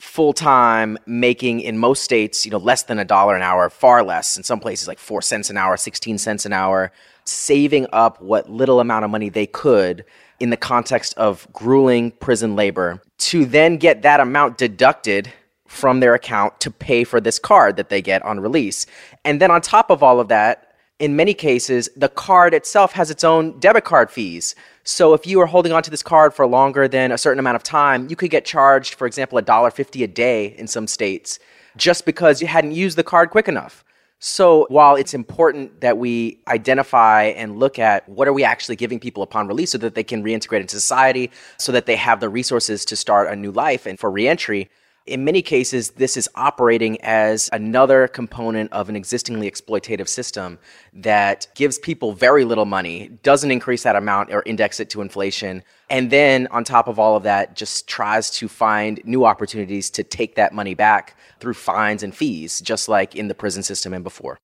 full 0.00 0.32
time, 0.32 0.98
making 1.06 1.60
in 1.60 1.78
most 1.78 2.02
states, 2.02 2.44
you 2.44 2.50
know, 2.50 2.58
less 2.58 2.82
than 2.84 2.98
a 2.98 3.04
dollar 3.04 3.36
an 3.36 3.42
hour, 3.42 3.70
far 3.70 4.02
less. 4.02 4.36
In 4.36 4.42
some 4.42 4.58
places, 4.58 4.88
like 4.88 4.98
four 4.98 5.22
cents 5.22 5.50
an 5.50 5.56
hour, 5.56 5.76
16 5.76 6.18
cents 6.18 6.46
an 6.46 6.52
hour, 6.52 6.90
saving 7.24 7.86
up 7.92 8.20
what 8.20 8.50
little 8.50 8.80
amount 8.80 9.04
of 9.04 9.10
money 9.10 9.28
they 9.28 9.46
could 9.46 10.04
in 10.40 10.50
the 10.50 10.56
context 10.56 11.14
of 11.16 11.46
grueling 11.52 12.10
prison 12.10 12.56
labor 12.56 13.00
to 13.18 13.44
then 13.44 13.76
get 13.76 14.02
that 14.02 14.18
amount 14.18 14.58
deducted 14.58 15.30
from 15.70 16.00
their 16.00 16.14
account 16.14 16.58
to 16.58 16.68
pay 16.68 17.04
for 17.04 17.20
this 17.20 17.38
card 17.38 17.76
that 17.76 17.90
they 17.90 18.02
get 18.02 18.20
on 18.24 18.40
release. 18.40 18.86
And 19.24 19.40
then 19.40 19.52
on 19.52 19.60
top 19.60 19.88
of 19.88 20.02
all 20.02 20.18
of 20.18 20.26
that, 20.26 20.74
in 20.98 21.14
many 21.14 21.32
cases, 21.32 21.88
the 21.96 22.08
card 22.08 22.54
itself 22.54 22.92
has 22.92 23.08
its 23.08 23.22
own 23.22 23.56
debit 23.60 23.84
card 23.84 24.10
fees. 24.10 24.56
So 24.82 25.14
if 25.14 25.28
you 25.28 25.40
are 25.40 25.46
holding 25.46 25.72
onto 25.72 25.88
this 25.88 26.02
card 26.02 26.34
for 26.34 26.44
longer 26.44 26.88
than 26.88 27.12
a 27.12 27.16
certain 27.16 27.38
amount 27.38 27.54
of 27.54 27.62
time, 27.62 28.10
you 28.10 28.16
could 28.16 28.30
get 28.30 28.44
charged, 28.44 28.94
for 28.94 29.06
example, 29.06 29.40
$1.50 29.40 30.02
a 30.02 30.08
day 30.08 30.56
in 30.58 30.66
some 30.66 30.88
states 30.88 31.38
just 31.76 32.04
because 32.04 32.42
you 32.42 32.48
hadn't 32.48 32.72
used 32.72 32.98
the 32.98 33.04
card 33.04 33.30
quick 33.30 33.46
enough. 33.46 33.84
So, 34.18 34.66
while 34.68 34.96
it's 34.96 35.14
important 35.14 35.80
that 35.80 35.96
we 35.98 36.40
identify 36.48 37.26
and 37.26 37.58
look 37.60 37.78
at 37.78 38.06
what 38.08 38.26
are 38.26 38.34
we 38.34 38.42
actually 38.44 38.76
giving 38.76 38.98
people 38.98 39.22
upon 39.22 39.46
release 39.46 39.70
so 39.70 39.78
that 39.78 39.94
they 39.94 40.04
can 40.04 40.22
reintegrate 40.22 40.60
into 40.60 40.74
society, 40.74 41.30
so 41.58 41.70
that 41.72 41.86
they 41.86 41.96
have 41.96 42.18
the 42.18 42.28
resources 42.28 42.84
to 42.86 42.96
start 42.96 43.32
a 43.32 43.36
new 43.36 43.52
life 43.52 43.86
and 43.86 43.98
for 43.98 44.10
reentry, 44.10 44.68
in 45.06 45.24
many 45.24 45.42
cases, 45.42 45.90
this 45.90 46.16
is 46.16 46.28
operating 46.34 47.00
as 47.00 47.48
another 47.52 48.06
component 48.06 48.72
of 48.72 48.88
an 48.88 48.96
existingly 48.96 49.50
exploitative 49.50 50.08
system 50.08 50.58
that 50.92 51.46
gives 51.54 51.78
people 51.78 52.12
very 52.12 52.44
little 52.44 52.66
money, 52.66 53.08
doesn't 53.22 53.50
increase 53.50 53.82
that 53.82 53.96
amount 53.96 54.32
or 54.32 54.42
index 54.46 54.78
it 54.78 54.90
to 54.90 55.00
inflation, 55.00 55.62
and 55.88 56.10
then 56.10 56.46
on 56.48 56.64
top 56.64 56.86
of 56.86 56.98
all 56.98 57.16
of 57.16 57.22
that, 57.24 57.56
just 57.56 57.88
tries 57.88 58.30
to 58.30 58.48
find 58.48 59.00
new 59.04 59.24
opportunities 59.24 59.90
to 59.90 60.04
take 60.04 60.34
that 60.36 60.52
money 60.52 60.74
back 60.74 61.16
through 61.40 61.54
fines 61.54 62.02
and 62.02 62.14
fees, 62.14 62.60
just 62.60 62.88
like 62.88 63.16
in 63.16 63.28
the 63.28 63.34
prison 63.34 63.62
system 63.62 63.92
and 63.92 64.04
before. 64.04 64.38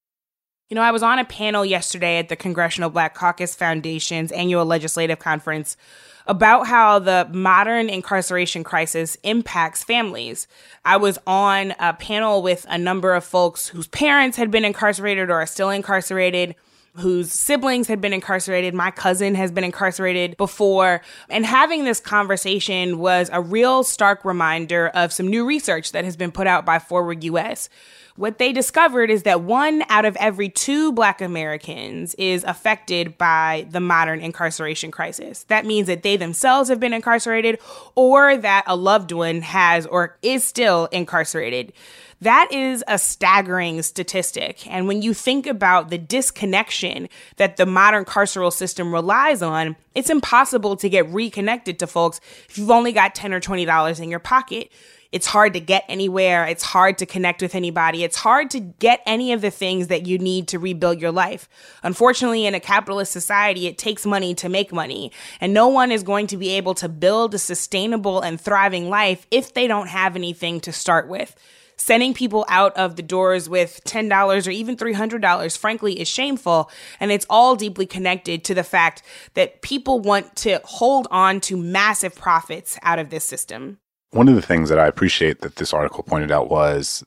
You 0.68 0.74
know, 0.74 0.82
I 0.82 0.90
was 0.90 1.04
on 1.04 1.20
a 1.20 1.24
panel 1.24 1.64
yesterday 1.64 2.18
at 2.18 2.28
the 2.28 2.34
Congressional 2.34 2.90
Black 2.90 3.14
Caucus 3.14 3.54
Foundation's 3.54 4.32
annual 4.32 4.66
legislative 4.66 5.20
conference 5.20 5.76
about 6.26 6.66
how 6.66 6.98
the 6.98 7.28
modern 7.32 7.88
incarceration 7.88 8.64
crisis 8.64 9.16
impacts 9.22 9.84
families. 9.84 10.48
I 10.84 10.96
was 10.96 11.20
on 11.24 11.72
a 11.78 11.94
panel 11.94 12.42
with 12.42 12.66
a 12.68 12.78
number 12.78 13.14
of 13.14 13.22
folks 13.22 13.68
whose 13.68 13.86
parents 13.86 14.36
had 14.36 14.50
been 14.50 14.64
incarcerated 14.64 15.30
or 15.30 15.34
are 15.34 15.46
still 15.46 15.70
incarcerated 15.70 16.56
whose 16.98 17.30
siblings 17.32 17.88
had 17.88 18.00
been 18.00 18.12
incarcerated. 18.12 18.74
My 18.74 18.90
cousin 18.90 19.34
has 19.34 19.50
been 19.50 19.64
incarcerated 19.64 20.36
before. 20.36 21.02
And 21.28 21.44
having 21.44 21.84
this 21.84 22.00
conversation 22.00 22.98
was 22.98 23.30
a 23.32 23.40
real 23.40 23.84
stark 23.84 24.24
reminder 24.24 24.88
of 24.88 25.12
some 25.12 25.28
new 25.28 25.46
research 25.46 25.92
that 25.92 26.04
has 26.04 26.16
been 26.16 26.32
put 26.32 26.46
out 26.46 26.64
by 26.64 26.78
FWD.us. 26.78 27.68
What 28.16 28.38
they 28.38 28.52
discovered 28.52 29.10
is 29.10 29.24
that 29.24 29.42
one 29.42 29.84
out 29.90 30.06
of 30.06 30.16
every 30.16 30.48
two 30.48 30.90
Black 30.92 31.20
Americans 31.20 32.14
is 32.14 32.44
affected 32.44 33.18
by 33.18 33.66
the 33.70 33.80
modern 33.80 34.20
incarceration 34.20 34.90
crisis. 34.90 35.44
That 35.44 35.66
means 35.66 35.86
that 35.88 36.02
they 36.02 36.16
themselves 36.16 36.70
have 36.70 36.80
been 36.80 36.94
incarcerated 36.94 37.58
or 37.94 38.38
that 38.38 38.64
a 38.66 38.74
loved 38.74 39.12
one 39.12 39.42
has 39.42 39.84
or 39.84 40.16
is 40.22 40.44
still 40.44 40.86
incarcerated. 40.86 41.74
That 42.26 42.48
is 42.50 42.82
a 42.88 42.98
staggering 42.98 43.80
statistic. 43.82 44.66
And 44.66 44.88
when 44.88 45.00
you 45.00 45.14
think 45.14 45.46
about 45.46 45.90
the 45.90 45.96
disconnection 45.98 47.08
that 47.36 47.56
the 47.56 47.66
modern 47.66 48.04
carceral 48.04 48.52
system 48.52 48.92
relies 48.92 49.42
on, 49.42 49.76
it's 49.94 50.10
impossible 50.10 50.74
to 50.78 50.88
get 50.88 51.08
reconnected 51.08 51.78
to 51.78 51.86
folks 51.86 52.20
if 52.48 52.58
you've 52.58 52.72
only 52.72 52.90
got 52.90 53.14
10 53.14 53.32
or 53.32 53.38
$20 53.38 54.00
in 54.00 54.10
your 54.10 54.18
pocket. 54.18 54.72
It's 55.12 55.28
hard 55.28 55.54
to 55.54 55.60
get 55.60 55.84
anywhere. 55.88 56.44
It's 56.46 56.64
hard 56.64 56.98
to 56.98 57.06
connect 57.06 57.42
with 57.42 57.54
anybody. 57.54 58.02
It's 58.02 58.16
hard 58.16 58.50
to 58.50 58.58
get 58.58 59.02
any 59.06 59.32
of 59.32 59.40
the 59.40 59.52
things 59.52 59.86
that 59.86 60.08
you 60.08 60.18
need 60.18 60.48
to 60.48 60.58
rebuild 60.58 61.00
your 61.00 61.12
life. 61.12 61.48
Unfortunately, 61.84 62.44
in 62.44 62.56
a 62.56 62.60
capitalist 62.60 63.12
society, 63.12 63.68
it 63.68 63.78
takes 63.78 64.04
money 64.04 64.34
to 64.34 64.48
make 64.48 64.72
money. 64.72 65.12
And 65.40 65.54
no 65.54 65.68
one 65.68 65.92
is 65.92 66.02
going 66.02 66.26
to 66.26 66.36
be 66.36 66.48
able 66.56 66.74
to 66.74 66.88
build 66.88 67.34
a 67.34 67.38
sustainable 67.38 68.20
and 68.20 68.40
thriving 68.40 68.88
life 68.88 69.28
if 69.30 69.54
they 69.54 69.68
don't 69.68 69.90
have 69.90 70.16
anything 70.16 70.60
to 70.62 70.72
start 70.72 71.06
with 71.06 71.36
sending 71.76 72.14
people 72.14 72.44
out 72.48 72.76
of 72.76 72.96
the 72.96 73.02
doors 73.02 73.48
with 73.48 73.80
$10 73.84 74.46
or 74.46 74.50
even 74.50 74.76
$300, 74.76 75.58
frankly, 75.58 76.00
is 76.00 76.08
shameful. 76.08 76.70
And 77.00 77.12
it's 77.12 77.26
all 77.28 77.56
deeply 77.56 77.86
connected 77.86 78.44
to 78.44 78.54
the 78.54 78.64
fact 78.64 79.02
that 79.34 79.62
people 79.62 80.00
want 80.00 80.34
to 80.36 80.60
hold 80.64 81.06
on 81.10 81.40
to 81.42 81.56
massive 81.56 82.14
profits 82.14 82.78
out 82.82 82.98
of 82.98 83.10
this 83.10 83.24
system. 83.24 83.78
One 84.10 84.28
of 84.28 84.34
the 84.34 84.42
things 84.42 84.68
that 84.68 84.78
I 84.78 84.86
appreciate 84.86 85.40
that 85.40 85.56
this 85.56 85.74
article 85.74 86.02
pointed 86.02 86.30
out 86.30 86.48
was 86.48 87.04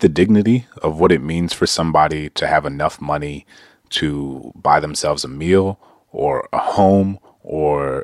the 0.00 0.08
dignity 0.08 0.66
of 0.82 0.98
what 0.98 1.12
it 1.12 1.22
means 1.22 1.52
for 1.52 1.66
somebody 1.66 2.30
to 2.30 2.46
have 2.46 2.64
enough 2.66 3.00
money 3.00 3.46
to 3.90 4.52
buy 4.54 4.80
themselves 4.80 5.24
a 5.24 5.28
meal 5.28 5.78
or 6.10 6.48
a 6.52 6.58
home 6.58 7.18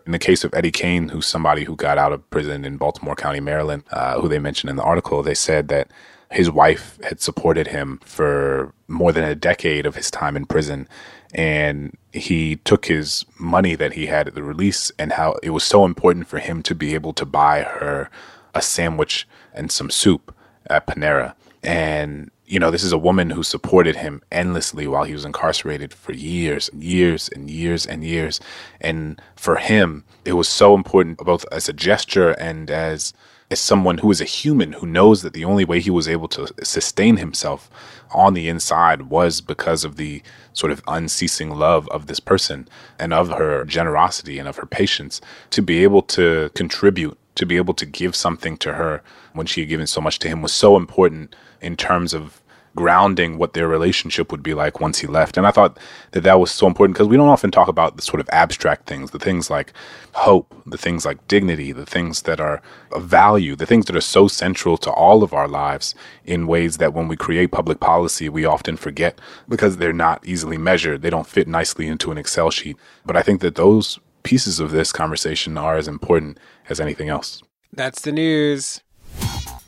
in 0.07 0.13
the 0.13 0.19
case 0.19 0.45
of 0.45 0.53
Eddie 0.55 0.71
Kane, 0.71 1.09
who's 1.09 1.27
somebody 1.27 1.65
who 1.65 1.77
got 1.77 1.99
out 1.99 2.13
of 2.13 2.29
prison 2.31 2.65
in 2.65 2.77
Baltimore 2.77 3.15
County, 3.15 3.41
Maryland, 3.41 3.85
uh, 3.91 4.21
who 4.21 4.29
they 4.29 4.39
mentioned 4.39 4.71
in 4.71 4.77
the 4.77 4.83
article, 4.83 5.23
they 5.23 5.35
said 5.35 5.69
that 5.69 5.91
his 6.31 6.51
wife 6.51 6.99
had 7.03 7.21
supported 7.21 7.69
him 7.69 8.01
for 8.05 8.73
more 8.89 9.13
than 9.13 9.25
a 9.25 9.35
decade 9.35 9.87
of 9.87 9.95
his 9.95 10.11
time 10.11 10.37
in 10.37 10.47
prison. 10.47 10.89
And 11.35 11.97
he 12.13 12.57
took 12.57 12.87
his 12.87 13.25
money 13.39 13.75
that 13.75 13.93
he 13.93 14.07
had 14.07 14.29
at 14.29 14.35
the 14.35 14.43
release 14.43 14.91
and 14.99 15.13
how 15.13 15.37
it 15.43 15.51
was 15.51 15.65
so 15.65 15.85
important 15.85 16.29
for 16.29 16.39
him 16.39 16.63
to 16.65 16.75
be 16.75 16.95
able 16.95 17.13
to 17.15 17.25
buy 17.25 17.63
her 17.63 18.11
a 18.55 18.63
sandwich 18.63 19.27
and 19.53 19.71
some 19.71 19.91
soup 19.91 20.35
at 20.69 20.87
Panera. 20.87 21.35
And, 21.65 22.31
you 22.47 22.59
know, 22.59 22.71
this 22.71 22.83
is 22.83 22.93
a 22.93 22.99
woman 22.99 23.31
who 23.31 23.43
supported 23.43 23.97
him 23.97 24.23
endlessly 24.31 24.87
while 24.87 25.05
he 25.05 25.15
was 25.15 25.25
incarcerated 25.25 25.95
for 25.95 26.13
years 26.13 26.69
and 26.69 26.85
years 26.85 27.29
and 27.31 27.51
years 27.51 27.87
and 27.87 28.05
years. 28.05 28.41
And 28.81 29.21
for 29.37 29.57
him, 29.57 30.05
it 30.25 30.35
was 30.35 30.49
so 30.49 30.75
important, 30.75 31.19
both 31.19 31.45
as 31.51 31.69
a 31.69 31.73
gesture 31.73 32.31
and 32.33 32.71
as 32.71 33.13
as 33.51 33.61
someone 33.61 33.99
who 33.99 34.11
is 34.11 34.21
a 34.21 34.25
human 34.25 34.73
who 34.73 34.87
knows 34.87 35.23
that 35.23 35.33
the 35.33 35.45
only 35.45 35.65
way 35.65 35.79
he 35.79 35.91
was 35.91 36.09
able 36.09 36.29
to 36.29 36.49
sustain 36.63 37.19
himself 37.19 37.71
on 38.11 38.35
the 38.35 38.49
inside 38.49 39.03
was 39.03 39.41
because 39.41 39.85
of 39.85 39.97
the 39.97 40.23
sort 40.55 40.73
of 40.73 40.83
unceasing 40.89 41.51
love 41.51 41.87
of 41.89 42.07
this 42.07 42.21
person 42.21 42.67
and 42.99 43.13
of 43.13 43.29
her 43.29 43.65
generosity 43.65 44.39
and 44.39 44.49
of 44.49 44.57
her 44.57 44.67
patience 44.67 45.21
to 45.51 45.61
be 45.61 45.83
able 45.83 46.03
to 46.03 46.51
contribute 46.55 47.19
to 47.35 47.47
be 47.47 47.57
able 47.57 47.75
to 47.75 47.87
give 47.87 48.15
something 48.15 48.57
to 48.59 48.75
her 48.75 49.03
when 49.33 49.47
she 49.47 49.61
had 49.61 49.69
given 49.69 49.87
so 49.87 50.01
much 50.01 50.19
to 50.21 50.29
him 50.29 50.43
was 50.43 50.53
so 50.53 50.77
important 50.77 51.35
in 51.61 51.77
terms 51.77 52.15
of 52.15 52.41
grounding 52.77 53.39
what 53.39 53.53
their 53.53 53.69
relationship 53.69 54.33
would 54.33 54.43
be 54.43 54.53
like 54.53 54.81
once 54.81 54.99
he 54.99 55.07
left. 55.07 55.37
And 55.37 55.47
I 55.47 55.51
thought 55.51 55.79
that 56.11 56.23
that 56.23 56.41
was 56.41 56.51
so 56.51 56.67
important 56.67 56.95
because 56.97 57.09
we 57.09 57.17
don't 57.17 57.29
often 57.29 57.51
talk 57.51 57.69
about 57.69 57.97
the 57.97 58.03
sort 58.03 58.21
of 58.21 58.29
abstract 58.33 58.87
things, 58.87 59.13
the 59.13 59.19
things 59.19 59.49
like 59.49 59.73
hope, 60.13 60.53
the 60.67 60.79
things 60.79 61.05
like 61.05 61.27
dignity, 61.29 61.71
the 61.71 61.87
things 61.87 62.23
that 62.23 62.41
are 62.41 62.61
of 62.93 63.05
value, 63.05 63.55
the 63.55 63.67
things 63.67 63.87
that 63.87 63.97
are 63.97 64.01
so 64.01 64.27
central 64.27 64.77
to 64.79 64.91
all 64.91 65.23
of 65.23 65.33
our 65.33 65.47
lives 65.47 65.95
in 66.25 66.47
ways 66.47 66.79
that 66.79 66.93
when 66.93 67.07
we 67.07 67.17
create 67.17 67.53
public 67.53 67.79
policy, 67.79 68.29
we 68.29 68.45
often 68.45 68.77
forget 68.77 69.21
because 69.49 69.77
they're 69.77 69.93
not 69.93 70.25
easily 70.27 70.59
measured. 70.59 71.03
They 71.03 71.11
don't 71.11 71.27
fit 71.27 71.47
nicely 71.47 71.87
into 71.87 72.11
an 72.11 72.19
Excel 72.19 72.51
sheet. 72.51 72.77
But 73.07 73.17
I 73.17 73.23
think 73.23 73.41
that 73.43 73.55
those 73.55 74.01
pieces 74.25 74.59
of 74.59 74.73
this 74.73 74.91
conversation 74.91 75.57
are 75.57 75.77
as 75.77 75.87
important 75.87 76.39
as 76.69 76.81
anything 76.81 77.09
else. 77.09 77.43
That's 77.73 78.03
the 78.03 78.13
news. 78.13 78.81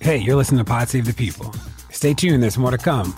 Hey, 0.01 0.16
you're 0.18 0.36
listening 0.36 0.59
to 0.59 0.64
Pod 0.64 0.88
Save 0.88 1.07
the 1.07 1.14
People. 1.14 1.55
Stay 1.90 2.14
tuned, 2.14 2.42
there's 2.42 2.59
more 2.59 2.70
to 2.70 2.78
come. 2.78 3.14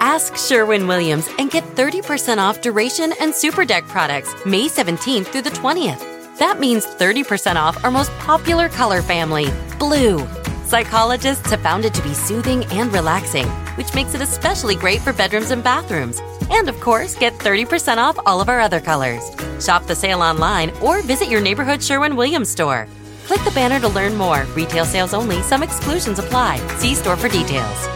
Ask 0.00 0.36
Sherwin 0.36 0.86
Williams 0.86 1.28
and 1.38 1.50
get 1.50 1.64
30% 1.74 2.38
off 2.38 2.60
duration 2.60 3.12
and 3.20 3.32
SuperDeck 3.32 3.86
products 3.88 4.34
May 4.46 4.68
17th 4.68 5.26
through 5.26 5.42
the 5.42 5.50
20th. 5.50 6.38
That 6.38 6.60
means 6.60 6.86
30% 6.86 7.56
off 7.56 7.84
our 7.84 7.90
most 7.90 8.10
popular 8.12 8.68
color 8.68 9.02
family, 9.02 9.48
blue. 9.78 10.26
Psychologists 10.64 11.50
have 11.50 11.60
found 11.60 11.84
it 11.84 11.94
to 11.94 12.02
be 12.02 12.14
soothing 12.14 12.64
and 12.66 12.92
relaxing, 12.92 13.46
which 13.78 13.94
makes 13.94 14.14
it 14.14 14.20
especially 14.20 14.74
great 14.74 15.00
for 15.00 15.12
bedrooms 15.12 15.52
and 15.52 15.64
bathrooms. 15.64 16.20
And 16.50 16.68
of 16.68 16.78
course, 16.80 17.14
get 17.14 17.32
30% 17.34 17.96
off 17.96 18.18
all 18.26 18.40
of 18.40 18.48
our 18.48 18.60
other 18.60 18.80
colors. 18.80 19.22
Shop 19.64 19.86
the 19.86 19.94
sale 19.94 20.20
online 20.20 20.70
or 20.82 21.00
visit 21.00 21.30
your 21.30 21.40
neighborhood 21.40 21.82
Sherwin 21.82 22.16
Williams 22.16 22.50
store. 22.50 22.88
Click 23.26 23.42
the 23.44 23.52
banner 23.52 23.80
to 23.80 23.88
learn 23.88 24.16
more. 24.16 24.44
Retail 24.56 24.84
sales 24.84 25.14
only, 25.14 25.40
some 25.42 25.62
exclusions 25.62 26.18
apply. 26.18 26.58
See 26.78 26.94
store 26.94 27.16
for 27.16 27.28
details. 27.28 27.88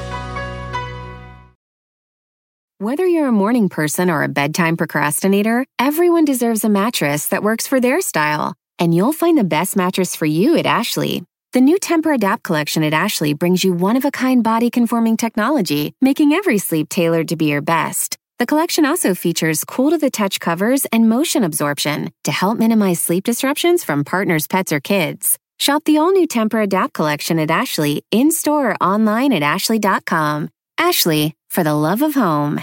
Whether 2.79 3.07
you're 3.07 3.29
a 3.29 3.33
morning 3.33 3.69
person 3.69 4.11
or 4.11 4.25
a 4.25 4.29
bedtime 4.29 4.77
procrastinator, 4.77 5.65
everyone 5.79 6.25
deserves 6.25 6.65
a 6.65 6.69
mattress 6.69 7.29
that 7.29 7.45
works 7.45 7.69
for 7.69 7.79
their 7.81 8.01
style. 8.01 8.55
And 8.79 8.93
you'll 8.93 9.13
find 9.13 9.39
the 9.39 9.45
best 9.45 9.77
mattress 9.77 10.17
for 10.17 10.27
you 10.27 10.57
at 10.57 10.67
Ashley. 10.67 11.23
The 11.55 11.61
new 11.61 11.79
Tempur-Adapt 11.79 12.43
collection 12.43 12.83
at 12.83 12.95
Ashley 12.95 13.35
brings 13.35 13.63
you 13.63 13.75
one 13.75 13.99
of 13.99 14.07
a 14.07 14.11
kind 14.11 14.43
body 14.43 14.71
conforming 14.71 15.19
technology, 15.19 15.95
making 16.01 16.33
every 16.33 16.57
sleep 16.57 16.89
tailored 16.89 17.29
to 17.29 17.37
be 17.37 17.45
your 17.45 17.61
best. 17.61 18.17
The 18.39 18.47
collection 18.47 18.87
also 18.87 19.15
features 19.15 19.63
cool 19.63 19.91
to 19.91 19.99
the 19.99 20.11
touch 20.11 20.41
covers 20.41 20.87
and 20.87 21.11
motion 21.11 21.45
absorption 21.45 22.11
to 22.25 22.33
help 22.33 22.57
minimize 22.57 23.03
sleep 23.03 23.25
disruptions 23.25 23.85
from 23.85 24.03
partners, 24.03 24.47
pets, 24.47 24.73
or 24.73 24.81
kids. 24.81 25.39
Shop 25.59 25.85
the 25.85 25.99
all 25.99 26.11
new 26.11 26.27
Tempur-Adapt 26.27 26.95
collection 26.95 27.39
at 27.39 27.51
Ashley 27.51 28.03
in 28.11 28.31
store 28.31 28.71
or 28.71 28.77
online 28.77 29.35
at 29.35 29.43
ashley.com. 29.43 30.49
Ashley, 30.79 31.37
for 31.51 31.63
the 31.63 31.75
love 31.75 32.01
of 32.01 32.15
home. 32.15 32.63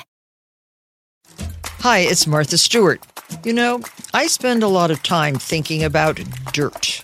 Hi, 1.81 1.99
it's 1.99 2.25
Martha 2.25 2.57
Stewart. 2.57 3.05
You 3.43 3.53
know, 3.53 3.81
I 4.15 4.25
spend 4.25 4.63
a 4.63 4.67
lot 4.67 4.89
of 4.89 5.03
time 5.03 5.35
thinking 5.35 5.83
about 5.83 6.19
dirt. 6.53 7.03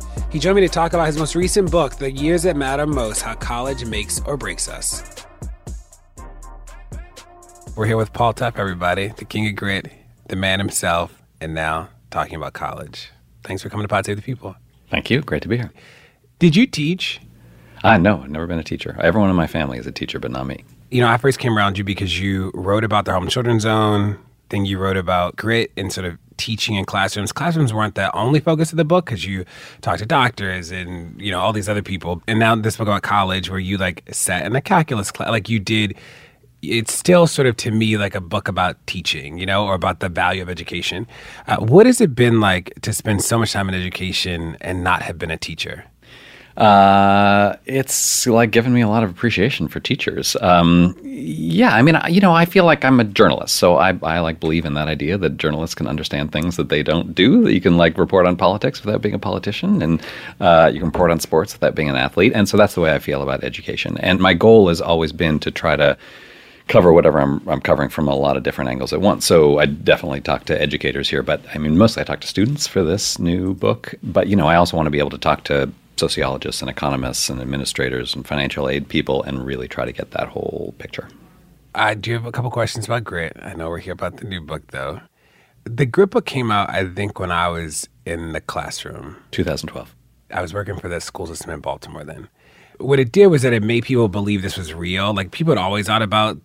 He 0.31 0.39
joined 0.39 0.55
me 0.55 0.61
to 0.61 0.69
talk 0.69 0.93
about 0.93 1.07
his 1.07 1.17
most 1.17 1.35
recent 1.35 1.69
book, 1.71 1.95
The 1.95 2.11
Years 2.11 2.43
That 2.43 2.55
Matter 2.55 2.87
Most 2.87 3.21
How 3.21 3.33
College 3.35 3.85
Makes 3.85 4.21
or 4.21 4.37
Breaks 4.37 4.69
Us. 4.69 5.25
We're 7.75 7.85
here 7.85 7.97
with 7.97 8.13
Paul 8.13 8.33
Tough, 8.33 8.57
everybody, 8.57 9.07
the 9.07 9.25
king 9.25 9.47
of 9.47 9.55
grit, 9.55 9.91
the 10.27 10.35
man 10.35 10.59
himself, 10.59 11.21
and 11.39 11.53
now 11.53 11.89
talking 12.11 12.35
about 12.35 12.53
college. 12.53 13.09
Thanks 13.43 13.61
for 13.63 13.69
coming 13.69 13.83
to 13.83 13.87
Pod 13.87 14.05
Save 14.05 14.17
the 14.17 14.21
People. 14.21 14.55
Thank 14.89 15.09
you. 15.09 15.21
Great 15.21 15.41
to 15.43 15.47
be 15.47 15.57
here. 15.57 15.71
Did 16.39 16.55
you 16.55 16.67
teach? 16.67 17.19
Uh, 17.83 17.97
no, 17.97 18.21
I've 18.21 18.29
never 18.29 18.47
been 18.47 18.59
a 18.59 18.63
teacher. 18.63 18.97
Everyone 19.01 19.29
in 19.29 19.35
my 19.35 19.47
family 19.47 19.77
is 19.77 19.87
a 19.87 19.91
teacher, 19.91 20.19
but 20.19 20.31
not 20.31 20.45
me. 20.45 20.63
You 20.91 21.01
know, 21.01 21.07
I 21.07 21.17
first 21.17 21.39
came 21.39 21.57
around 21.57 21.77
you 21.77 21.83
because 21.83 22.19
you 22.19 22.51
wrote 22.53 22.83
about 22.83 23.05
the 23.05 23.11
Harlem 23.11 23.29
Children's 23.29 23.63
Zone, 23.63 24.17
then 24.49 24.65
you 24.65 24.77
wrote 24.77 24.97
about 24.97 25.35
grit 25.37 25.71
and 25.77 25.91
sort 25.91 26.05
of 26.05 26.17
teaching 26.41 26.75
in 26.75 26.85
classrooms. 26.85 27.31
Classrooms 27.31 27.71
weren't 27.71 27.93
the 27.93 28.13
only 28.15 28.39
focus 28.39 28.71
of 28.73 28.77
the 28.77 28.83
book 28.83 29.05
because 29.05 29.23
you 29.23 29.45
talked 29.81 29.99
to 29.99 30.07
doctors 30.07 30.71
and 30.71 31.21
you 31.21 31.29
know 31.29 31.39
all 31.39 31.53
these 31.53 31.69
other 31.69 31.83
people. 31.83 32.21
And 32.27 32.39
now 32.39 32.55
this 32.55 32.77
book 32.77 32.87
about 32.87 33.03
college, 33.03 33.47
where 33.49 33.59
you 33.59 33.77
like 33.77 34.03
sat 34.11 34.43
in 34.43 34.55
a 34.55 34.61
calculus 34.61 35.11
class, 35.11 35.29
like 35.29 35.47
you 35.49 35.59
did. 35.59 35.95
It's 36.63 36.93
still 36.93 37.25
sort 37.25 37.47
of 37.47 37.57
to 37.57 37.71
me 37.71 37.97
like 37.97 38.13
a 38.13 38.21
book 38.21 38.47
about 38.47 38.75
teaching, 38.85 39.39
you 39.39 39.47
know, 39.47 39.65
or 39.65 39.73
about 39.73 39.99
the 39.99 40.09
value 40.09 40.43
of 40.43 40.49
education. 40.49 41.07
Uh, 41.47 41.57
what 41.57 41.87
has 41.87 41.99
it 41.99 42.13
been 42.13 42.39
like 42.39 42.71
to 42.83 42.93
spend 42.93 43.23
so 43.23 43.39
much 43.39 43.53
time 43.53 43.67
in 43.67 43.73
education 43.73 44.57
and 44.61 44.83
not 44.83 45.01
have 45.01 45.17
been 45.17 45.31
a 45.31 45.37
teacher? 45.37 45.90
Uh, 46.57 47.55
it's 47.65 48.27
like 48.27 48.51
given 48.51 48.73
me 48.73 48.81
a 48.81 48.87
lot 48.87 49.03
of 49.03 49.09
appreciation 49.09 49.67
for 49.67 49.79
teachers. 49.79 50.35
Um, 50.41 50.95
yeah, 51.03 51.73
I 51.73 51.81
mean, 51.81 51.95
I, 51.95 52.07
you 52.09 52.19
know, 52.19 52.33
I 52.33 52.45
feel 52.45 52.65
like 52.65 52.83
I'm 52.83 52.99
a 52.99 53.03
journalist, 53.03 53.55
so 53.55 53.77
I, 53.77 53.97
I 54.03 54.19
like 54.19 54.39
believe 54.39 54.65
in 54.65 54.73
that 54.73 54.87
idea 54.87 55.17
that 55.17 55.37
journalists 55.37 55.75
can 55.75 55.87
understand 55.87 56.31
things 56.31 56.57
that 56.57 56.69
they 56.69 56.83
don't 56.83 57.15
do. 57.15 57.43
That 57.43 57.53
you 57.53 57.61
can 57.61 57.77
like 57.77 57.97
report 57.97 58.25
on 58.25 58.35
politics 58.35 58.83
without 58.83 59.01
being 59.01 59.15
a 59.15 59.19
politician, 59.19 59.81
and 59.81 60.01
uh, 60.39 60.69
you 60.73 60.79
can 60.79 60.89
report 60.89 61.11
on 61.11 61.19
sports 61.19 61.53
without 61.53 61.75
being 61.75 61.89
an 61.89 61.95
athlete. 61.95 62.33
And 62.35 62.49
so 62.49 62.57
that's 62.57 62.75
the 62.75 62.81
way 62.81 62.93
I 62.93 62.99
feel 62.99 63.21
about 63.21 63.43
education. 63.43 63.97
And 63.99 64.19
my 64.19 64.33
goal 64.33 64.67
has 64.67 64.81
always 64.81 65.11
been 65.11 65.39
to 65.39 65.51
try 65.51 65.75
to 65.75 65.97
cover 66.67 66.93
whatever 66.93 67.19
I'm, 67.19 67.47
I'm 67.49 67.59
covering 67.59 67.89
from 67.89 68.07
a 68.07 68.15
lot 68.15 68.37
of 68.37 68.43
different 68.43 68.69
angles 68.69 68.93
at 68.93 69.01
once. 69.01 69.25
So 69.25 69.59
I 69.59 69.65
definitely 69.65 70.21
talk 70.21 70.45
to 70.45 70.61
educators 70.61 71.09
here, 71.09 71.21
but 71.21 71.41
I 71.53 71.57
mean, 71.57 71.77
mostly 71.77 72.01
I 72.01 72.05
talk 72.05 72.21
to 72.21 72.27
students 72.27 72.65
for 72.65 72.83
this 72.83 73.19
new 73.19 73.53
book. 73.53 73.93
But, 74.03 74.27
you 74.27 74.35
know, 74.35 74.47
I 74.47 74.55
also 74.55 74.77
want 74.77 74.87
to 74.87 74.91
be 74.91 74.99
able 74.99 75.09
to 75.09 75.17
talk 75.17 75.43
to 75.45 75.69
sociologists 75.97 76.61
and 76.61 76.69
economists 76.69 77.29
and 77.29 77.41
administrators 77.41 78.15
and 78.15 78.27
financial 78.27 78.67
aid 78.67 78.87
people 78.87 79.23
and 79.23 79.45
really 79.45 79.67
try 79.67 79.85
to 79.85 79.91
get 79.91 80.11
that 80.11 80.27
whole 80.27 80.73
picture. 80.77 81.07
I 81.73 81.93
do 81.93 82.13
have 82.13 82.25
a 82.25 82.31
couple 82.31 82.51
questions 82.51 82.85
about 82.85 83.03
grit. 83.03 83.37
I 83.41 83.53
know 83.53 83.69
we're 83.69 83.79
here 83.79 83.93
about 83.93 84.17
the 84.17 84.25
new 84.25 84.41
book, 84.41 84.67
though. 84.71 85.01
The 85.63 85.85
grit 85.85 86.09
book 86.09 86.25
came 86.25 86.51
out, 86.51 86.69
I 86.69 86.87
think, 86.87 87.19
when 87.19 87.31
I 87.31 87.47
was 87.47 87.87
in 88.05 88.33
the 88.33 88.41
classroom. 88.41 89.17
2012. 89.31 89.95
I 90.31 90.41
was 90.41 90.53
working 90.53 90.77
for 90.77 90.89
the 90.89 90.99
school 90.99 91.27
system 91.27 91.51
in 91.51 91.59
Baltimore 91.59 92.03
then. 92.03 92.27
What 92.79 92.99
it 92.99 93.11
did 93.11 93.27
was 93.27 93.43
that 93.43 93.53
it 93.53 93.63
made 93.63 93.83
people 93.83 94.07
believe 94.07 94.41
this 94.41 94.57
was 94.57 94.73
real. 94.73 95.13
Like 95.13 95.31
people 95.31 95.51
had 95.53 95.61
always 95.61 95.87
thought 95.87 96.01
about 96.01 96.39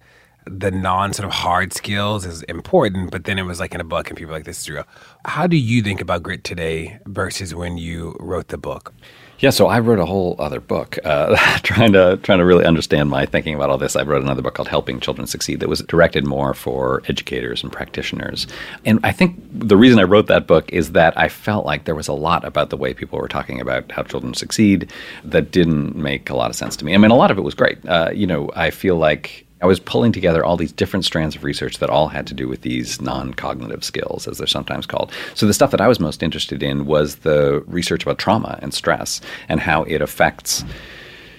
the 0.44 0.70
non 0.70 1.12
sort 1.12 1.26
of 1.26 1.32
hard 1.32 1.72
skills 1.72 2.24
is 2.24 2.42
important, 2.44 3.11
but 3.11 3.24
then 3.24 3.38
it 3.38 3.42
was 3.42 3.59
like 3.59 3.74
in 3.74 3.80
a 3.80 3.84
book 3.84 4.09
and 4.09 4.16
people 4.16 4.30
were 4.30 4.38
like, 4.38 4.44
this 4.44 4.61
is 4.61 4.68
real. 4.68 4.84
How 5.24 5.47
do 5.47 5.57
you 5.57 5.82
think 5.82 6.01
about 6.01 6.22
grit 6.22 6.44
today 6.44 6.99
versus 7.07 7.55
when 7.55 7.78
you 7.78 8.16
wrote 8.20 8.49
the 8.49 8.59
book? 8.59 8.92
Yeah, 9.39 9.51
so 9.51 9.66
I 9.66 9.80
wrote 9.80 9.99
a 9.99 10.07
whole 10.07 10.34
other 10.39 10.61
book 10.61 10.99
uh, 11.05 11.37
trying 11.62 11.93
to 11.93 12.18
trying 12.22 12.39
to 12.39 12.45
really 12.45 12.64
understand 12.64 13.11
my 13.11 13.26
thinking 13.26 13.55
about 13.55 13.68
all 13.68 13.76
this. 13.76 13.95
I 13.95 14.03
wrote 14.03 14.22
another 14.22 14.41
book 14.41 14.55
called 14.55 14.68
Helping 14.68 14.99
Children 14.99 15.26
Succeed 15.26 15.61
that 15.61 15.68
was 15.68 15.80
directed 15.80 16.24
more 16.26 16.55
for 16.55 17.03
educators 17.09 17.62
and 17.62 17.70
practitioners. 17.70 18.47
And 18.87 18.99
I 19.05 19.12
think 19.12 19.39
the 19.53 19.76
reason 19.76 19.99
I 19.99 20.05
wrote 20.05 20.26
that 20.28 20.47
book 20.47 20.72
is 20.72 20.93
that 20.93 21.16
I 21.18 21.28
felt 21.28 21.66
like 21.66 21.84
there 21.84 21.95
was 21.95 22.09
a 22.09 22.14
lot 22.14 22.45
about 22.45 22.70
the 22.70 22.78
way 22.78 22.95
people 22.95 23.18
were 23.18 23.28
talking 23.28 23.61
about 23.61 23.93
how 23.93 24.03
children 24.05 24.32
succeed 24.32 24.91
that 25.24 25.51
didn't 25.51 25.97
make 25.97 26.30
a 26.30 26.34
lot 26.34 26.49
of 26.49 26.57
sense 26.57 26.76
to 26.76 26.84
me. 26.87 26.95
I 26.95 26.99
mean, 26.99 27.11
a 27.11 27.16
lot 27.16 27.30
of 27.30 27.37
it 27.37 27.43
was 27.43 27.55
great. 27.55 27.87
Uh, 27.87 28.11
you 28.14 28.26
know, 28.26 28.51
I 28.57 28.70
feel 28.70 28.97
like 28.97 29.45
I 29.66 29.68
was 29.68 29.80
pulling 29.80 30.12
together 30.12 30.44
all 30.44 30.56
these 30.56 30.72
different 30.72 31.04
strands 31.04 31.34
of 31.34 31.42
research 31.42 31.78
that 31.78 31.90
all 31.90 32.06
had 32.06 32.26
to 32.28 32.34
do 32.34 32.46
with 32.46 32.62
these 32.62 33.00
non 33.00 33.34
cognitive 33.34 33.82
skills, 33.82 34.28
as 34.28 34.38
they're 34.38 34.46
sometimes 34.46 34.86
called. 34.86 35.12
So, 35.34 35.44
the 35.44 35.52
stuff 35.54 35.72
that 35.72 35.80
I 35.80 35.88
was 35.88 35.98
most 35.98 36.22
interested 36.22 36.62
in 36.62 36.86
was 36.86 37.16
the 37.16 37.64
research 37.66 38.04
about 38.04 38.18
trauma 38.18 38.60
and 38.62 38.72
stress 38.72 39.20
and 39.48 39.58
how 39.58 39.82
it 39.82 40.00
affects 40.00 40.64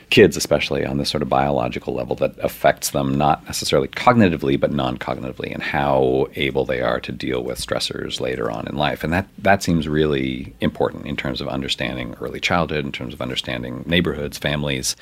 kids, 0.10 0.38
especially 0.38 0.86
on 0.86 0.98
this 0.98 1.10
sort 1.10 1.22
of 1.22 1.30
biological 1.30 1.94
level, 1.94 2.16
that 2.18 2.34
affects 2.40 2.92
them 2.92 3.18
not 3.18 3.46
necessarily 3.46 3.88
cognitively, 3.88 4.60
but 4.60 4.74
non 4.74 4.98
cognitively, 4.98 5.54
and 5.54 5.64
how 5.64 6.28
able 6.36 6.66
they 6.66 6.82
are 6.82 7.00
to 7.00 7.12
deal 7.14 7.44
with 7.44 7.66
stressors 7.66 8.20
later 8.20 8.52
on 8.52 8.68
in 8.68 8.76
life. 8.76 9.04
And 9.04 9.14
that, 9.14 9.28
that 9.38 9.64
seems 9.64 9.88
really 9.88 10.54
important 10.60 11.06
in 11.06 11.16
terms 11.16 11.40
of 11.40 11.48
understanding 11.48 12.16
early 12.20 12.42
childhood, 12.42 12.86
in 12.86 12.92
terms 12.92 13.14
of 13.14 13.22
understanding 13.22 13.84
neighborhoods, 13.86 14.38
families, 14.38 14.96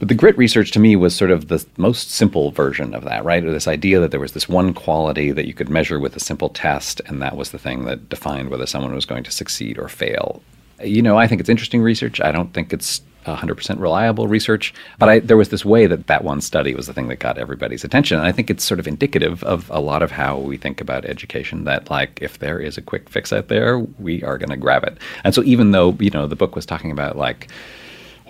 but 0.00 0.08
the 0.08 0.14
grit 0.14 0.36
research 0.38 0.70
to 0.72 0.80
me 0.80 0.96
was 0.96 1.14
sort 1.14 1.30
of 1.30 1.48
the 1.48 1.64
most 1.76 2.10
simple 2.10 2.50
version 2.50 2.94
of 2.94 3.04
that, 3.04 3.22
right? 3.22 3.44
This 3.44 3.68
idea 3.68 4.00
that 4.00 4.10
there 4.10 4.18
was 4.18 4.32
this 4.32 4.48
one 4.48 4.72
quality 4.72 5.30
that 5.30 5.46
you 5.46 5.52
could 5.52 5.68
measure 5.68 6.00
with 6.00 6.16
a 6.16 6.20
simple 6.20 6.48
test, 6.48 7.02
and 7.04 7.20
that 7.20 7.36
was 7.36 7.50
the 7.50 7.58
thing 7.58 7.84
that 7.84 8.08
defined 8.08 8.48
whether 8.48 8.66
someone 8.66 8.94
was 8.94 9.04
going 9.04 9.24
to 9.24 9.30
succeed 9.30 9.78
or 9.78 9.88
fail. 9.88 10.42
You 10.82 11.02
know, 11.02 11.18
I 11.18 11.26
think 11.26 11.38
it's 11.38 11.50
interesting 11.50 11.82
research. 11.82 12.18
I 12.18 12.32
don't 12.32 12.54
think 12.54 12.72
it's 12.72 13.02
100% 13.26 13.78
reliable 13.78 14.26
research, 14.26 14.72
but 14.98 15.10
I, 15.10 15.18
there 15.18 15.36
was 15.36 15.50
this 15.50 15.66
way 15.66 15.86
that 15.86 16.06
that 16.06 16.24
one 16.24 16.40
study 16.40 16.74
was 16.74 16.86
the 16.86 16.94
thing 16.94 17.08
that 17.08 17.18
got 17.18 17.36
everybody's 17.36 17.84
attention. 17.84 18.16
And 18.16 18.26
I 18.26 18.32
think 18.32 18.48
it's 18.48 18.64
sort 18.64 18.80
of 18.80 18.88
indicative 18.88 19.44
of 19.44 19.70
a 19.70 19.80
lot 19.80 20.02
of 20.02 20.10
how 20.12 20.38
we 20.38 20.56
think 20.56 20.80
about 20.80 21.04
education 21.04 21.64
that, 21.64 21.90
like, 21.90 22.18
if 22.22 22.38
there 22.38 22.58
is 22.58 22.78
a 22.78 22.82
quick 22.82 23.10
fix 23.10 23.34
out 23.34 23.48
there, 23.48 23.78
we 23.78 24.22
are 24.22 24.38
going 24.38 24.48
to 24.48 24.56
grab 24.56 24.84
it. 24.84 24.96
And 25.24 25.34
so, 25.34 25.42
even 25.42 25.72
though, 25.72 25.94
you 26.00 26.08
know, 26.08 26.26
the 26.26 26.36
book 26.36 26.56
was 26.56 26.64
talking 26.64 26.90
about, 26.90 27.18
like, 27.18 27.48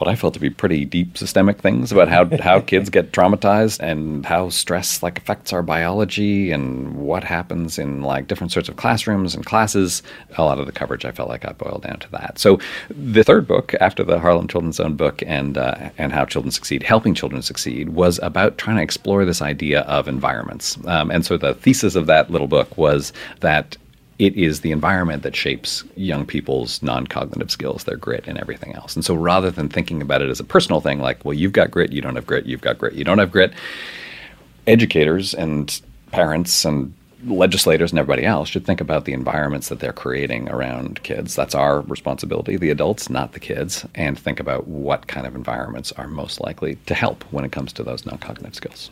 what 0.00 0.08
I 0.08 0.16
felt 0.16 0.32
to 0.34 0.40
be 0.40 0.48
pretty 0.48 0.86
deep 0.86 1.18
systemic 1.18 1.58
things 1.58 1.92
about 1.92 2.08
how 2.08 2.24
how 2.42 2.60
kids 2.60 2.88
get 2.88 3.12
traumatized 3.12 3.80
and 3.80 4.24
how 4.24 4.48
stress 4.48 5.02
like 5.02 5.18
affects 5.18 5.52
our 5.52 5.62
biology 5.62 6.50
and 6.50 6.96
what 6.96 7.22
happens 7.22 7.78
in 7.78 8.02
like 8.02 8.26
different 8.26 8.52
sorts 8.52 8.68
of 8.68 8.76
classrooms 8.76 9.34
and 9.34 9.44
classes. 9.44 10.02
A 10.38 10.44
lot 10.44 10.58
of 10.58 10.66
the 10.66 10.72
coverage 10.72 11.04
I 11.04 11.12
felt 11.12 11.28
like 11.28 11.42
got 11.42 11.58
boiled 11.58 11.82
down 11.82 11.98
to 12.00 12.10
that. 12.12 12.38
So 12.38 12.58
the 12.88 13.22
third 13.22 13.46
book 13.46 13.74
after 13.80 14.02
the 14.02 14.18
Harlem 14.18 14.48
Children's 14.48 14.76
Zone 14.76 14.94
book 14.94 15.22
and 15.26 15.58
uh, 15.58 15.90
and 15.98 16.12
how 16.12 16.24
children 16.24 16.50
succeed, 16.50 16.82
helping 16.82 17.14
children 17.14 17.42
succeed, 17.42 17.90
was 17.90 18.18
about 18.22 18.56
trying 18.56 18.76
to 18.76 18.82
explore 18.82 19.24
this 19.24 19.42
idea 19.42 19.80
of 19.82 20.08
environments. 20.08 20.78
Um, 20.86 21.10
and 21.10 21.26
so 21.26 21.36
the 21.36 21.54
thesis 21.54 21.94
of 21.94 22.06
that 22.06 22.30
little 22.30 22.48
book 22.48 22.78
was 22.78 23.12
that 23.40 23.76
it 24.20 24.36
is 24.36 24.60
the 24.60 24.70
environment 24.70 25.22
that 25.22 25.34
shapes 25.34 25.82
young 25.96 26.26
people's 26.26 26.82
non-cognitive 26.82 27.50
skills, 27.50 27.84
their 27.84 27.96
grit, 27.96 28.28
and 28.28 28.36
everything 28.38 28.74
else. 28.74 28.94
And 28.94 29.02
so, 29.02 29.14
rather 29.14 29.50
than 29.50 29.70
thinking 29.70 30.02
about 30.02 30.20
it 30.20 30.28
as 30.28 30.38
a 30.38 30.44
personal 30.44 30.82
thing, 30.82 31.00
like, 31.00 31.24
well, 31.24 31.32
you've 31.32 31.54
got 31.54 31.70
grit, 31.70 31.90
you 31.90 32.02
don't 32.02 32.16
have 32.16 32.26
grit, 32.26 32.44
you've 32.44 32.60
got 32.60 32.76
grit, 32.76 32.92
you 32.92 33.02
don't 33.02 33.18
have 33.18 33.32
grit, 33.32 33.54
educators 34.66 35.32
and 35.32 35.80
parents 36.12 36.66
and 36.66 36.92
legislators 37.24 37.92
and 37.92 37.98
everybody 37.98 38.26
else 38.26 38.48
should 38.48 38.64
think 38.66 38.80
about 38.80 39.04
the 39.04 39.12
environments 39.12 39.68
that 39.68 39.80
they're 39.80 39.92
creating 39.92 40.48
around 40.50 41.02
kids. 41.02 41.34
That's 41.34 41.54
our 41.54 41.80
responsibility, 41.82 42.56
the 42.56 42.70
adults, 42.70 43.08
not 43.08 43.32
the 43.32 43.40
kids, 43.40 43.86
and 43.94 44.18
think 44.18 44.38
about 44.38 44.68
what 44.68 45.06
kind 45.06 45.26
of 45.26 45.34
environments 45.34 45.92
are 45.92 46.08
most 46.08 46.40
likely 46.40 46.76
to 46.86 46.94
help 46.94 47.24
when 47.32 47.44
it 47.44 47.52
comes 47.52 47.72
to 47.74 47.82
those 47.82 48.04
non 48.04 48.18
cognitive 48.18 48.54
skills. 48.54 48.90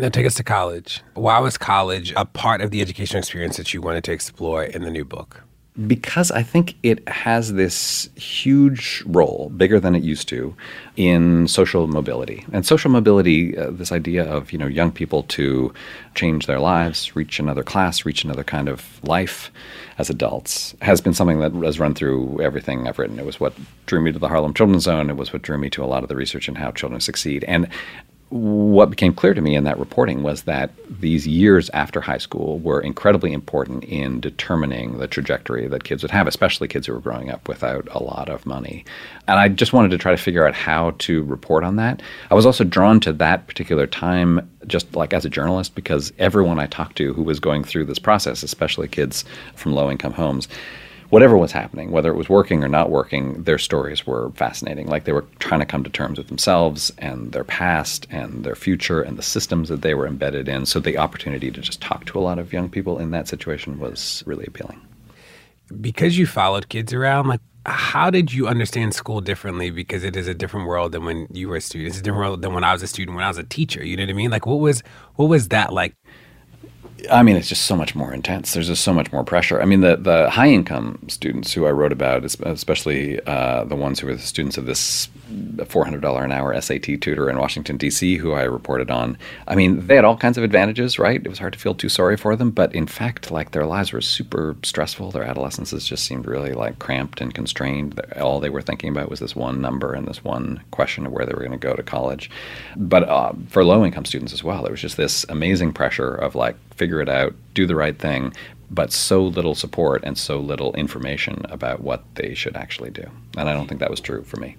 Now, 0.00 0.08
take 0.08 0.26
us 0.26 0.34
to 0.34 0.44
college. 0.44 1.02
Why 1.14 1.40
was 1.40 1.58
college 1.58 2.12
a 2.14 2.24
part 2.24 2.60
of 2.60 2.70
the 2.70 2.80
educational 2.80 3.18
experience 3.18 3.56
that 3.56 3.74
you 3.74 3.82
wanted 3.82 4.04
to 4.04 4.12
explore 4.12 4.62
in 4.62 4.82
the 4.82 4.92
new 4.92 5.04
book? 5.04 5.42
Because 5.88 6.30
I 6.30 6.44
think 6.44 6.76
it 6.84 7.08
has 7.08 7.54
this 7.54 8.08
huge 8.14 9.02
role, 9.06 9.50
bigger 9.56 9.80
than 9.80 9.96
it 9.96 10.04
used 10.04 10.28
to, 10.28 10.54
in 10.96 11.48
social 11.48 11.88
mobility. 11.88 12.44
And 12.52 12.64
social 12.64 12.92
mobility, 12.92 13.58
uh, 13.58 13.70
this 13.70 13.90
idea 13.90 14.24
of 14.24 14.52
you 14.52 14.58
know 14.58 14.68
young 14.68 14.92
people 14.92 15.24
to 15.24 15.72
change 16.14 16.46
their 16.46 16.60
lives, 16.60 17.16
reach 17.16 17.40
another 17.40 17.64
class, 17.64 18.04
reach 18.04 18.22
another 18.22 18.44
kind 18.44 18.68
of 18.68 19.02
life 19.02 19.50
as 19.98 20.08
adults, 20.08 20.76
has 20.80 21.00
been 21.00 21.14
something 21.14 21.40
that 21.40 21.52
has 21.64 21.80
run 21.80 21.94
through 21.94 22.40
everything 22.40 22.86
I've 22.86 23.00
written. 23.00 23.18
It 23.18 23.26
was 23.26 23.40
what 23.40 23.52
drew 23.86 24.00
me 24.00 24.12
to 24.12 24.18
the 24.20 24.28
Harlem 24.28 24.54
Children's 24.54 24.84
Zone. 24.84 25.10
It 25.10 25.16
was 25.16 25.32
what 25.32 25.42
drew 25.42 25.58
me 25.58 25.70
to 25.70 25.82
a 25.82 25.86
lot 25.86 26.04
of 26.04 26.08
the 26.08 26.16
research 26.16 26.48
in 26.48 26.54
how 26.54 26.70
children 26.70 27.00
succeed. 27.00 27.42
And 27.44 27.68
what 28.30 28.90
became 28.90 29.14
clear 29.14 29.32
to 29.32 29.40
me 29.40 29.54
in 29.54 29.64
that 29.64 29.78
reporting 29.78 30.22
was 30.22 30.42
that 30.42 30.70
these 31.00 31.26
years 31.26 31.70
after 31.70 32.00
high 32.00 32.18
school 32.18 32.58
were 32.58 32.80
incredibly 32.80 33.32
important 33.32 33.84
in 33.84 34.20
determining 34.20 34.98
the 34.98 35.08
trajectory 35.08 35.66
that 35.66 35.84
kids 35.84 36.02
would 36.02 36.10
have, 36.10 36.26
especially 36.26 36.68
kids 36.68 36.86
who 36.86 36.92
were 36.92 37.00
growing 37.00 37.30
up 37.30 37.48
without 37.48 37.88
a 37.90 38.02
lot 38.02 38.28
of 38.28 38.44
money. 38.44 38.84
And 39.26 39.38
I 39.38 39.48
just 39.48 39.72
wanted 39.72 39.90
to 39.92 39.98
try 39.98 40.10
to 40.10 40.22
figure 40.22 40.46
out 40.46 40.54
how 40.54 40.94
to 40.98 41.22
report 41.24 41.64
on 41.64 41.76
that. 41.76 42.02
I 42.30 42.34
was 42.34 42.44
also 42.44 42.64
drawn 42.64 43.00
to 43.00 43.14
that 43.14 43.46
particular 43.46 43.86
time 43.86 44.50
just 44.66 44.94
like 44.94 45.14
as 45.14 45.24
a 45.24 45.30
journalist 45.30 45.74
because 45.74 46.12
everyone 46.18 46.58
I 46.58 46.66
talked 46.66 46.96
to 46.96 47.14
who 47.14 47.22
was 47.22 47.40
going 47.40 47.64
through 47.64 47.86
this 47.86 47.98
process, 47.98 48.42
especially 48.42 48.88
kids 48.88 49.24
from 49.54 49.72
low 49.72 49.90
income 49.90 50.12
homes, 50.12 50.48
whatever 51.10 51.36
was 51.36 51.52
happening, 51.52 51.90
whether 51.90 52.10
it 52.10 52.16
was 52.16 52.28
working 52.28 52.62
or 52.62 52.68
not 52.68 52.90
working, 52.90 53.42
their 53.44 53.58
stories 53.58 54.06
were 54.06 54.30
fascinating. 54.32 54.86
Like 54.86 55.04
they 55.04 55.12
were 55.12 55.24
trying 55.38 55.60
to 55.60 55.66
come 55.66 55.82
to 55.84 55.90
terms 55.90 56.18
with 56.18 56.28
themselves 56.28 56.92
and 56.98 57.32
their 57.32 57.44
past 57.44 58.06
and 58.10 58.44
their 58.44 58.54
future 58.54 59.00
and 59.00 59.16
the 59.16 59.22
systems 59.22 59.68
that 59.68 59.82
they 59.82 59.94
were 59.94 60.06
embedded 60.06 60.48
in. 60.48 60.66
So 60.66 60.80
the 60.80 60.98
opportunity 60.98 61.50
to 61.50 61.60
just 61.60 61.80
talk 61.80 62.04
to 62.06 62.18
a 62.18 62.20
lot 62.20 62.38
of 62.38 62.52
young 62.52 62.68
people 62.68 62.98
in 62.98 63.10
that 63.12 63.28
situation 63.28 63.78
was 63.78 64.22
really 64.26 64.44
appealing. 64.46 64.80
Because 65.80 66.18
you 66.18 66.26
followed 66.26 66.68
kids 66.68 66.92
around, 66.92 67.26
like 67.26 67.40
how 67.66 68.10
did 68.10 68.32
you 68.32 68.48
understand 68.48 68.94
school 68.94 69.20
differently? 69.20 69.70
Because 69.70 70.04
it 70.04 70.16
is 70.16 70.26
a 70.26 70.34
different 70.34 70.66
world 70.66 70.92
than 70.92 71.04
when 71.04 71.26
you 71.30 71.48
were 71.48 71.56
a 71.56 71.60
student. 71.60 71.90
It's 71.90 71.98
a 71.98 72.02
different 72.02 72.20
world 72.20 72.42
than 72.42 72.54
when 72.54 72.64
I 72.64 72.72
was 72.72 72.82
a 72.82 72.86
student, 72.86 73.14
when 73.14 73.24
I 73.24 73.28
was 73.28 73.38
a 73.38 73.44
teacher. 73.44 73.84
You 73.84 73.96
know 73.96 74.04
what 74.04 74.10
I 74.10 74.14
mean? 74.14 74.30
Like 74.30 74.46
what 74.46 74.60
was 74.60 74.82
what 75.16 75.26
was 75.26 75.48
that 75.48 75.72
like? 75.72 75.94
I 77.10 77.22
mean, 77.22 77.36
it's 77.36 77.48
just 77.48 77.66
so 77.66 77.76
much 77.76 77.94
more 77.94 78.12
intense. 78.12 78.54
There's 78.54 78.66
just 78.66 78.82
so 78.82 78.92
much 78.92 79.12
more 79.12 79.24
pressure. 79.24 79.60
I 79.62 79.64
mean, 79.64 79.80
the, 79.80 79.96
the 79.96 80.30
high 80.30 80.48
income 80.48 80.98
students 81.08 81.52
who 81.52 81.66
I 81.66 81.70
wrote 81.70 81.92
about, 81.92 82.24
especially 82.24 83.20
uh, 83.24 83.64
the 83.64 83.76
ones 83.76 84.00
who 84.00 84.08
were 84.08 84.14
the 84.14 84.22
students 84.22 84.58
of 84.58 84.66
this 84.66 85.08
$400 85.30 86.24
an 86.24 86.32
hour 86.32 86.60
SAT 86.60 87.00
tutor 87.00 87.30
in 87.30 87.38
Washington, 87.38 87.76
D.C., 87.76 88.16
who 88.16 88.32
I 88.32 88.42
reported 88.42 88.90
on, 88.90 89.16
I 89.46 89.54
mean, 89.54 89.86
they 89.86 89.94
had 89.94 90.04
all 90.04 90.16
kinds 90.16 90.38
of 90.38 90.44
advantages, 90.44 90.98
right? 90.98 91.20
It 91.24 91.28
was 91.28 91.38
hard 91.38 91.52
to 91.52 91.58
feel 91.58 91.74
too 91.74 91.88
sorry 91.88 92.16
for 92.16 92.34
them. 92.34 92.50
But 92.50 92.74
in 92.74 92.86
fact, 92.86 93.30
like 93.30 93.52
their 93.52 93.66
lives 93.66 93.92
were 93.92 94.00
super 94.00 94.56
stressful. 94.62 95.12
Their 95.12 95.24
adolescences 95.24 95.86
just 95.86 96.04
seemed 96.04 96.26
really 96.26 96.52
like 96.52 96.78
cramped 96.78 97.20
and 97.20 97.32
constrained. 97.32 98.00
All 98.20 98.40
they 98.40 98.50
were 98.50 98.62
thinking 98.62 98.90
about 98.90 99.10
was 99.10 99.20
this 99.20 99.36
one 99.36 99.60
number 99.60 99.92
and 99.92 100.06
this 100.06 100.24
one 100.24 100.62
question 100.72 101.06
of 101.06 101.12
where 101.12 101.26
they 101.26 101.32
were 101.32 101.44
going 101.44 101.52
to 101.52 101.58
go 101.58 101.74
to 101.74 101.82
college. 101.82 102.30
But 102.76 103.08
uh, 103.08 103.32
for 103.48 103.64
low 103.64 103.84
income 103.84 104.04
students 104.04 104.32
as 104.32 104.42
well, 104.42 104.62
there 104.62 104.72
was 104.72 104.80
just 104.80 104.96
this 104.96 105.24
amazing 105.28 105.72
pressure 105.72 106.14
of 106.14 106.34
like, 106.34 106.56
figure 106.88 107.02
it 107.02 107.08
out, 107.10 107.34
do 107.52 107.66
the 107.66 107.76
right 107.76 107.98
thing, 107.98 108.32
but 108.70 108.90
so 108.90 109.22
little 109.22 109.54
support 109.54 110.02
and 110.04 110.16
so 110.16 110.38
little 110.38 110.72
information 110.72 111.44
about 111.50 111.80
what 111.80 112.02
they 112.14 112.32
should 112.32 112.56
actually 112.56 112.88
do. 112.88 113.04
And 113.36 113.46
I 113.46 113.52
don't 113.52 113.68
think 113.68 113.80
that 113.80 113.90
was 113.90 114.00
true 114.00 114.24
for 114.24 114.38
me. 114.40 114.56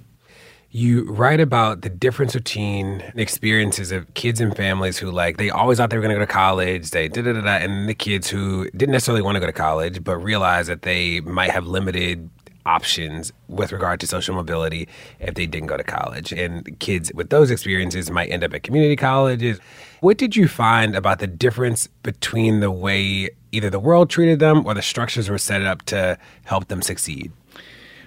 You 0.69 1.05
write 1.05 1.39
about 1.39 1.82
the 1.82 1.89
difference 1.89 2.34
between 2.34 3.01
experiences 3.15 3.91
of 3.91 4.13
kids 4.13 4.39
and 4.39 4.55
families 4.55 4.99
who 4.99 5.09
like 5.09 5.38
they 5.38 5.49
always 5.49 5.80
thought 5.80 5.89
they 5.89 5.97
were 5.97 6.03
going 6.03 6.13
to 6.13 6.19
go 6.19 6.27
to 6.27 6.32
college, 6.32 6.91
they 6.91 7.07
da 7.07 7.23
da 7.23 7.34
da 7.34 7.55
and 7.65 7.89
the 7.89 7.95
kids 7.95 8.30
who 8.30 8.69
didn't 8.77 8.91
necessarily 8.91 9.23
want 9.23 9.36
to 9.36 9.39
go 9.39 9.47
to 9.47 9.51
college 9.51 10.03
but 10.03 10.17
realized 10.17 10.69
that 10.69 10.84
they 10.84 11.21
might 11.21 11.49
have 11.49 11.65
limited 11.65 12.30
options 12.67 13.34
with 13.47 13.71
regard 13.71 13.99
to 14.01 14.05
social 14.05 14.36
mobility 14.36 14.88
if 15.19 15.34
they 15.34 15.47
didn't 15.47 15.67
go 15.67 15.77
to 15.77 15.84
college. 15.84 16.32
And 16.32 16.77
kids 16.80 17.11
with 17.15 17.32
those 17.32 17.49
experiences 17.49 18.11
might 18.11 18.30
end 18.30 18.43
up 18.43 18.53
at 18.53 18.61
community 18.61 18.95
colleges. 18.95 19.59
What 20.02 20.18
did 20.18 20.36
you 20.36 20.47
find 20.47 20.95
about 20.95 21.20
the 21.20 21.28
difference 21.28 21.88
between 22.04 22.62
the 22.62 22.72
way 22.72 23.32
either 23.52 23.70
the 23.70 23.80
world 23.80 24.10
treated 24.10 24.39
them 24.39 24.66
or 24.66 24.74
the 24.74 24.82
structures 24.82 25.30
were 25.30 25.38
set 25.38 25.62
up 25.64 25.82
to 25.84 26.18
help 26.45 26.70
them 26.70 26.82
succeed? 26.82 27.34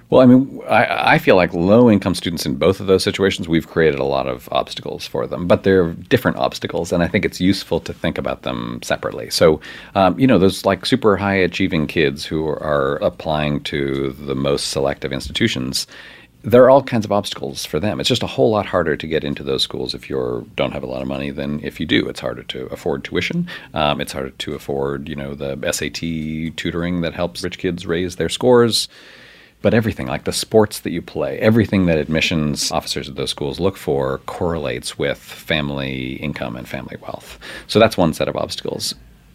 Well, 0.09 0.21
I 0.21 0.27
mean, 0.27 0.61
I, 0.69 1.15
I, 1.15 1.19
feel 1.19 1.37
like 1.37 1.55
low 1.55 1.91
income 1.91 2.15
students 2.15 2.45
in 2.45 2.57
both 2.57 2.81
of 2.81 2.87
those 2.87 3.03
situations, 3.03 3.49
we've 3.49 3.67
created 3.67 3.99
a 3.99 4.05
lot 4.05 4.27
of 4.27 4.47
obstacles 4.53 5.07
for 5.07 5.27
them, 5.27 5.47
but 5.47 5.63
they're 5.63 5.93
different 5.93 6.37
obstacles, 6.37 6.93
and 6.93 7.03
I 7.03 7.09
think 7.09 7.25
it's 7.25 7.41
useful 7.41 7.81
to 7.81 7.95
think 7.95 8.19
about 8.19 8.43
them 8.43 8.81
separately. 8.83 9.31
So, 9.31 9.63
um, 9.95 10.19
you 10.21 10.27
know, 10.27 10.39
those 10.39 10.67
like 10.67 10.85
super 10.85 11.17
high 11.17 11.37
achieving 11.37 11.87
kids 11.87 12.27
who 12.27 12.47
are 12.47 12.97
applying 12.97 13.63
to 13.65 14.13
the 14.13 14.35
most 14.35 14.69
selective 14.69 15.15
institutions 15.15 15.87
there 16.43 16.65
are 16.65 16.71
all 16.71 16.83
kinds 16.83 17.05
of 17.05 17.13
obstacles 17.13 17.65
for 17.65 17.79
them. 17.79 18.01
It's 18.01 18.09
just 18.09 18.23
a 18.23 18.29
whole 18.29 18.51
lot 18.51 18.67
harder 18.67 18.97
to 18.97 19.07
get 19.07 19.23
into 19.23 19.45
those 19.45 19.63
schools 19.63 19.95
if 19.95 20.11
you 20.11 20.51
don't 20.57 20.73
have 20.73 20.83
a 20.83 20.87
lot 20.87 21.03
of 21.03 21.09
money 21.09 21.31
than 21.31 21.63
if 21.65 21.79
you 21.79 21.87
do. 21.87 22.09
It's 22.09 22.21
harder 22.21 22.43
to 22.45 22.67
afford 22.67 23.05
tuition. 23.05 23.49
Um, 23.75 24.01
it's 24.01 24.13
harder 24.13 24.31
to 24.31 24.55
afford, 24.55 25.09
you 25.09 25.15
know, 25.15 25.35
the 25.35 25.57
SAT 25.71 26.57
tutoring 26.57 27.03
that 27.03 27.15
helps 27.15 27.45
rich 27.45 27.59
kids 27.59 27.87
raise 27.87 28.17
their 28.17 28.29
scores 28.29 28.89
but 29.63 29.73
everything 29.73 30.09
like 30.09 30.25
the 30.25 30.33
sports 30.33 30.81
that 30.81 30.91
you 30.91 31.01
play, 31.01 31.39
everything 31.39 31.87
that 31.87 31.97
admissions 31.97 32.71
officers 32.73 33.09
at 33.09 33.15
those 33.15 33.31
schools 33.31 33.61
look 33.61 33.77
for 33.77 34.19
correlates 34.27 34.99
with 34.99 35.19
family 35.19 36.15
income 36.15 36.57
and 36.57 36.69
family 36.69 36.97
wealth. 37.01 37.39
So 37.69 37.79
that's 37.79 37.97
one 37.97 38.13
set 38.13 38.29
of 38.29 38.37
obstacles. 38.37 38.95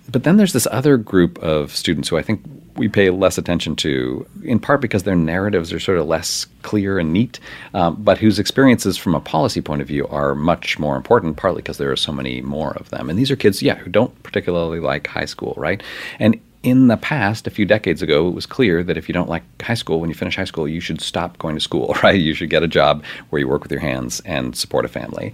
But 0.09 0.23
then 0.23 0.37
there's 0.37 0.53
this 0.53 0.67
other 0.71 0.97
group 0.97 1.37
of 1.39 1.75
students 1.75 2.07
who 2.07 2.17
I 2.17 2.21
think 2.21 2.41
we 2.77 2.87
pay 2.87 3.09
less 3.09 3.37
attention 3.37 3.75
to, 3.77 4.25
in 4.43 4.59
part 4.59 4.81
because 4.81 5.03
their 5.03 5.15
narratives 5.15 5.73
are 5.73 5.79
sort 5.79 5.97
of 5.97 6.07
less 6.07 6.45
clear 6.61 6.99
and 6.99 7.11
neat, 7.11 7.39
um, 7.73 7.95
but 7.99 8.17
whose 8.17 8.39
experiences 8.39 8.97
from 8.97 9.15
a 9.15 9.19
policy 9.19 9.61
point 9.61 9.81
of 9.81 9.87
view 9.87 10.07
are 10.07 10.35
much 10.35 10.79
more 10.79 10.95
important, 10.95 11.37
partly 11.37 11.61
because 11.61 11.77
there 11.77 11.91
are 11.91 11.97
so 11.97 12.11
many 12.11 12.41
more 12.41 12.71
of 12.77 12.89
them. 12.89 13.09
And 13.09 13.17
these 13.17 13.31
are 13.31 13.35
kids, 13.35 13.61
yeah, 13.61 13.75
who 13.75 13.89
don't 13.89 14.23
particularly 14.23 14.79
like 14.79 15.07
high 15.07 15.25
school, 15.25 15.55
right? 15.57 15.81
And 16.19 16.39
in 16.63 16.87
the 16.87 16.97
past, 16.97 17.47
a 17.47 17.49
few 17.49 17.65
decades 17.65 18.01
ago, 18.01 18.27
it 18.27 18.33
was 18.33 18.45
clear 18.45 18.83
that 18.83 18.97
if 18.97 19.07
you 19.07 19.13
don't 19.13 19.29
like 19.29 19.43
high 19.61 19.73
school, 19.73 19.99
when 19.99 20.09
you 20.09 20.15
finish 20.15 20.35
high 20.35 20.43
school, 20.43 20.67
you 20.67 20.79
should 20.79 21.01
stop 21.01 21.37
going 21.37 21.55
to 21.55 21.61
school, 21.61 21.95
right? 22.03 22.19
You 22.19 22.33
should 22.33 22.49
get 22.49 22.63
a 22.63 22.67
job 22.67 23.03
where 23.29 23.39
you 23.39 23.47
work 23.47 23.63
with 23.63 23.71
your 23.71 23.81
hands 23.81 24.19
and 24.21 24.55
support 24.55 24.85
a 24.85 24.89
family. 24.89 25.33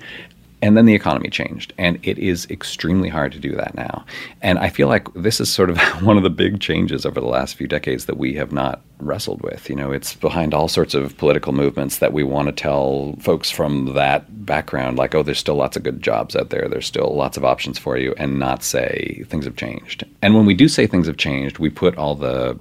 And 0.63 0.77
then 0.77 0.85
the 0.85 0.95
economy 0.95 1.29
changed, 1.29 1.73
and 1.77 1.99
it 2.03 2.17
is 2.17 2.49
extremely 2.49 3.09
hard 3.09 3.33
to 3.33 3.37
do 3.37 3.53
that 3.53 3.75
now. 3.75 4.05
And 4.41 4.57
I 4.59 4.69
feel 4.69 4.87
like 4.87 5.13
this 5.13 5.41
is 5.41 5.51
sort 5.51 5.69
of 5.69 5.77
one 6.01 6.15
of 6.15 6.23
the 6.23 6.29
big 6.29 6.61
changes 6.61 7.05
over 7.05 7.19
the 7.19 7.27
last 7.27 7.55
few 7.55 7.67
decades 7.67 8.05
that 8.05 8.15
we 8.15 8.33
have 8.35 8.53
not 8.53 8.81
wrestled 8.99 9.41
with. 9.41 9.69
You 9.69 9.75
know, 9.75 9.91
it's 9.91 10.15
behind 10.15 10.53
all 10.53 10.69
sorts 10.69 10.93
of 10.93 11.17
political 11.17 11.51
movements 11.51 11.97
that 11.97 12.13
we 12.13 12.23
want 12.23 12.47
to 12.47 12.53
tell 12.53 13.13
folks 13.19 13.51
from 13.51 13.93
that 13.95 14.45
background, 14.45 14.97
like, 14.97 15.13
oh, 15.13 15.21
there's 15.21 15.37
still 15.37 15.55
lots 15.55 15.75
of 15.75 15.83
good 15.83 16.01
jobs 16.01 16.33
out 16.33 16.49
there, 16.49 16.69
there's 16.69 16.87
still 16.87 17.13
lots 17.13 17.35
of 17.35 17.43
options 17.43 17.77
for 17.77 17.97
you, 17.97 18.15
and 18.17 18.39
not 18.39 18.63
say 18.63 19.21
things 19.27 19.43
have 19.43 19.57
changed. 19.57 20.05
And 20.21 20.33
when 20.33 20.45
we 20.45 20.53
do 20.53 20.69
say 20.69 20.87
things 20.87 21.07
have 21.07 21.17
changed, 21.17 21.59
we 21.59 21.69
put 21.69 21.97
all 21.97 22.15
the 22.15 22.57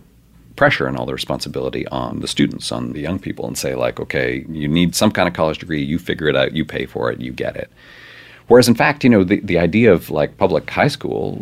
pressure 0.57 0.87
and 0.87 0.97
all 0.97 1.07
the 1.07 1.13
responsibility 1.13 1.87
on 1.89 2.21
the 2.21 2.29
students, 2.29 2.73
on 2.73 2.93
the 2.93 3.01
young 3.01 3.19
people, 3.19 3.47
and 3.47 3.57
say, 3.57 3.75
like, 3.75 4.01
okay, 4.01 4.45
you 4.49 4.69
need 4.69 4.95
some 4.95 5.11
kind 5.11 5.29
of 5.29 5.35
college 5.35 5.59
degree, 5.59 5.83
you 5.83 5.99
figure 5.99 6.29
it 6.29 6.37
out, 6.37 6.53
you 6.53 6.65
pay 6.65 6.87
for 6.87 7.11
it, 7.11 7.21
you 7.21 7.33
get 7.33 7.57
it. 7.57 7.71
Whereas, 8.49 8.69
in 8.69 8.75
fact, 8.75 9.05
you 9.05 9.11
know, 9.11 9.25
the, 9.25 9.41
the 9.41 9.59
idea 9.59 9.93
of 9.93 10.11
like 10.11 10.37
public 10.37 10.69
high 10.69 10.89
school, 10.89 11.37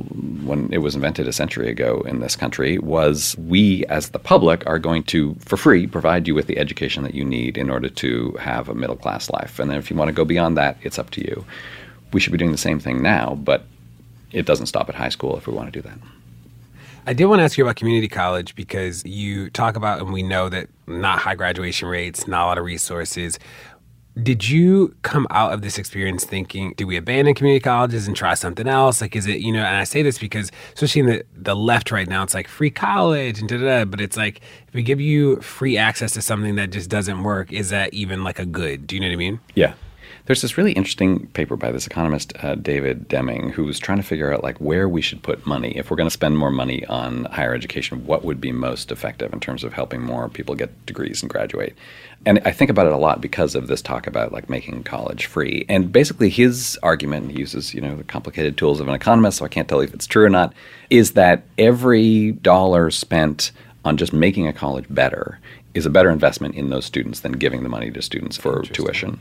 when 0.45 0.73
it 0.73 0.79
was 0.79 0.95
invented 0.95 1.27
a 1.27 1.33
century 1.33 1.69
ago 1.69 2.03
in 2.07 2.21
this 2.21 2.37
country, 2.37 2.79
was 2.79 3.37
we 3.39 3.85
as 3.87 4.11
the 4.11 4.19
public 4.19 4.65
are 4.67 4.79
going 4.79 5.03
to, 5.05 5.35
for 5.41 5.57
free, 5.57 5.87
provide 5.87 6.29
you 6.29 6.35
with 6.35 6.47
the 6.47 6.59
education 6.59 7.03
that 7.03 7.15
you 7.15 7.25
need 7.25 7.57
in 7.57 7.71
order 7.71 7.89
to 7.89 8.33
have 8.39 8.69
a 8.69 8.75
middle 8.75 8.97
class 8.97 9.31
life. 9.31 9.59
And 9.59 9.71
then 9.71 9.79
if 9.79 9.91
you 9.91 9.97
want 9.97 10.09
to 10.09 10.13
go 10.13 10.25
beyond 10.25 10.57
that, 10.57 10.77
it's 10.83 10.99
up 10.99 11.11
to 11.11 11.21
you. 11.21 11.45
We 12.13 12.21
should 12.21 12.33
be 12.33 12.39
doing 12.39 12.53
the 12.53 12.59
same 12.59 12.79
thing 12.79 13.03
now, 13.03 13.35
but 13.35 13.65
it 14.31 14.47
doesn't 14.47 14.67
stop 14.67 14.89
at 14.89 14.95
high 14.95 15.09
school 15.09 15.37
if 15.37 15.47
we 15.47 15.55
want 15.55 15.73
to 15.73 15.83
do 15.83 15.89
that. 15.89 15.99
I 17.11 17.13
did 17.13 17.25
want 17.25 17.41
to 17.41 17.43
ask 17.43 17.59
you 17.59 17.65
about 17.65 17.75
community 17.75 18.07
college 18.07 18.55
because 18.55 19.05
you 19.05 19.51
talk 19.51 19.75
about, 19.75 19.99
and 20.01 20.13
we 20.13 20.23
know 20.23 20.49
that 20.49 20.69
not 20.87 21.19
high 21.19 21.35
graduation 21.35 21.89
rates, 21.89 22.29
not 22.29 22.45
a 22.45 22.47
lot 22.47 22.57
of 22.57 22.65
resources. 22.65 23.37
Did 24.23 24.49
you 24.49 24.95
come 25.03 25.27
out 25.31 25.53
of 25.53 25.63
this 25.63 25.77
experience 25.77 26.25
thinking, 26.25 26.73
do 26.77 26.87
we 26.87 26.97
abandon 26.97 27.35
community 27.35 27.65
colleges 27.65 28.07
and 28.07 28.15
try 28.15 28.35
something 28.35 28.69
else? 28.69 29.01
Like, 29.01 29.17
is 29.17 29.27
it, 29.27 29.41
you 29.41 29.51
know, 29.53 29.59
and 29.59 29.77
I 29.77 29.83
say 29.83 30.03
this 30.03 30.21
because, 30.21 30.53
especially 30.73 31.01
in 31.01 31.07
the, 31.07 31.25
the 31.35 31.57
left 31.57 31.91
right 31.91 32.07
now, 32.07 32.23
it's 32.23 32.33
like 32.33 32.47
free 32.47 32.71
college 32.71 33.41
and 33.41 33.49
da 33.49 33.57
da 33.57 33.65
da. 33.65 33.85
But 33.87 34.01
it's 34.01 34.17
like, 34.17 34.41
if 34.69 34.75
we 34.75 34.85
give 34.85 35.01
you 35.01 35.41
free 35.41 35.77
access 35.77 36.13
to 36.13 36.23
something 36.23 36.55
that 36.55 36.71
just 36.71 36.89
doesn't 36.89 37.25
work, 37.25 37.53
is 37.53 37.71
that 37.71 37.93
even 37.93 38.23
like 38.23 38.39
a 38.39 38.47
good? 38.47 38.87
Do 38.87 38.95
you 38.95 39.01
know 39.01 39.09
what 39.09 39.15
I 39.15 39.17
mean? 39.17 39.41
Yeah. 39.57 39.75
There's 40.27 40.43
this 40.43 40.57
really 40.59 40.73
interesting 40.73 41.27
paper 41.29 41.57
by 41.57 41.73
this 41.73 41.87
economist 41.87 42.33
uh, 42.43 42.55
David 42.55 43.09
Deming 43.09 43.51
who's 43.51 43.79
trying 43.79 43.99
to 43.99 44.05
figure 44.05 44.33
out 44.33 44.43
like 44.43 44.59
where 44.59 44.89
we 44.89 45.01
should 45.01 45.23
put 45.23 45.47
money 45.47 45.77
if 45.77 45.91
we're 45.91 45.97
going 45.97 46.07
to 46.07 46.13
spend 46.13 46.39
more 46.39 46.51
money 46.51 46.85
on 46.87 47.25
higher 47.27 47.55
education. 47.55 48.07
What 48.07 48.25
would 48.25 48.41
be 48.41 48.53
most 48.53 48.93
effective 48.93 49.33
in 49.33 49.41
terms 49.41 49.65
of 49.65 49.73
helping 49.73 50.03
more 50.03 50.29
people 50.29 50.55
get 50.55 50.87
degrees 50.87 51.23
and 51.23 51.31
graduate? 51.31 51.75
And 52.27 52.41
I 52.45 52.53
think 52.53 52.71
about 52.71 52.87
it 52.87 52.93
a 52.93 52.99
lot 52.99 53.21
because 53.21 53.55
of 53.55 53.67
this 53.67 53.81
talk 53.81 54.07
about 54.07 54.33
like 54.33 54.51
making 54.51 54.83
college 54.85 55.27
free. 55.27 55.65
And 55.69 55.91
basically, 55.91 56.29
his 56.29 56.79
argument 56.83 57.31
he 57.31 57.39
uses 57.39 57.73
you 57.73 57.81
know 57.81 57.97
the 57.97 58.05
complicated 58.05 58.57
tools 58.57 58.81
of 58.81 58.89
an 58.89 58.95
economist, 58.95 59.39
so 59.39 59.45
I 59.45 59.49
can't 59.49 59.69
tell 59.69 59.81
if 59.81 59.95
it's 59.95 60.07
true 60.07 60.25
or 60.25 60.31
not. 60.31 60.53
Is 60.91 61.13
that 61.13 61.45
every 61.57 62.33
dollar 62.33 62.91
spent 62.91 63.53
on 63.85 63.97
just 63.97 64.13
making 64.13 64.47
a 64.47 64.53
college 64.53 64.85
better 64.91 65.39
is 65.75 65.87
a 65.87 65.91
better 65.91 66.11
investment 66.11 66.55
in 66.55 66.71
those 66.71 66.85
students 66.85 67.21
than 67.21 67.33
giving 67.33 67.63
the 67.63 67.69
money 67.69 67.91
to 67.91 68.03
students 68.03 68.37
for 68.37 68.63
tuition. 68.63 69.21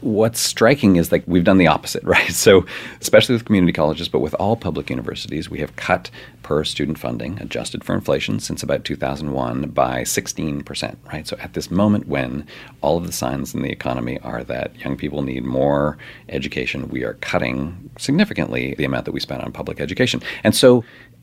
What's 0.00 0.40
striking 0.40 0.96
is 0.96 1.10
that 1.10 1.28
we've 1.28 1.44
done 1.44 1.58
the 1.58 1.66
opposite, 1.66 2.02
right? 2.04 2.32
So, 2.32 2.64
especially 3.00 3.34
with 3.34 3.44
community 3.44 3.72
colleges, 3.72 4.08
but 4.08 4.20
with 4.20 4.34
all 4.34 4.56
public 4.56 4.88
universities, 4.88 5.50
we 5.50 5.58
have 5.58 5.76
cut 5.76 6.10
per 6.42 6.64
student 6.64 6.98
funding, 6.98 7.38
adjusted 7.38 7.84
for 7.84 7.94
inflation, 7.94 8.40
since 8.40 8.62
about 8.62 8.84
2001 8.84 9.70
by 9.70 10.02
16%, 10.02 10.96
right? 11.12 11.26
So, 11.26 11.36
at 11.38 11.52
this 11.52 11.70
moment 11.70 12.08
when 12.08 12.46
all 12.80 12.96
of 12.96 13.06
the 13.06 13.12
signs 13.12 13.54
in 13.54 13.60
the 13.60 13.70
economy 13.70 14.18
are 14.20 14.42
that 14.44 14.78
young 14.80 14.96
people 14.96 15.20
need 15.20 15.44
more 15.44 15.98
education, 16.30 16.88
we 16.88 17.04
are 17.04 17.14
cutting 17.14 17.90
significantly 17.98 18.74
the 18.78 18.84
amount 18.84 19.04
that 19.04 19.12
we 19.12 19.20
spend 19.20 19.42
on 19.42 19.52
public 19.52 19.80
education. 19.80 20.22
And 20.44 20.56
so, 20.56 20.82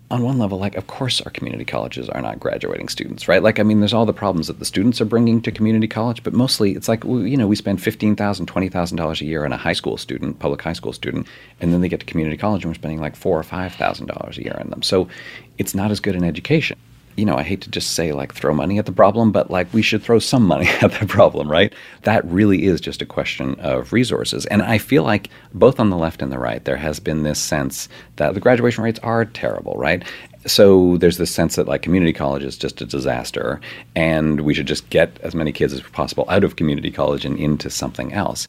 on 0.10 0.24
one 0.24 0.40
level, 0.40 0.58
like, 0.58 0.76
of 0.76 0.88
course, 0.88 1.20
our 1.22 1.32
community 1.32 1.66
colleges 1.66 2.08
are 2.08 2.22
not 2.22 2.40
graduating 2.40 2.88
students, 2.88 3.28
right? 3.28 3.44
Like, 3.44 3.60
I 3.60 3.64
mean, 3.64 3.82
there's 3.82 3.94
all 3.94 4.06
the 4.06 4.14
problems 4.14 4.48
that 4.48 4.60
the 4.60 4.66
students 4.66 5.02
are 5.02 5.06
bringing 5.06 5.42
to 5.42 5.52
community 5.52 5.88
college, 5.88 6.24
but 6.24 6.34
mostly 6.34 6.72
it's 6.72 6.88
like, 6.88 7.04
you 7.04 7.36
know, 7.36 7.48
we 7.48 7.58
spend 7.58 7.80
$15,000, 7.80 8.16
$20,000 8.16 9.22
a 9.22 9.26
year 9.26 9.44
on 9.44 9.52
a 9.52 9.58
high 9.58 9.74
school 9.74 9.98
student, 9.98 10.40
public 10.40 10.62
high 10.62 10.74
school 10.74 10.94
student, 10.94 11.28
and 11.60 11.74
then 11.74 11.82
they 11.82 11.90
get 11.90 12.00
to 12.00 12.06
community 12.06 12.38
college 12.38 12.64
and 12.64 12.72
we're 12.72 12.76
spending 12.76 13.02
like 13.02 13.18
four 13.18 13.38
or 13.38 13.44
$5,000 13.44 14.38
a 14.38 14.44
year 14.44 14.56
on 14.60 14.70
them. 14.70 14.82
So 14.82 15.10
it's 15.58 15.76
not 15.76 15.92
as 15.92 16.00
good 16.00 16.16
an 16.16 16.24
education. 16.24 16.78
You 17.18 17.26
know, 17.26 17.36
I 17.36 17.42
hate 17.44 17.62
to 17.62 17.70
just 17.70 17.92
say 17.92 18.14
like 18.14 18.34
throw 18.34 18.54
money 18.54 18.78
at 18.78 18.86
the 18.86 18.92
problem, 18.92 19.32
but 19.32 19.50
like 19.50 19.74
we 19.74 19.82
should 19.82 20.04
throw 20.04 20.20
some 20.20 20.44
money 20.44 20.68
at 20.82 20.94
the 21.00 21.08
problem, 21.08 21.52
right? 21.52 21.74
That 22.04 22.24
really 22.26 22.66
is 22.66 22.80
just 22.80 23.02
a 23.02 23.06
question 23.06 23.60
of 23.60 23.92
resources. 23.92 24.46
And 24.46 24.62
I 24.62 24.78
feel 24.78 25.04
like 25.04 25.30
both 25.54 25.80
on 25.80 25.90
the 25.90 25.98
left 25.98 26.22
and 26.22 26.32
the 26.32 26.40
right, 26.40 26.64
there 26.64 26.78
has 26.78 27.00
been 27.00 27.24
this 27.24 27.40
sense 27.40 27.90
that 28.18 28.36
the 28.36 28.40
graduation 28.40 28.84
rates 28.84 29.00
are 29.02 29.26
terrible, 29.26 29.74
right? 29.78 30.04
So 30.46 30.98
there's 30.98 31.18
this 31.18 31.34
sense 31.34 31.56
that 31.56 31.68
like 31.68 31.82
community 31.82 32.14
college 32.14 32.44
is 32.44 32.56
just 32.56 32.82
a 32.82 32.86
disaster 32.86 33.60
and 33.96 34.42
we 34.42 34.54
should 34.54 34.68
just 34.68 34.90
get 34.92 35.20
as 35.22 35.36
many 35.36 35.52
kids 35.52 35.74
as 35.74 35.82
possible 35.82 36.26
out 36.30 36.44
of 36.44 36.56
community 36.56 36.92
college 36.92 37.26
and 37.26 37.38
into 37.38 37.70
something 37.72 38.14
else. 38.14 38.48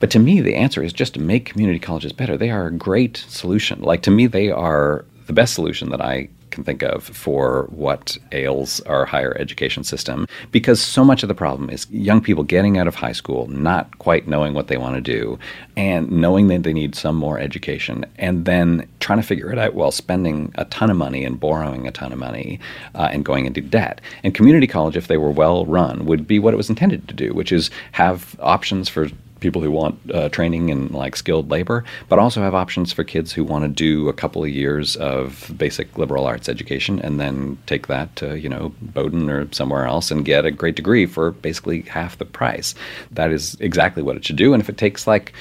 But 0.00 0.10
to 0.10 0.18
me, 0.18 0.40
the 0.40 0.56
answer 0.56 0.82
is 0.82 0.92
just 0.92 1.14
to 1.14 1.20
make 1.20 1.46
community 1.46 1.78
colleges 1.78 2.12
better. 2.12 2.36
They 2.36 2.50
are 2.50 2.66
a 2.66 2.72
great 2.72 3.16
solution. 3.28 3.80
Like 3.80 4.02
to 4.02 4.10
me, 4.10 4.26
they 4.26 4.50
are 4.50 5.04
the 5.26 5.32
best 5.32 5.54
solution 5.54 5.90
that 5.90 6.00
I 6.00 6.28
can 6.58 6.64
think 6.64 6.82
of 6.82 7.04
for 7.04 7.68
what 7.70 8.18
ails 8.32 8.80
our 8.80 9.04
higher 9.04 9.36
education 9.38 9.84
system 9.84 10.26
because 10.50 10.80
so 10.80 11.04
much 11.04 11.22
of 11.22 11.28
the 11.28 11.34
problem 11.34 11.70
is 11.70 11.88
young 11.90 12.20
people 12.20 12.42
getting 12.42 12.78
out 12.78 12.88
of 12.88 12.96
high 12.96 13.12
school 13.12 13.46
not 13.48 13.96
quite 13.98 14.26
knowing 14.26 14.54
what 14.54 14.66
they 14.66 14.76
want 14.76 14.96
to 14.96 15.00
do 15.00 15.38
and 15.76 16.10
knowing 16.10 16.48
that 16.48 16.64
they 16.64 16.72
need 16.72 16.94
some 16.94 17.14
more 17.14 17.38
education 17.38 18.04
and 18.16 18.44
then 18.44 18.88
trying 18.98 19.20
to 19.20 19.26
figure 19.26 19.52
it 19.52 19.58
out 19.58 19.74
while 19.74 19.92
spending 19.92 20.52
a 20.56 20.64
ton 20.66 20.90
of 20.90 20.96
money 20.96 21.24
and 21.24 21.38
borrowing 21.38 21.86
a 21.86 21.92
ton 21.92 22.12
of 22.12 22.18
money 22.18 22.58
uh, 22.96 23.08
and 23.12 23.24
going 23.24 23.46
into 23.46 23.60
debt. 23.60 24.00
And 24.24 24.34
community 24.34 24.66
college 24.66 24.96
if 24.96 25.06
they 25.06 25.16
were 25.16 25.30
well 25.30 25.64
run 25.66 26.06
would 26.06 26.26
be 26.26 26.40
what 26.40 26.54
it 26.54 26.56
was 26.56 26.68
intended 26.68 27.06
to 27.06 27.14
do 27.14 27.32
which 27.32 27.52
is 27.52 27.70
have 27.92 28.36
options 28.40 28.88
for 28.88 29.08
people 29.40 29.62
who 29.62 29.70
want 29.70 29.98
uh, 30.12 30.28
training 30.28 30.68
in 30.68 30.88
like 30.88 31.16
skilled 31.16 31.50
labor, 31.50 31.84
but 32.08 32.18
also 32.18 32.40
have 32.40 32.54
options 32.54 32.92
for 32.92 33.04
kids 33.04 33.32
who 33.32 33.44
want 33.44 33.64
to 33.64 33.68
do 33.68 34.08
a 34.08 34.12
couple 34.12 34.42
of 34.42 34.50
years 34.50 34.96
of 34.96 35.52
basic 35.56 35.96
liberal 35.98 36.26
arts 36.26 36.48
education 36.48 36.98
and 37.00 37.20
then 37.20 37.58
take 37.66 37.86
that 37.86 38.14
to 38.16 38.38
you 38.38 38.48
know 38.48 38.72
Bowdoin 38.80 39.28
or 39.30 39.52
somewhere 39.52 39.86
else 39.86 40.10
and 40.10 40.24
get 40.24 40.44
a 40.44 40.50
great 40.50 40.76
degree 40.76 41.06
for 41.06 41.30
basically 41.30 41.82
half 41.82 42.18
the 42.18 42.24
price. 42.24 42.74
That 43.10 43.30
is 43.30 43.56
exactly 43.60 44.02
what 44.02 44.16
it 44.16 44.24
should 44.24 44.36
do. 44.36 44.52
And 44.52 44.62
if 44.62 44.68
it 44.68 44.78
takes 44.78 45.06
like 45.06 45.32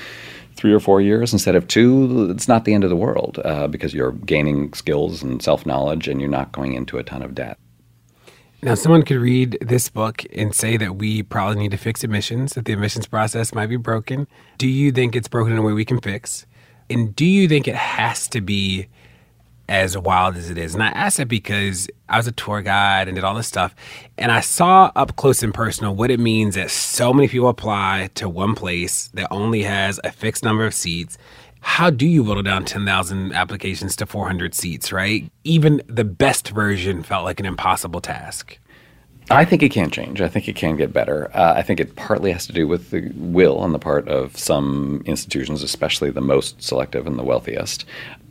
three 0.56 0.74
or 0.74 0.80
four 0.80 1.00
years 1.02 1.34
instead 1.34 1.56
of 1.56 1.68
two, 1.68 2.30
it's 2.32 2.48
not 2.48 2.66
the 2.66 2.74
end 2.74 2.84
of 2.84 2.89
the 2.89 2.95
world 2.95 3.39
uh, 3.45 3.68
because 3.68 3.93
you're 3.93 4.12
gaining 4.12 4.74
skills 4.74 5.24
and 5.24 5.41
self 5.41 5.66
knowledge 5.66 6.08
and 6.08 6.20
you're 6.20 6.30
not 6.30 6.52
going 6.52 6.74
into 6.74 6.98
a 6.98 7.04
ton 7.04 7.22
of 7.22 7.36
debt. 7.36 7.58
Now, 8.60 8.74
someone 8.74 9.03
could 9.03 9.18
read 9.18 9.60
this 9.62 9.88
book 9.88 10.26
and 10.36 10.53
say 10.53 10.78
that 10.78 10.95
we 10.95 11.22
probably 11.22 11.58
need 11.58 11.72
to 11.72 11.78
fix 11.78 12.03
admissions, 12.03 12.53
that 12.53 12.66
the 12.66 12.74
admissions 12.74 13.05
process 13.05 13.53
might 13.53 13.68
be 13.68 13.76
broken. 13.76 14.28
Do 14.58 14.68
you 14.68 14.91
think 14.91 15.16
it's 15.16 15.28
broken 15.28 15.53
in 15.53 15.60
a 15.60 15.62
way 15.62 15.74
we 15.74 15.86
can 15.86 16.01
fix? 16.01 16.47
And 16.89 17.16
do 17.16 17.26
you 17.26 17.47
think 17.47 17.68
it 17.68 17.76
has 17.76 18.28
to 18.30 18.41
be 18.41 18.88
as 19.70 19.95
wild 19.95 20.38
as 20.38 20.49
it 20.49 20.58
is? 20.58 20.74
And 20.74 20.82
I 20.82 20.88
ask 20.88 21.18
that 21.18 21.28
because 21.28 21.88
I 22.10 22.18
was 22.18 22.26
a 22.26 22.32
tour 22.32 22.64
guide 22.64 23.08
and 23.08 23.14
did 23.14 23.24
all 23.24 23.36
this 23.36 23.47
stuff, 23.47 23.76
and 24.18 24.32
I 24.32 24.41
saw 24.41 24.91
up 24.95 25.16
close 25.18 25.43
and 25.43 25.53
personal 25.53 25.93
what 25.93 26.10
it 26.10 26.20
means 26.20 26.55
that 26.55 26.72
so 26.72 27.14
many 27.14 27.28
people 27.28 27.49
apply 27.49 28.10
to 28.16 28.28
one 28.28 28.55
place 28.55 29.10
that 29.14 29.28
only 29.30 29.64
has 29.64 29.99
a 30.03 30.12
fixed 30.12 30.43
number 30.43 30.66
of 30.66 30.74
seats 30.74 31.20
how 31.62 31.89
do 31.89 32.08
you 32.08 32.24
whittle 32.24 32.43
down 32.43 32.66
10,000 32.66 33.34
applications 33.34 33.95
to 33.97 34.05
400 34.05 34.53
seats, 34.53 34.91
right? 34.91 35.30
Even 35.43 35.82
the 35.88 36.03
best 36.03 36.49
version 36.49 37.03
felt 37.03 37.26
like 37.26 37.39
an 37.39 37.45
impossible 37.45 38.01
task. 38.01 38.58
I 39.30 39.43
think 39.43 39.62
it 39.62 39.70
can 39.70 39.89
change. 39.89 40.22
I 40.22 40.30
think 40.30 40.47
it 40.47 40.55
can 40.55 40.78
get 40.78 40.93
better. 40.93 41.30
Uh, 41.36 41.53
I 41.55 41.62
think 41.62 41.80
it 41.80 41.95
partly 41.97 42.32
has 42.32 42.47
to 42.47 42.53
do 42.53 42.68
with 42.68 42.91
the 42.91 43.12
will 43.16 43.58
on 43.58 43.74
the 43.74 43.80
part 43.80 44.08
of 44.08 44.38
some 44.38 45.03
institutions, 45.05 45.64
especially 45.64 46.10
the 46.12 46.22
most 46.22 46.64
selective 46.64 47.05
and 47.05 47.20
the 47.20 47.24
wealthiest. 47.24 47.84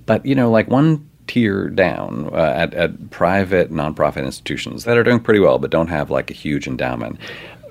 But, 0.07 0.25
you 0.25 0.35
know, 0.35 0.51
like 0.51 0.69
one 0.69 1.07
tier 1.27 1.69
down 1.69 2.31
uh, 2.33 2.55
at, 2.57 2.73
at 2.75 3.11
private 3.11 3.71
nonprofit 3.71 4.25
institutions 4.25 4.85
that 4.85 4.97
are 4.97 5.03
doing 5.03 5.21
pretty 5.21 5.41
well 5.41 5.59
but 5.59 5.71
don't 5.71 5.89
have 5.89 6.11
like 6.11 6.31
a 6.31 6.35
huge 6.35 6.69
endowment 6.69 7.19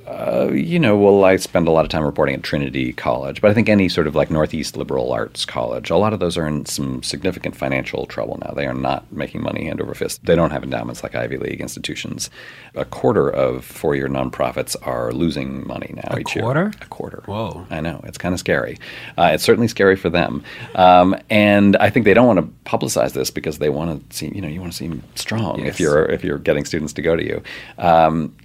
uh, 0.08 0.49
you 0.53 0.78
know, 0.80 0.95
well, 0.97 1.24
I 1.24 1.36
spend 1.38 1.68
a 1.68 1.72
lot 1.72 1.84
of 1.86 1.89
time 1.89 2.03
reporting 2.03 2.36
at 2.36 2.43
Trinity 2.43 2.93
College, 2.93 3.41
but 3.41 3.49
I 3.49 3.53
think 3.53 3.70
any 3.70 3.89
sort 3.89 4.06
of 4.08 4.16
like 4.16 4.30
Northeast 4.30 4.78
liberal 4.78 5.12
arts 5.12 5.45
college, 5.45 5.89
a 5.89 5.97
lot 5.97 6.14
of 6.14 6.20
those 6.20 6.38
are 6.38 6.45
in 6.47 6.66
some 6.66 7.01
significant 7.01 7.56
financial 7.56 8.06
trouble 8.06 8.38
now. 8.45 8.51
They 8.53 8.68
are 8.68 8.74
not 8.74 9.12
making 9.12 9.41
money 9.41 9.66
hand 9.66 9.82
over 9.82 9.93
fist. 9.95 10.24
They 10.26 10.36
don't 10.36 10.51
have 10.51 10.64
endowments 10.64 11.01
like 11.01 11.16
Ivy 11.16 11.38
League 11.38 11.60
institutions. 11.62 12.30
A 12.76 12.86
quarter 12.86 13.30
of 13.30 13.66
four 13.66 13.95
year 13.95 14.08
nonprofits 14.08 14.76
are 14.86 15.12
losing 15.12 15.66
money 15.68 15.91
now 15.95 16.10
a 16.16 16.20
each 16.20 16.34
quarter? 16.34 16.62
year. 16.66 16.72
A 16.82 16.86
quarter? 16.86 17.24
Whoa. 17.26 17.66
I 17.70 17.82
know. 17.82 18.01
It's 18.03 18.18
kind 18.18 18.34
of 18.34 18.39
scary. 18.39 18.78
Uh, 19.18 19.32
it's 19.34 19.43
certainly 19.43 19.68
scary 19.68 19.95
for 19.95 20.10
them. 20.10 20.43
Um, 20.76 21.16
and 21.30 21.76
I 21.78 21.89
think 21.89 22.06
they 22.06 22.14
don't 22.14 22.28
want 22.28 22.39
to 22.39 22.70
publicize 22.70 23.14
this 23.14 23.32
because 23.32 23.58
they 23.58 23.70
want 23.70 24.10
to 24.10 24.16
see, 24.16 24.28
you 24.28 24.41
know, 24.41 24.47
you 24.47 24.60
want 24.60 24.72
to 24.72 24.78
seem 24.78 25.01
strong 25.16 25.60
Yes. 25.60 25.70
if 25.70 25.80
you're 25.80 26.06
if 26.06 26.24
you're 26.24 26.38
getting 26.38 26.66
students 26.66 26.93
to 26.93 27.01
go 27.01 27.16
to 27.16 27.24
you. 27.26 27.41
Um, 27.78 28.36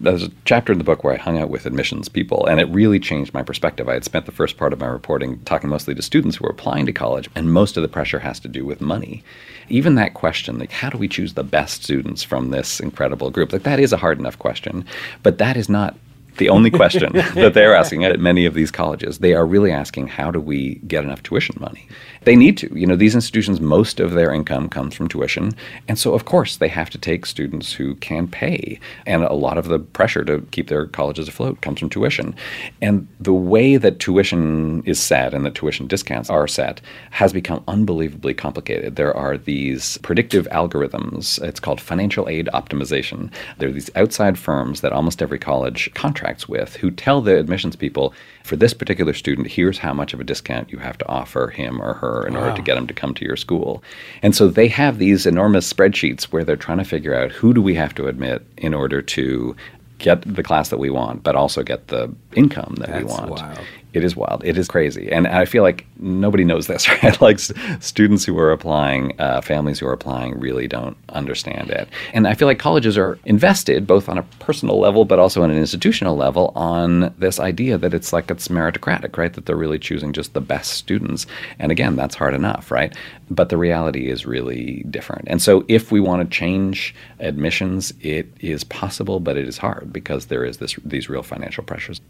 there's 0.00 0.24
a 0.24 0.30
chapter 0.44 0.72
in 0.72 0.78
the 0.78 0.84
book 0.84 1.02
where 1.02 1.14
I 1.14 1.18
hung 1.18 1.38
out 1.38 1.50
with 1.50 1.66
admissions 1.66 2.08
people, 2.08 2.46
and 2.46 2.60
it 2.60 2.68
really 2.68 3.00
changed 3.00 3.34
my 3.34 3.42
perspective. 3.42 3.88
I 3.88 3.94
had 3.94 4.04
spent 4.04 4.26
the 4.26 4.32
first 4.32 4.56
part 4.56 4.72
of 4.72 4.80
my 4.80 4.86
reporting 4.86 5.40
talking 5.40 5.70
mostly 5.70 5.94
to 5.94 6.02
students 6.02 6.36
who 6.36 6.44
were 6.44 6.50
applying 6.50 6.86
to 6.86 6.92
college, 6.92 7.28
and 7.34 7.52
most 7.52 7.76
of 7.76 7.82
the 7.82 7.88
pressure 7.88 8.20
has 8.20 8.38
to 8.40 8.48
do 8.48 8.64
with 8.64 8.80
money. 8.80 9.24
Even 9.68 9.96
that 9.96 10.14
question, 10.14 10.58
like 10.58 10.70
how 10.70 10.88
do 10.88 10.98
we 10.98 11.08
choose 11.08 11.34
the 11.34 11.44
best 11.44 11.82
students 11.84 12.22
from 12.22 12.50
this 12.50 12.80
incredible 12.80 13.30
group? 13.30 13.52
Like 13.52 13.64
that 13.64 13.80
is 13.80 13.92
a 13.92 13.98
hard 13.98 14.18
enough 14.18 14.38
question, 14.38 14.84
but 15.22 15.38
that 15.38 15.56
is 15.56 15.68
not 15.68 15.96
the 16.38 16.48
only 16.48 16.70
question 16.70 17.12
that 17.34 17.54
they're 17.54 17.74
asking 17.74 18.04
at 18.04 18.18
many 18.18 18.46
of 18.46 18.54
these 18.54 18.70
colleges. 18.70 19.18
They 19.18 19.34
are 19.34 19.44
really 19.44 19.70
asking, 19.70 20.08
how 20.08 20.30
do 20.30 20.40
we 20.40 20.76
get 20.86 21.04
enough 21.04 21.22
tuition 21.22 21.56
money? 21.60 21.86
They 22.28 22.36
need 22.36 22.58
to. 22.58 22.78
You 22.78 22.86
know, 22.86 22.94
these 22.94 23.14
institutions, 23.14 23.58
most 23.58 24.00
of 24.00 24.10
their 24.10 24.34
income 24.34 24.68
comes 24.68 24.94
from 24.94 25.08
tuition. 25.08 25.54
And 25.88 25.98
so, 25.98 26.12
of 26.12 26.26
course, 26.26 26.58
they 26.58 26.68
have 26.68 26.90
to 26.90 26.98
take 26.98 27.24
students 27.24 27.72
who 27.72 27.94
can 27.94 28.28
pay. 28.28 28.78
And 29.06 29.24
a 29.24 29.32
lot 29.32 29.56
of 29.56 29.68
the 29.68 29.78
pressure 29.78 30.22
to 30.26 30.46
keep 30.50 30.68
their 30.68 30.84
colleges 30.84 31.26
afloat 31.26 31.62
comes 31.62 31.80
from 31.80 31.88
tuition. 31.88 32.34
And 32.82 33.08
the 33.18 33.32
way 33.32 33.78
that 33.78 33.98
tuition 33.98 34.82
is 34.84 35.00
set 35.00 35.32
and 35.32 35.46
that 35.46 35.54
tuition 35.54 35.86
discounts 35.86 36.28
are 36.28 36.46
set 36.46 36.82
has 37.12 37.32
become 37.32 37.64
unbelievably 37.66 38.34
complicated. 38.34 38.96
There 38.96 39.16
are 39.16 39.38
these 39.38 39.96
predictive 40.02 40.46
algorithms. 40.48 41.42
It's 41.42 41.60
called 41.60 41.80
financial 41.80 42.28
aid 42.28 42.50
optimization. 42.52 43.32
There 43.56 43.70
are 43.70 43.72
these 43.72 43.90
outside 43.96 44.38
firms 44.38 44.82
that 44.82 44.92
almost 44.92 45.22
every 45.22 45.38
college 45.38 45.90
contracts 45.94 46.46
with 46.46 46.76
who 46.76 46.90
tell 46.90 47.22
the 47.22 47.38
admissions 47.38 47.74
people, 47.74 48.12
for 48.44 48.56
this 48.56 48.74
particular 48.74 49.14
student, 49.14 49.46
here's 49.46 49.78
how 49.78 49.94
much 49.94 50.12
of 50.12 50.20
a 50.20 50.24
discount 50.24 50.70
you 50.70 50.78
have 50.78 50.98
to 50.98 51.08
offer 51.08 51.48
him 51.48 51.80
or 51.80 51.94
her 51.94 52.17
in 52.26 52.36
order 52.36 52.54
to 52.54 52.62
get 52.62 52.74
them 52.74 52.86
to 52.86 52.94
come 52.94 53.14
to 53.14 53.24
your 53.24 53.36
school. 53.36 53.82
And 54.22 54.34
so 54.34 54.48
they 54.48 54.68
have 54.68 54.98
these 54.98 55.26
enormous 55.26 55.70
spreadsheets 55.72 56.24
where 56.24 56.44
they're 56.44 56.56
trying 56.56 56.78
to 56.78 56.84
figure 56.84 57.14
out 57.14 57.32
who 57.32 57.54
do 57.54 57.62
we 57.62 57.74
have 57.74 57.94
to 57.96 58.06
admit 58.06 58.44
in 58.56 58.74
order 58.74 59.02
to 59.02 59.56
get 59.98 60.22
the 60.22 60.42
class 60.42 60.68
that 60.68 60.78
we 60.78 60.90
want, 60.90 61.22
but 61.22 61.34
also 61.34 61.62
get 61.62 61.88
the 61.88 62.12
income 62.34 62.76
that 62.78 62.96
we 62.96 63.04
want. 63.04 63.30
wild. 63.30 63.60
It 63.94 64.04
is 64.04 64.14
wild. 64.14 64.44
It 64.44 64.58
is 64.58 64.68
crazy, 64.68 65.10
and 65.10 65.26
I 65.26 65.44
feel 65.44 65.62
like 65.62 65.86
nobody 65.98 66.44
knows 66.44 66.66
this, 66.66 66.88
right? 67.02 67.20
like 67.20 67.38
students 67.80 68.24
who 68.24 68.38
are 68.38 68.52
applying, 68.52 69.18
uh, 69.18 69.40
families 69.40 69.78
who 69.78 69.86
are 69.86 69.92
applying, 69.92 70.38
really 70.38 70.68
don't 70.68 70.96
understand 71.10 71.70
it. 71.70 71.88
And 72.12 72.28
I 72.28 72.34
feel 72.34 72.46
like 72.46 72.58
colleges 72.58 72.98
are 72.98 73.18
invested 73.24 73.86
both 73.86 74.08
on 74.08 74.18
a 74.18 74.22
personal 74.40 74.78
level, 74.78 75.04
but 75.04 75.18
also 75.18 75.42
on 75.42 75.50
an 75.50 75.56
institutional 75.56 76.16
level, 76.16 76.52
on 76.54 77.14
this 77.18 77.40
idea 77.40 77.78
that 77.78 77.94
it's 77.94 78.12
like 78.12 78.30
it's 78.30 78.48
meritocratic, 78.48 79.16
right? 79.16 79.32
That 79.32 79.46
they're 79.46 79.56
really 79.56 79.78
choosing 79.78 80.12
just 80.12 80.34
the 80.34 80.40
best 80.40 80.72
students. 80.72 81.26
And 81.58 81.72
again, 81.72 81.96
that's 81.96 82.14
hard 82.14 82.34
enough, 82.34 82.70
right? 82.70 82.94
But 83.30 83.48
the 83.48 83.56
reality 83.56 84.10
is 84.10 84.26
really 84.26 84.84
different. 84.90 85.28
And 85.28 85.40
so, 85.40 85.64
if 85.68 85.90
we 85.90 86.00
want 86.00 86.22
to 86.22 86.36
change 86.36 86.94
admissions, 87.20 87.92
it 88.00 88.32
is 88.40 88.64
possible, 88.64 89.20
but 89.20 89.36
it 89.36 89.48
is 89.48 89.58
hard 89.58 89.92
because 89.92 90.26
there 90.26 90.44
is 90.44 90.58
this 90.58 90.76
these 90.84 91.08
real 91.08 91.22
financial 91.22 91.64
pressures. 91.64 92.00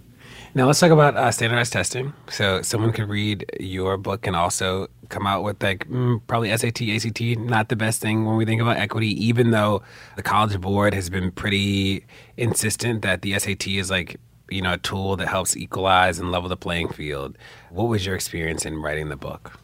Now 0.58 0.66
let's 0.66 0.80
talk 0.80 0.90
about 0.90 1.16
uh, 1.16 1.30
standardized 1.30 1.72
testing. 1.72 2.14
So 2.30 2.62
someone 2.62 2.90
could 2.90 3.08
read 3.08 3.48
your 3.60 3.96
book 3.96 4.26
and 4.26 4.34
also 4.34 4.88
come 5.08 5.24
out 5.24 5.44
with 5.44 5.62
like 5.62 5.88
mm, 5.88 6.20
probably 6.26 6.50
SAT, 6.50 6.82
ACT, 6.82 7.38
not 7.38 7.68
the 7.68 7.76
best 7.76 8.00
thing 8.00 8.24
when 8.24 8.34
we 8.34 8.44
think 8.44 8.60
about 8.60 8.76
equity. 8.76 9.06
Even 9.24 9.52
though 9.52 9.82
the 10.16 10.22
College 10.24 10.60
Board 10.60 10.94
has 10.94 11.10
been 11.10 11.30
pretty 11.30 12.04
insistent 12.36 13.02
that 13.02 13.22
the 13.22 13.38
SAT 13.38 13.68
is 13.68 13.88
like 13.88 14.18
you 14.50 14.60
know 14.60 14.72
a 14.72 14.78
tool 14.78 15.14
that 15.14 15.28
helps 15.28 15.56
equalize 15.56 16.18
and 16.18 16.32
level 16.32 16.48
the 16.48 16.56
playing 16.56 16.88
field. 16.88 17.38
What 17.70 17.84
was 17.84 18.04
your 18.04 18.16
experience 18.16 18.66
in 18.66 18.82
writing 18.82 19.10
the 19.10 19.16
book? 19.16 19.60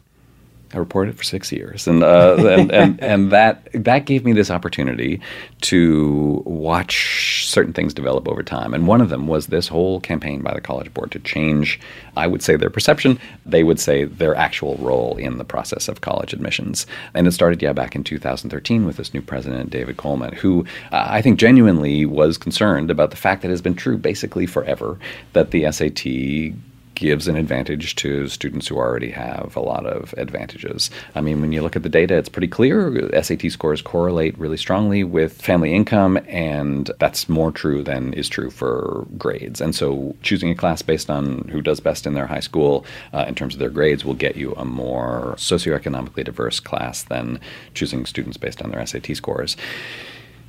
I 0.75 0.77
reported 0.77 1.17
for 1.17 1.23
six 1.23 1.51
years, 1.53 1.87
and 1.87 2.03
uh, 2.03 2.35
and, 2.37 2.71
and 2.71 3.01
and 3.15 3.31
that 3.31 3.69
that 3.73 4.05
gave 4.05 4.25
me 4.25 4.33
this 4.33 4.51
opportunity 4.51 5.21
to 5.61 6.43
watch 6.45 7.47
certain 7.47 7.71
things 7.71 7.93
develop 7.93 8.27
over 8.27 8.43
time. 8.43 8.73
And 8.73 8.85
one 8.85 8.99
of 8.99 9.09
them 9.09 9.27
was 9.27 9.47
this 9.47 9.69
whole 9.69 10.01
campaign 10.01 10.41
by 10.41 10.53
the 10.53 10.59
College 10.59 10.93
Board 10.93 11.11
to 11.11 11.19
change, 11.19 11.79
I 12.17 12.27
would 12.27 12.43
say, 12.43 12.57
their 12.57 12.69
perception. 12.69 13.17
They 13.45 13.63
would 13.63 13.79
say 13.79 14.03
their 14.03 14.35
actual 14.35 14.75
role 14.75 15.15
in 15.15 15.37
the 15.37 15.45
process 15.45 15.87
of 15.87 16.01
college 16.01 16.33
admissions. 16.33 16.85
And 17.13 17.25
it 17.25 17.31
started, 17.31 17.61
yeah, 17.61 17.71
back 17.71 17.95
in 17.95 18.03
2013 18.03 18.85
with 18.85 18.97
this 18.97 19.13
new 19.13 19.21
president, 19.21 19.69
David 19.69 19.95
Coleman, 19.95 20.33
who 20.33 20.65
uh, 20.91 21.07
I 21.09 21.21
think 21.21 21.39
genuinely 21.39 22.05
was 22.05 22.37
concerned 22.37 22.91
about 22.91 23.11
the 23.11 23.17
fact 23.17 23.41
that 23.41 23.47
it 23.47 23.51
has 23.51 23.61
been 23.61 23.75
true 23.75 23.97
basically 23.97 24.45
forever 24.45 24.99
that 25.31 25.51
the 25.51 25.71
SAT 25.71 26.53
gives 26.95 27.27
an 27.27 27.35
advantage 27.35 27.95
to 27.95 28.27
students 28.27 28.67
who 28.67 28.77
already 28.77 29.11
have 29.11 29.55
a 29.55 29.59
lot 29.59 29.85
of 29.85 30.13
advantages. 30.17 30.89
I 31.13 31.21
mean, 31.21 31.41
when 31.41 31.51
you 31.51 31.61
look 31.61 31.75
at 31.75 31.83
the 31.83 31.89
data, 31.89 32.15
it's 32.15 32.29
pretty 32.29 32.47
clear 32.47 33.09
SAT 33.21 33.51
scores 33.51 33.81
correlate 33.81 34.37
really 34.37 34.57
strongly 34.57 35.03
with 35.03 35.41
family 35.41 35.73
income, 35.73 36.17
and 36.27 36.89
that's 36.99 37.29
more 37.29 37.51
true 37.51 37.83
than 37.83 38.13
is 38.13 38.29
true 38.29 38.49
for 38.49 39.05
grades. 39.17 39.61
And 39.61 39.75
so, 39.75 40.15
choosing 40.21 40.49
a 40.49 40.55
class 40.55 40.81
based 40.81 41.09
on 41.09 41.47
who 41.49 41.61
does 41.61 41.79
best 41.79 42.07
in 42.07 42.13
their 42.13 42.27
high 42.27 42.39
school 42.39 42.85
uh, 43.13 43.25
in 43.27 43.35
terms 43.35 43.53
of 43.53 43.59
their 43.59 43.69
grades 43.69 44.05
will 44.05 44.13
get 44.13 44.35
you 44.35 44.53
a 44.53 44.65
more 44.65 45.35
socioeconomically 45.37 46.23
diverse 46.23 46.59
class 46.59 47.03
than 47.03 47.39
choosing 47.73 48.05
students 48.05 48.37
based 48.37 48.61
on 48.61 48.71
their 48.71 48.85
SAT 48.85 49.15
scores. 49.15 49.57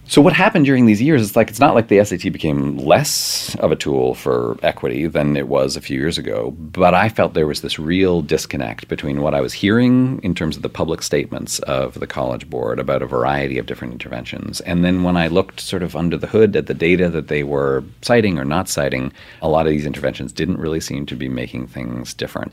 So 0.09 0.23
what 0.23 0.35
happened 0.35 0.67
during 0.67 0.87
these 0.87 1.03
years 1.03 1.21
is 1.21 1.35
like 1.35 1.51
it's 1.51 1.59
not 1.59 1.75
like 1.75 1.89
the 1.89 2.03
SAT 2.05 2.33
became 2.33 2.79
less 2.79 3.57
of 3.57 3.73
a 3.73 3.77
tool 3.77 4.15
for 4.15 4.57
equity 4.63 5.09
than 5.09 5.37
it 5.37 5.49
was 5.49 5.77
a 5.77 5.81
few 5.81 5.99
years 5.99 6.17
ago, 6.17 6.53
but 6.53 6.95
I 6.95 7.09
felt 7.09 7.35
there 7.35 7.47
was 7.47 7.61
this 7.61 7.77
real 7.77 8.23
disconnect 8.23 8.87
between 8.87 9.21
what 9.21 9.35
I 9.35 9.41
was 9.41 9.53
hearing 9.53 10.21
in 10.23 10.33
terms 10.33 10.55
of 10.55 10.63
the 10.63 10.69
public 10.69 11.03
statements 11.03 11.59
of 11.61 11.99
the 11.99 12.07
College 12.07 12.49
Board 12.49 12.79
about 12.79 13.03
a 13.03 13.07
variety 13.07 13.59
of 13.59 13.67
different 13.67 13.95
interventions, 13.95 14.61
and 14.61 14.85
then 14.85 15.03
when 15.03 15.17
I 15.17 15.27
looked 15.27 15.59
sort 15.59 15.83
of 15.83 15.97
under 15.97 16.17
the 16.17 16.29
hood 16.29 16.55
at 16.55 16.67
the 16.67 16.75
data 16.75 17.11
that 17.11 17.27
they 17.27 17.43
were 17.43 17.83
citing 18.03 18.39
or 18.39 18.45
not 18.45 18.69
citing, 18.69 19.13
a 19.43 19.49
lot 19.49 19.67
of 19.67 19.73
these 19.73 19.87
interventions 19.87 20.33
didn't 20.33 20.61
really 20.61 20.81
seem 20.81 21.05
to 21.07 21.17
be 21.17 21.29
making 21.29 21.67
things 21.67 22.15
different 22.15 22.53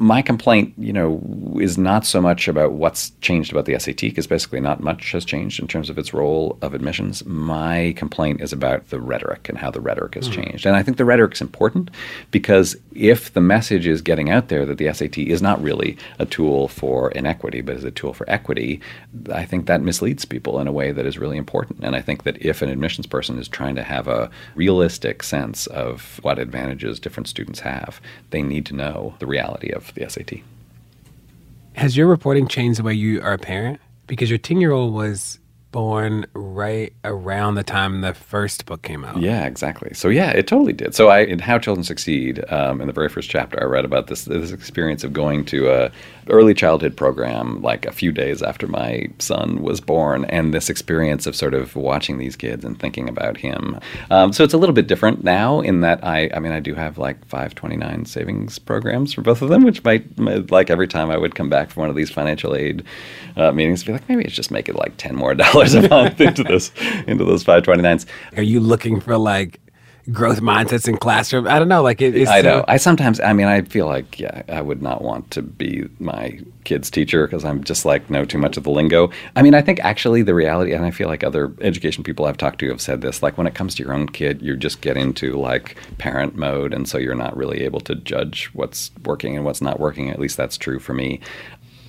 my 0.00 0.22
complaint, 0.22 0.72
you 0.78 0.94
know, 0.94 1.20
is 1.60 1.76
not 1.76 2.06
so 2.06 2.22
much 2.22 2.48
about 2.48 2.72
what's 2.72 3.10
changed 3.20 3.52
about 3.52 3.66
the 3.66 3.78
SAT, 3.78 4.00
because 4.00 4.26
basically 4.26 4.58
not 4.58 4.80
much 4.80 5.12
has 5.12 5.26
changed 5.26 5.60
in 5.60 5.68
terms 5.68 5.90
of 5.90 5.98
its 5.98 6.14
role 6.14 6.58
of 6.62 6.72
admissions. 6.72 7.22
My 7.26 7.92
complaint 7.98 8.40
is 8.40 8.50
about 8.50 8.88
the 8.88 8.98
rhetoric 8.98 9.50
and 9.50 9.58
how 9.58 9.70
the 9.70 9.80
rhetoric 9.80 10.14
has 10.14 10.26
mm-hmm. 10.26 10.40
changed. 10.40 10.64
And 10.64 10.74
I 10.74 10.82
think 10.82 10.96
the 10.96 11.04
rhetoric 11.04 11.34
is 11.34 11.42
important 11.42 11.90
because 12.30 12.76
if 12.94 13.34
the 13.34 13.42
message 13.42 13.86
is 13.86 14.00
getting 14.00 14.30
out 14.30 14.48
there 14.48 14.64
that 14.64 14.78
the 14.78 14.90
SAT 14.90 15.18
is 15.18 15.42
not 15.42 15.62
really 15.62 15.98
a 16.18 16.24
tool 16.24 16.68
for 16.68 17.10
inequity, 17.10 17.60
but 17.60 17.76
is 17.76 17.84
a 17.84 17.90
tool 17.90 18.14
for 18.14 18.28
equity, 18.30 18.80
I 19.30 19.44
think 19.44 19.66
that 19.66 19.82
misleads 19.82 20.24
people 20.24 20.60
in 20.60 20.66
a 20.66 20.72
way 20.72 20.92
that 20.92 21.04
is 21.04 21.18
really 21.18 21.36
important. 21.36 21.84
And 21.84 21.94
I 21.94 22.00
think 22.00 22.22
that 22.22 22.40
if 22.40 22.62
an 22.62 22.70
admissions 22.70 23.06
person 23.06 23.38
is 23.38 23.48
trying 23.48 23.74
to 23.74 23.82
have 23.82 24.08
a 24.08 24.30
realistic 24.54 25.22
sense 25.22 25.66
of 25.66 26.20
what 26.22 26.38
advantages 26.38 26.98
different 26.98 27.28
students 27.28 27.60
have, 27.60 28.00
they 28.30 28.40
need 28.40 28.64
to 28.66 28.74
know 28.74 29.14
the 29.18 29.26
reality 29.26 29.70
of 29.70 29.89
the 29.94 30.08
SAT. 30.08 30.40
Has 31.74 31.96
your 31.96 32.06
reporting 32.06 32.48
changed 32.48 32.78
the 32.78 32.82
way 32.82 32.94
you 32.94 33.22
are 33.22 33.32
a 33.32 33.38
parent? 33.38 33.80
Because 34.06 34.28
your 34.28 34.38
10 34.38 34.60
year 34.60 34.72
old 34.72 34.92
was 34.92 35.38
born 35.72 36.26
right 36.34 36.92
around 37.04 37.54
the 37.54 37.62
time 37.62 38.00
the 38.00 38.14
first 38.14 38.66
book 38.66 38.82
came 38.82 39.04
out. 39.04 39.20
Yeah, 39.20 39.46
exactly. 39.46 39.94
So 39.94 40.08
yeah, 40.08 40.30
it 40.30 40.46
totally 40.46 40.72
did. 40.72 40.94
So 40.94 41.08
I 41.08 41.20
in 41.20 41.38
How 41.38 41.58
Children 41.58 41.84
Succeed, 41.84 42.44
um, 42.50 42.80
in 42.80 42.86
the 42.86 42.92
very 42.92 43.08
first 43.08 43.30
chapter, 43.30 43.60
I 43.60 43.66
read 43.66 43.84
about 43.84 44.08
this 44.08 44.24
this 44.24 44.50
experience 44.50 45.04
of 45.04 45.12
going 45.12 45.44
to 45.46 45.70
a 45.70 45.92
early 46.30 46.54
childhood 46.54 46.96
program 46.96 47.60
like 47.62 47.86
a 47.86 47.92
few 47.92 48.12
days 48.12 48.42
after 48.42 48.66
my 48.66 49.08
son 49.18 49.62
was 49.62 49.80
born, 49.80 50.24
and 50.26 50.54
this 50.54 50.70
experience 50.70 51.26
of 51.26 51.36
sort 51.36 51.54
of 51.54 51.76
watching 51.76 52.18
these 52.18 52.36
kids 52.36 52.64
and 52.64 52.78
thinking 52.78 53.08
about 53.08 53.36
him. 53.36 53.78
Um, 54.10 54.32
so 54.32 54.44
it's 54.44 54.54
a 54.54 54.58
little 54.58 54.74
bit 54.74 54.86
different 54.86 55.24
now 55.24 55.60
in 55.60 55.80
that 55.80 56.02
I, 56.04 56.30
I 56.34 56.38
mean, 56.38 56.52
I 56.52 56.60
do 56.60 56.74
have 56.74 56.98
like 56.98 57.24
529 57.26 58.04
savings 58.06 58.58
programs 58.58 59.12
for 59.12 59.22
both 59.22 59.42
of 59.42 59.48
them, 59.48 59.64
which 59.64 59.82
might, 59.84 60.18
like 60.50 60.70
every 60.70 60.88
time 60.88 61.10
I 61.10 61.16
would 61.16 61.34
come 61.34 61.50
back 61.50 61.70
from 61.70 61.82
one 61.82 61.90
of 61.90 61.96
these 61.96 62.10
financial 62.10 62.54
aid 62.54 62.84
uh, 63.36 63.52
meetings, 63.52 63.84
be 63.84 63.92
like, 63.92 64.08
maybe 64.08 64.24
it's 64.24 64.34
just 64.34 64.50
make 64.50 64.68
it 64.68 64.76
like 64.76 64.96
10 64.96 65.14
more 65.14 65.34
dollars 65.40 65.74
a 65.74 65.88
month 65.88 66.20
into 66.20 66.44
this, 66.44 66.72
into 67.06 67.24
those 67.24 67.44
529s. 67.44 68.06
Are 68.36 68.42
you 68.42 68.60
looking 68.60 69.00
for 69.00 69.16
like 69.18 69.60
growth 70.12 70.40
mindsets 70.40 70.88
in 70.88 70.96
classroom. 70.96 71.46
I 71.46 71.58
don't 71.58 71.68
know. 71.68 71.82
Like 71.82 72.00
it, 72.00 72.28
I 72.28 72.40
know. 72.40 72.64
I 72.68 72.76
sometimes. 72.76 73.20
I 73.20 73.32
mean, 73.32 73.46
I 73.46 73.62
feel 73.62 73.86
like 73.86 74.18
yeah, 74.18 74.42
I 74.48 74.60
would 74.60 74.82
not 74.82 75.02
want 75.02 75.30
to 75.32 75.42
be 75.42 75.88
my 75.98 76.38
kid's 76.64 76.90
teacher 76.90 77.26
because 77.26 77.44
I'm 77.44 77.64
just 77.64 77.84
like 77.84 78.10
know 78.10 78.24
too 78.24 78.38
much 78.38 78.56
of 78.56 78.64
the 78.64 78.70
lingo. 78.70 79.10
I 79.36 79.42
mean, 79.42 79.54
I 79.54 79.62
think 79.62 79.80
actually 79.80 80.22
the 80.22 80.34
reality, 80.34 80.72
and 80.72 80.84
I 80.84 80.90
feel 80.90 81.08
like 81.08 81.24
other 81.24 81.52
education 81.60 82.04
people 82.04 82.26
I've 82.26 82.36
talked 82.36 82.58
to 82.60 82.68
have 82.68 82.80
said 82.80 83.00
this. 83.00 83.22
Like 83.22 83.38
when 83.38 83.46
it 83.46 83.54
comes 83.54 83.74
to 83.76 83.82
your 83.82 83.92
own 83.92 84.08
kid, 84.08 84.42
you 84.42 84.56
just 84.56 84.80
get 84.80 84.96
into 84.96 85.38
like 85.38 85.76
parent 85.98 86.36
mode, 86.36 86.72
and 86.72 86.88
so 86.88 86.98
you're 86.98 87.14
not 87.14 87.36
really 87.36 87.62
able 87.62 87.80
to 87.80 87.94
judge 87.94 88.46
what's 88.52 88.90
working 89.04 89.36
and 89.36 89.44
what's 89.44 89.62
not 89.62 89.80
working. 89.80 90.10
At 90.10 90.18
least 90.18 90.36
that's 90.36 90.56
true 90.56 90.78
for 90.78 90.94
me. 90.94 91.20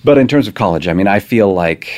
But 0.04 0.18
in 0.18 0.26
terms 0.26 0.48
of 0.48 0.54
college, 0.54 0.88
I 0.88 0.94
mean, 0.94 1.06
I 1.06 1.20
feel 1.20 1.54
like 1.54 1.88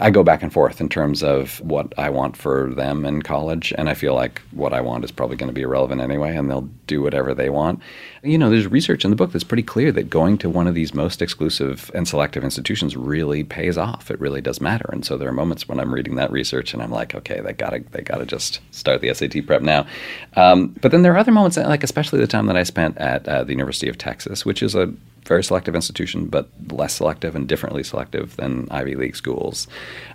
I 0.00 0.10
go 0.10 0.22
back 0.22 0.42
and 0.42 0.50
forth 0.50 0.80
in 0.80 0.88
terms 0.88 1.22
of 1.22 1.60
what 1.60 1.92
I 1.98 2.08
want 2.08 2.34
for 2.36 2.72
them 2.74 3.04
in 3.04 3.20
college. 3.20 3.74
And 3.76 3.90
I 3.90 3.94
feel 3.94 4.14
like 4.14 4.40
what 4.52 4.72
I 4.72 4.80
want 4.80 5.04
is 5.04 5.10
probably 5.10 5.36
going 5.36 5.50
to 5.50 5.54
be 5.54 5.60
irrelevant 5.60 6.00
anyway, 6.00 6.34
and 6.34 6.50
they'll 6.50 6.68
do 6.86 7.02
whatever 7.02 7.34
they 7.34 7.50
want. 7.50 7.80
You 8.22 8.38
know, 8.38 8.48
there's 8.48 8.66
research 8.66 9.04
in 9.04 9.10
the 9.10 9.16
book 9.16 9.32
that's 9.32 9.44
pretty 9.44 9.62
clear 9.62 9.92
that 9.92 10.08
going 10.08 10.38
to 10.38 10.48
one 10.48 10.68
of 10.68 10.74
these 10.74 10.94
most 10.94 11.20
exclusive 11.20 11.90
and 11.94 12.08
selective 12.08 12.44
institutions 12.44 12.96
really 12.96 13.44
pays 13.44 13.76
off. 13.76 14.10
It 14.10 14.20
really 14.20 14.40
does 14.40 14.60
matter. 14.60 14.88
And 14.90 15.04
so 15.04 15.18
there 15.18 15.28
are 15.28 15.32
moments 15.32 15.68
when 15.68 15.80
I'm 15.80 15.92
reading 15.92 16.14
that 16.14 16.32
research 16.32 16.72
and 16.72 16.82
I'm 16.82 16.90
like, 16.90 17.14
okay, 17.14 17.40
they 17.40 17.52
gotta 17.52 17.84
they 17.90 18.00
gotta 18.00 18.24
just 18.24 18.60
start 18.70 19.02
the 19.02 19.12
SAT 19.12 19.46
prep 19.46 19.60
now. 19.60 19.86
Um, 20.34 20.68
but 20.80 20.92
then 20.92 21.02
there 21.02 21.12
are 21.12 21.18
other 21.18 21.32
moments, 21.32 21.58
like 21.58 21.84
especially 21.84 22.20
the 22.20 22.26
time 22.26 22.46
that 22.46 22.56
I 22.56 22.62
spent 22.62 22.96
at 22.96 23.28
uh, 23.28 23.44
the 23.44 23.52
University 23.52 23.88
of 23.88 23.98
Texas, 23.98 24.46
which 24.46 24.62
is 24.62 24.74
a 24.74 24.92
very 25.24 25.44
selective 25.44 25.74
institution, 25.74 26.26
but 26.26 26.48
less 26.70 26.94
selective 26.94 27.36
and 27.36 27.48
differently 27.48 27.82
selective 27.82 28.36
than 28.36 28.68
Ivy 28.70 28.94
League 28.96 29.16
schools. 29.16 29.68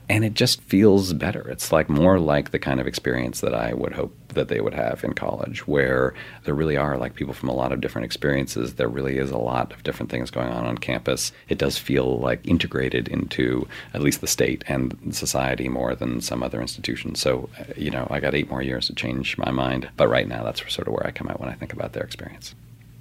And 0.10 0.24
it 0.24 0.34
just 0.34 0.62
feels 0.62 1.14
better. 1.14 1.48
It's 1.50 1.72
like 1.72 1.90
more 1.90 2.20
like 2.20 2.52
the 2.52 2.60
kind 2.60 2.80
of 2.80 2.88
experience 2.88 3.42
that 3.42 3.56
I 3.56 3.74
would 3.74 3.94
hope 3.94 4.14
that 4.30 4.50
they 4.50 4.60
would 4.60 4.74
have 4.74 5.04
in 5.04 5.14
college, 5.14 5.66
where 5.68 6.14
there 6.44 6.54
really 6.54 6.78
are 6.78 6.98
like 6.98 7.16
people 7.16 7.34
from 7.34 7.50
a 7.50 7.54
lot 7.56 7.72
of 7.72 7.82
different 7.82 8.06
experiences. 8.06 8.76
There 8.76 8.90
really 8.90 9.18
is 9.18 9.32
a 9.32 9.38
lot 9.38 9.72
of 9.72 9.84
different 9.84 10.12
things 10.12 10.30
going 10.30 10.50
on 10.50 10.66
on 10.66 10.78
campus. 10.78 11.32
It 11.50 11.58
does 11.58 11.78
feel 11.78 12.20
like 12.20 12.46
integrated 12.46 13.08
into 13.08 13.68
at 13.94 14.02
least 14.02 14.22
the 14.22 14.28
state 14.28 14.64
and 14.68 15.16
society 15.16 15.70
more 15.70 15.96
than 15.96 16.22
some 16.22 16.44
other 16.44 16.62
institutions. 16.62 17.20
So, 17.20 17.50
uh, 17.60 17.64
you 17.76 17.90
know, 17.90 18.08
I 18.12 18.20
got 18.20 18.36
eight 18.36 18.50
more 18.50 18.62
years 18.62 18.88
to 18.88 18.94
change 18.94 19.38
my 19.38 19.52
mind. 19.52 19.90
But 19.98 20.10
right 20.10 20.28
now, 20.28 20.44
that's 20.44 20.62
sort 20.74 20.88
of 20.88 20.94
where 20.94 21.08
I 21.08 21.12
come 21.12 21.30
out 21.30 21.40
when 21.40 21.50
I 21.50 21.54
think 21.54 21.74
about 21.74 21.94
their 21.94 22.04
experience. 22.04 22.54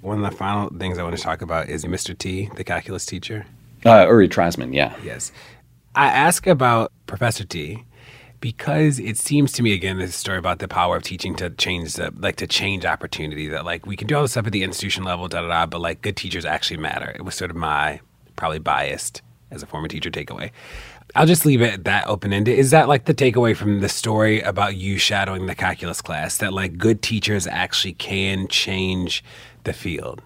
One 0.05 0.23
of 0.23 0.31
the 0.31 0.37
final 0.37 0.69
things 0.69 0.99
I 0.99 1.03
want 1.03 1.17
to 1.17 1.23
talk 1.23 1.41
about 1.41 1.67
is 1.67 1.83
Mr. 1.83 2.15
T, 2.15 2.47
the 2.57 2.63
calculus 2.63 3.07
teacher. 3.07 3.47
Uh, 3.83 4.05
Uri 4.07 4.29
Treisman, 4.29 4.71
yeah. 4.71 4.95
Yes. 5.03 5.31
I 5.95 6.05
ask 6.09 6.45
about 6.45 6.91
Professor 7.07 7.43
T 7.43 7.83
because 8.39 8.99
it 8.99 9.17
seems 9.17 9.51
to 9.53 9.63
me 9.63 9.73
again 9.73 9.97
this 9.97 10.15
story 10.15 10.37
about 10.37 10.59
the 10.59 10.67
power 10.67 10.95
of 10.95 11.01
teaching 11.01 11.33
to 11.37 11.49
change 11.49 11.93
the 11.93 12.13
like 12.17 12.35
to 12.35 12.45
change 12.45 12.85
opportunity 12.85 13.47
that 13.47 13.65
like 13.65 13.87
we 13.87 13.95
can 13.95 14.05
do 14.05 14.15
all 14.15 14.21
this 14.21 14.31
stuff 14.31 14.45
at 14.45 14.53
the 14.53 14.61
institution 14.61 15.03
level 15.03 15.27
da 15.27 15.41
da 15.41 15.47
da 15.47 15.65
but 15.65 15.81
like 15.81 16.03
good 16.03 16.15
teachers 16.15 16.45
actually 16.45 16.77
matter 16.77 17.11
it 17.15 17.23
was 17.23 17.33
sort 17.33 17.49
of 17.49 17.57
my 17.57 17.99
probably 18.35 18.59
biased 18.59 19.23
as 19.49 19.63
a 19.63 19.65
former 19.65 19.87
teacher 19.87 20.11
takeaway 20.11 20.51
i'll 21.15 21.25
just 21.25 21.45
leave 21.45 21.61
it 21.61 21.85
that 21.85 22.05
open-ended 22.07 22.59
is 22.59 22.71
that 22.71 22.89
like 22.89 23.05
the 23.05 23.13
takeaway 23.13 23.55
from 23.55 23.79
the 23.79 23.89
story 23.89 24.41
about 24.41 24.75
you 24.75 24.97
shadowing 24.97 25.45
the 25.47 25.55
calculus 25.55 26.01
class 26.01 26.37
that 26.37 26.53
like 26.53 26.77
good 26.77 27.01
teachers 27.01 27.47
actually 27.47 27.93
can 27.93 28.47
change 28.49 29.23
the 29.65 29.73
field. 29.73 30.21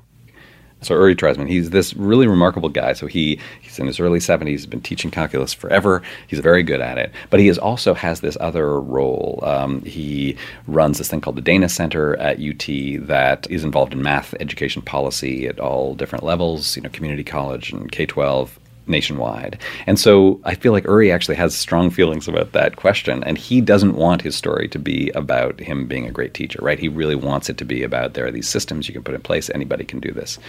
So 0.82 0.94
Uri 0.96 1.16
Treisman, 1.16 1.50
he's 1.50 1.72
this 1.72 1.94
really 1.94 2.28
remarkable 2.28 2.70
guy. 2.70 2.94
So 2.94 3.08
he 3.08 3.40
he's 3.62 3.80
in 3.80 3.88
his 3.88 4.00
early 4.00 4.20
70s, 4.20 4.48
he's 4.48 4.66
been 4.66 4.82
teaching 4.82 5.12
calculus 5.12 5.54
forever. 5.54 6.02
He's 6.28 6.40
very 6.40 6.64
good 6.64 6.80
at 6.80 6.98
it. 6.98 7.12
But 7.30 7.40
he 7.40 7.50
is 7.50 7.58
also 7.58 7.94
has 7.94 8.22
this 8.22 8.38
other 8.40 8.80
role. 8.80 9.40
Um, 9.44 9.82
he 9.84 10.38
runs 10.68 10.98
this 10.98 11.10
thing 11.10 11.22
called 11.22 11.36
the 11.36 11.42
Dana 11.42 11.68
Center 11.68 12.16
at 12.18 12.40
UT 12.40 12.66
that 13.08 13.48
is 13.50 13.64
involved 13.64 13.94
in 13.94 14.02
math 14.02 14.34
education 14.40 14.82
policy 14.82 15.48
at 15.48 15.60
all 15.60 15.96
different 15.96 16.24
levels, 16.24 16.78
you 16.78 16.82
know, 16.82 16.90
community 16.90 17.24
college 17.24 17.74
and 17.74 17.92
K-12 17.92 18.50
nationwide. 18.90 19.60
And 19.88 20.00
so 20.00 20.40
I 20.44 20.56
feel 20.56 20.72
like 20.72 20.86
Uri 20.86 21.12
actually 21.12 21.36
has 21.36 21.56
strong 21.56 21.90
feelings 21.90 22.28
about 22.28 22.52
that 22.54 22.76
question. 22.76 23.24
And 23.24 23.38
he 23.38 23.62
doesn't 23.62 23.96
want 23.96 24.22
his 24.22 24.36
story 24.36 24.68
to 24.70 24.80
be 24.80 25.10
about 25.12 25.60
him 25.60 25.88
being 25.88 26.06
a 26.08 26.12
great 26.12 26.34
teacher, 26.34 26.60
right? 26.62 26.80
He 26.80 26.90
really 26.90 27.16
wants 27.16 27.50
it 27.50 27.58
to 27.58 27.66
be 27.66 27.84
about 27.84 28.14
there 28.14 28.26
are 28.26 28.32
these 28.32 28.50
systems 28.50 28.88
you 28.88 28.94
can 28.94 29.04
put 29.04 29.16
in 29.16 29.22
place, 29.22 29.50
anybody 29.54 29.86
can 29.86 30.00
do 30.00 30.12
this. 30.12 30.40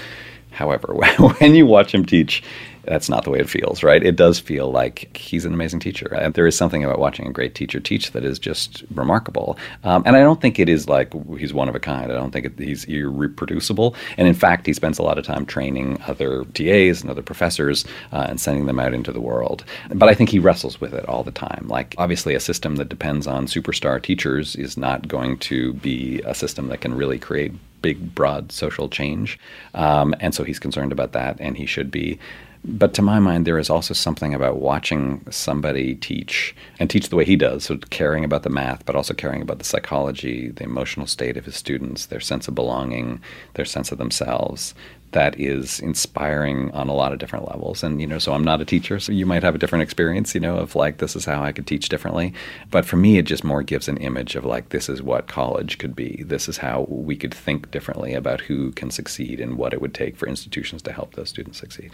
However, 0.51 0.95
when 1.39 1.55
you 1.55 1.67
watch 1.67 1.95
him 1.95 2.05
teach, 2.05 2.43
that's 2.85 3.09
not 3.09 3.25
the 3.25 3.31
way 3.31 3.39
it 3.39 3.49
feels, 3.49 3.83
right? 3.83 4.03
It 4.03 4.17
does 4.17 4.39
feel 4.39 4.71
like 4.71 5.17
he's 5.17 5.45
an 5.45 5.55
amazing 5.55 5.81
teacher. 5.81 6.13
And 6.15 6.35
there 6.35 6.47
is 6.47 6.57
something 6.57 6.85
about 6.85 6.99
watching 6.99 7.27
a 7.27 7.33
great 7.33 7.55
teacher 7.55 7.81
teach 7.81 8.13
that 8.13 8.25
is 8.25 8.39
just 8.39 8.85
remarkable. 8.95 9.59
Um, 9.85 10.03
and 10.07 10.17
I 10.17 10.21
don't 10.21 10.41
think 10.41 10.59
it 10.59 10.69
is 10.69 10.89
like 10.89 11.13
he's 11.39 11.53
one 11.53 11.69
of 11.69 11.75
a 11.75 11.81
kind. 11.81 12.11
I 12.11 12.17
don't 12.17 12.31
think 12.31 12.47
it, 12.47 12.59
he's 12.59 12.87
irreproducible. 12.87 13.95
And 14.17 14.27
in 14.27 14.35
fact, 14.35 14.67
he 14.67 14.73
spends 14.73 14.99
a 14.99 15.03
lot 15.03 15.19
of 15.19 15.25
time 15.25 15.47
training 15.47 16.01
other 16.07 16.45
TAs 16.55 17.03
and 17.03 17.11
other 17.11 17.23
professors 17.23 17.85
uh, 18.13 18.27
and 18.29 18.41
sending 18.41 18.67
them 18.67 18.81
out 18.81 18.95
into 18.95 19.13
the 19.13 19.21
world. 19.21 19.65
But 19.91 20.09
I 20.09 20.15
think 20.15 20.31
he 20.31 20.39
wrestles 20.39 20.81
with 20.81 20.95
it 20.95 21.09
all 21.09 21.23
the 21.23 21.31
time. 21.31 21.67
Like, 21.69 21.95
obviously, 21.99 22.35
a 22.35 22.41
system 22.41 22.77
that 22.77 22.89
depends 22.89 23.27
on 23.27 23.47
superstar 23.47 24.03
teachers 24.03 24.57
is 24.57 24.77
not 24.77 25.09
going 25.09 25.39
to 25.39 25.75
be 25.75 26.21
a 26.25 26.35
system 26.35 26.69
that 26.69 26.81
can 26.81 26.95
really 26.95 27.19
create 27.19 27.53
big, 27.83 28.15
broad 28.15 28.53
social 28.53 28.89
change. 28.89 29.39
Um, 29.75 30.15
and 30.21 30.35
so 30.35 30.45
he's 30.45 30.59
concerned 30.59 30.93
about 30.93 31.13
that, 31.13 31.37
and 31.41 31.57
he 31.57 31.67
should 31.67 31.91
be. 31.91 32.19
But 32.63 32.93
to 32.95 33.03
my 33.03 33.21
mind, 33.21 33.47
there 33.47 33.59
is 33.59 33.71
also 33.71 33.95
something 33.95 34.35
about 34.35 34.59
watching 34.59 35.25
somebody 35.31 35.95
teach 35.95 36.55
and 36.79 36.91
teach 36.91 37.09
the 37.09 37.17
way 37.17 37.25
he 37.25 37.37
does, 37.37 37.65
so 37.65 37.79
caring 37.89 38.23
about 38.23 38.43
the 38.43 38.51
math, 38.51 38.85
but 38.85 38.95
also 38.95 39.15
caring 39.15 39.41
about 39.41 39.59
the 39.59 39.65
psychology, 39.65 40.51
the 40.51 40.65
emotional 40.65 41.07
state 41.07 41.39
of 41.39 41.47
his 41.47 41.57
students, 41.57 42.07
their 42.07 42.21
sense 42.21 42.49
of 42.49 42.55
belonging, 42.55 43.23
their 43.55 43.65
sense 43.65 43.93
of 43.93 43.99
themselves. 43.99 44.75
That 45.13 45.41
is 45.41 45.81
inspiring 45.81 46.71
on 46.73 46.89
a 46.89 46.95
lot 46.95 47.13
of 47.13 47.19
different 47.19 47.49
levels. 47.49 47.83
And, 47.83 47.99
you 47.99 48.07
know, 48.07 48.19
so 48.19 48.35
I'm 48.35 48.45
not 48.45 48.61
a 48.61 48.67
teacher, 48.67 49.01
so 49.01 49.11
you 49.11 49.25
might 49.25 49.43
have 49.43 49.55
a 49.55 49.59
different 49.59 49.83
experience, 49.83 50.35
you 50.35 50.41
know, 50.41 50.57
of 50.57 50.77
like, 50.77 50.99
this 50.99 51.17
is 51.17 51.25
how 51.25 51.43
I 51.43 51.53
could 51.53 51.67
teach 51.67 51.89
differently. 51.89 52.35
But 52.71 52.85
for 52.85 52.97
me, 52.97 53.17
it 53.17 53.25
just 53.25 53.43
more 53.43 53.63
gives 53.63 53.89
an 53.89 53.97
image 53.97 54.37
of 54.37 54.45
like, 54.45 54.69
this 54.69 54.91
is 54.91 55.03
what 55.03 55.29
college 55.29 55.79
could 55.79 55.97
be. 55.97 56.23
This 56.27 56.47
is 56.47 56.59
how 56.59 56.87
we 56.91 57.17
could 57.17 57.35
think 57.35 57.71
differently 57.71 58.13
about 58.13 58.43
who 58.43 58.71
can 58.73 58.91
succeed 58.91 59.41
and 59.41 59.57
what 59.57 59.73
it 59.73 59.81
would 59.81 59.95
take 59.95 60.17
for 60.17 60.29
institutions 60.29 60.83
to 60.83 60.93
help 60.93 61.15
those 61.15 61.31
students 61.31 61.59
succeed. 61.59 61.91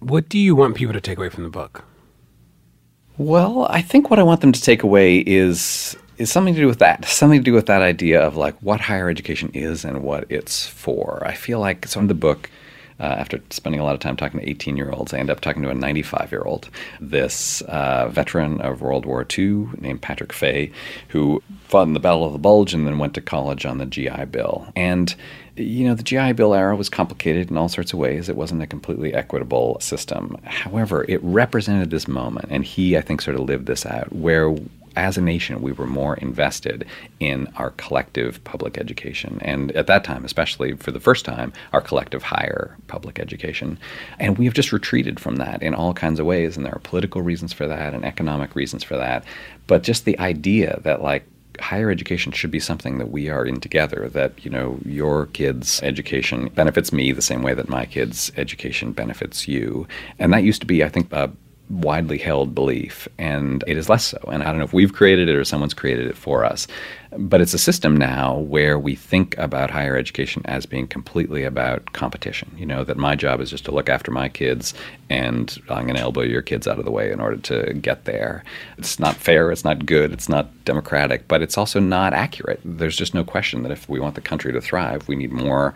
What 0.00 0.28
do 0.28 0.38
you 0.38 0.54
want 0.54 0.76
people 0.76 0.92
to 0.92 1.00
take 1.00 1.18
away 1.18 1.28
from 1.28 1.44
the 1.44 1.50
book? 1.50 1.84
Well, 3.18 3.66
I 3.70 3.80
think 3.80 4.10
what 4.10 4.18
I 4.18 4.22
want 4.22 4.42
them 4.42 4.52
to 4.52 4.60
take 4.60 4.82
away 4.82 5.18
is 5.18 5.96
is 6.18 6.30
something 6.30 6.54
to 6.54 6.60
do 6.60 6.66
with 6.66 6.78
that. 6.78 7.04
Something 7.04 7.40
to 7.40 7.44
do 7.44 7.52
with 7.52 7.66
that 7.66 7.82
idea 7.82 8.20
of 8.20 8.36
like 8.36 8.56
what 8.62 8.80
higher 8.80 9.08
education 9.08 9.50
is 9.52 9.84
and 9.84 10.02
what 10.02 10.30
it's 10.30 10.66
for. 10.66 11.22
I 11.26 11.34
feel 11.34 11.60
like 11.60 11.86
so 11.86 12.00
in 12.00 12.06
the 12.08 12.14
book, 12.14 12.50
uh, 12.98 13.04
after 13.04 13.40
spending 13.50 13.80
a 13.80 13.84
lot 13.84 13.94
of 13.94 14.00
time 14.00 14.16
talking 14.16 14.40
to 14.40 14.48
18 14.48 14.76
year 14.76 14.90
olds, 14.90 15.12
I 15.12 15.18
end 15.18 15.30
up 15.30 15.40
talking 15.40 15.62
to 15.62 15.70
a 15.70 15.74
95 15.74 16.30
year 16.32 16.42
old, 16.42 16.70
this 17.00 17.60
uh, 17.62 18.08
veteran 18.08 18.60
of 18.60 18.80
World 18.80 19.04
War 19.04 19.26
II 19.36 19.68
named 19.78 20.02
Patrick 20.02 20.32
Fay, 20.32 20.72
who 21.08 21.42
fought 21.64 21.88
in 21.88 21.94
the 21.94 22.00
Battle 22.00 22.24
of 22.24 22.32
the 22.32 22.38
Bulge 22.38 22.72
and 22.74 22.86
then 22.86 22.98
went 22.98 23.14
to 23.14 23.20
college 23.20 23.66
on 23.66 23.78
the 23.78 23.86
GI 23.86 24.26
Bill. 24.26 24.66
And 24.74 25.14
you 25.56 25.86
know, 25.86 25.94
the 25.94 26.02
GI 26.02 26.32
Bill 26.32 26.54
era 26.54 26.76
was 26.76 26.88
complicated 26.88 27.50
in 27.50 27.56
all 27.56 27.68
sorts 27.68 27.92
of 27.92 27.98
ways. 27.98 28.28
It 28.28 28.36
wasn't 28.36 28.62
a 28.62 28.66
completely 28.66 29.14
equitable 29.14 29.78
system. 29.80 30.38
However, 30.44 31.04
it 31.08 31.22
represented 31.22 31.90
this 31.90 32.06
moment, 32.06 32.48
and 32.50 32.64
he, 32.64 32.96
I 32.96 33.00
think, 33.00 33.22
sort 33.22 33.36
of 33.36 33.42
lived 33.42 33.66
this 33.66 33.86
out, 33.86 34.12
where 34.12 34.54
as 34.96 35.18
a 35.18 35.20
nation, 35.20 35.60
we 35.60 35.72
were 35.72 35.86
more 35.86 36.16
invested 36.16 36.86
in 37.20 37.46
our 37.56 37.70
collective 37.72 38.42
public 38.44 38.78
education. 38.78 39.38
And 39.42 39.70
at 39.72 39.86
that 39.88 40.04
time, 40.04 40.24
especially 40.24 40.72
for 40.76 40.90
the 40.90 41.00
first 41.00 41.26
time, 41.26 41.52
our 41.74 41.82
collective 41.82 42.22
higher 42.22 42.76
public 42.86 43.18
education. 43.18 43.78
And 44.18 44.38
we 44.38 44.46
have 44.46 44.54
just 44.54 44.72
retreated 44.72 45.20
from 45.20 45.36
that 45.36 45.62
in 45.62 45.74
all 45.74 45.92
kinds 45.92 46.18
of 46.18 46.24
ways. 46.24 46.56
And 46.56 46.64
there 46.64 46.74
are 46.74 46.80
political 46.80 47.20
reasons 47.20 47.52
for 47.52 47.66
that 47.66 47.92
and 47.92 48.06
economic 48.06 48.56
reasons 48.56 48.82
for 48.82 48.96
that. 48.96 49.24
But 49.66 49.82
just 49.82 50.06
the 50.06 50.18
idea 50.18 50.80
that, 50.82 51.02
like, 51.02 51.26
higher 51.60 51.90
education 51.90 52.32
should 52.32 52.50
be 52.50 52.60
something 52.60 52.98
that 52.98 53.10
we 53.10 53.28
are 53.28 53.44
in 53.44 53.60
together 53.60 54.08
that 54.12 54.44
you 54.44 54.50
know 54.50 54.78
your 54.84 55.26
kids 55.26 55.80
education 55.82 56.48
benefits 56.48 56.92
me 56.92 57.12
the 57.12 57.22
same 57.22 57.42
way 57.42 57.54
that 57.54 57.68
my 57.68 57.84
kids 57.84 58.32
education 58.36 58.92
benefits 58.92 59.48
you 59.48 59.86
and 60.18 60.32
that 60.32 60.44
used 60.44 60.60
to 60.60 60.66
be 60.66 60.84
i 60.84 60.88
think 60.88 61.12
a 61.12 61.30
widely 61.68 62.18
held 62.18 62.54
belief, 62.54 63.08
and 63.18 63.64
it 63.66 63.76
is 63.76 63.88
less 63.88 64.04
so. 64.04 64.18
And 64.28 64.42
I 64.42 64.46
don't 64.46 64.58
know 64.58 64.64
if 64.64 64.72
we've 64.72 64.92
created 64.92 65.28
it 65.28 65.36
or 65.36 65.44
someone's 65.44 65.74
created 65.74 66.06
it 66.06 66.16
for 66.16 66.44
us, 66.44 66.66
but 67.18 67.40
it's 67.40 67.54
a 67.54 67.58
system 67.58 67.96
now 67.96 68.36
where 68.38 68.78
we 68.78 68.94
think 68.94 69.36
about 69.38 69.70
higher 69.70 69.96
education 69.96 70.42
as 70.44 70.66
being 70.66 70.86
completely 70.86 71.44
about 71.44 71.92
competition. 71.92 72.50
You 72.56 72.66
know, 72.66 72.84
that 72.84 72.96
my 72.96 73.14
job 73.14 73.40
is 73.40 73.50
just 73.50 73.64
to 73.66 73.70
look 73.72 73.88
after 73.88 74.10
my 74.10 74.28
kids, 74.28 74.74
and 75.10 75.56
I'm 75.68 75.84
going 75.84 75.96
to 75.96 76.02
elbow 76.02 76.22
your 76.22 76.42
kids 76.42 76.66
out 76.66 76.78
of 76.78 76.84
the 76.84 76.90
way 76.90 77.10
in 77.10 77.20
order 77.20 77.36
to 77.36 77.74
get 77.74 78.04
there. 78.04 78.44
It's 78.78 78.98
not 78.98 79.16
fair, 79.16 79.50
it's 79.50 79.64
not 79.64 79.86
good, 79.86 80.12
it's 80.12 80.28
not 80.28 80.64
democratic, 80.64 81.28
but 81.28 81.42
it's 81.42 81.58
also 81.58 81.80
not 81.80 82.12
accurate. 82.12 82.60
There's 82.64 82.96
just 82.96 83.14
no 83.14 83.24
question 83.24 83.62
that 83.62 83.72
if 83.72 83.88
we 83.88 84.00
want 84.00 84.14
the 84.14 84.20
country 84.20 84.52
to 84.52 84.60
thrive, 84.60 85.08
we 85.08 85.16
need 85.16 85.32
more 85.32 85.74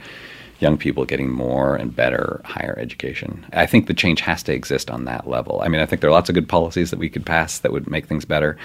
young 0.60 0.76
people 0.76 1.04
getting 1.04 1.30
more 1.30 1.74
and 1.74 1.96
better 1.96 2.40
higher 2.44 2.78
education. 2.78 3.46
I 3.52 3.66
think 3.66 3.86
the 3.86 3.94
change 3.94 4.20
has 4.20 4.42
to 4.44 4.52
exist 4.52 4.90
on 4.90 5.06
that 5.06 5.26
level. 5.26 5.60
I 5.62 5.68
mean, 5.68 5.80
I 5.80 5.86
think 5.86 6.00
there 6.00 6.10
are 6.10 6.12
lots 6.12 6.28
of 6.28 6.34
good 6.34 6.48
policies 6.48 6.90
that 6.90 6.98
we 6.98 7.08
could 7.08 7.24
pass 7.24 7.58
that 7.60 7.72
would 7.72 7.88
make 7.88 8.06
things 8.06 8.26
better, 8.26 8.58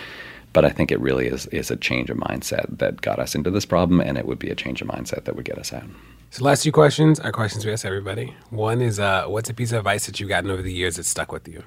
but 0.55 0.63
I 0.63 0.69
think 0.69 0.89
it 0.89 1.01
really 1.01 1.27
is 1.27 1.47
is 1.47 1.69
a 1.69 1.75
change 1.75 2.09
of 2.09 2.17
mindset 2.17 2.77
that 2.79 3.01
got 3.01 3.19
us 3.19 3.35
into 3.35 3.51
this 3.51 3.65
problem, 3.65 3.99
and 3.99 4.17
it 4.17 4.25
would 4.25 4.39
be 4.39 4.49
a 4.49 4.55
change 4.55 4.81
of 4.81 4.87
mindset 4.87 5.25
that 5.25 5.35
would 5.35 5.43
get 5.43 5.59
us 5.59 5.73
out. 5.73 5.83
So, 6.31 6.45
last 6.45 6.63
two 6.63 6.71
questions 6.71 7.19
are 7.19 7.31
questions 7.33 7.65
we 7.65 7.73
ask 7.73 7.85
everybody. 7.85 8.33
One 8.51 8.81
is, 8.81 8.97
uh, 8.97 9.25
what's 9.25 9.49
a 9.49 9.53
piece 9.53 9.73
of 9.73 9.79
advice 9.79 10.05
that 10.05 10.19
you've 10.19 10.29
gotten 10.29 10.49
over 10.49 10.61
the 10.61 10.71
years 10.71 10.95
that 10.95 11.05
stuck 11.05 11.33
with 11.33 11.47
you? 11.49 11.63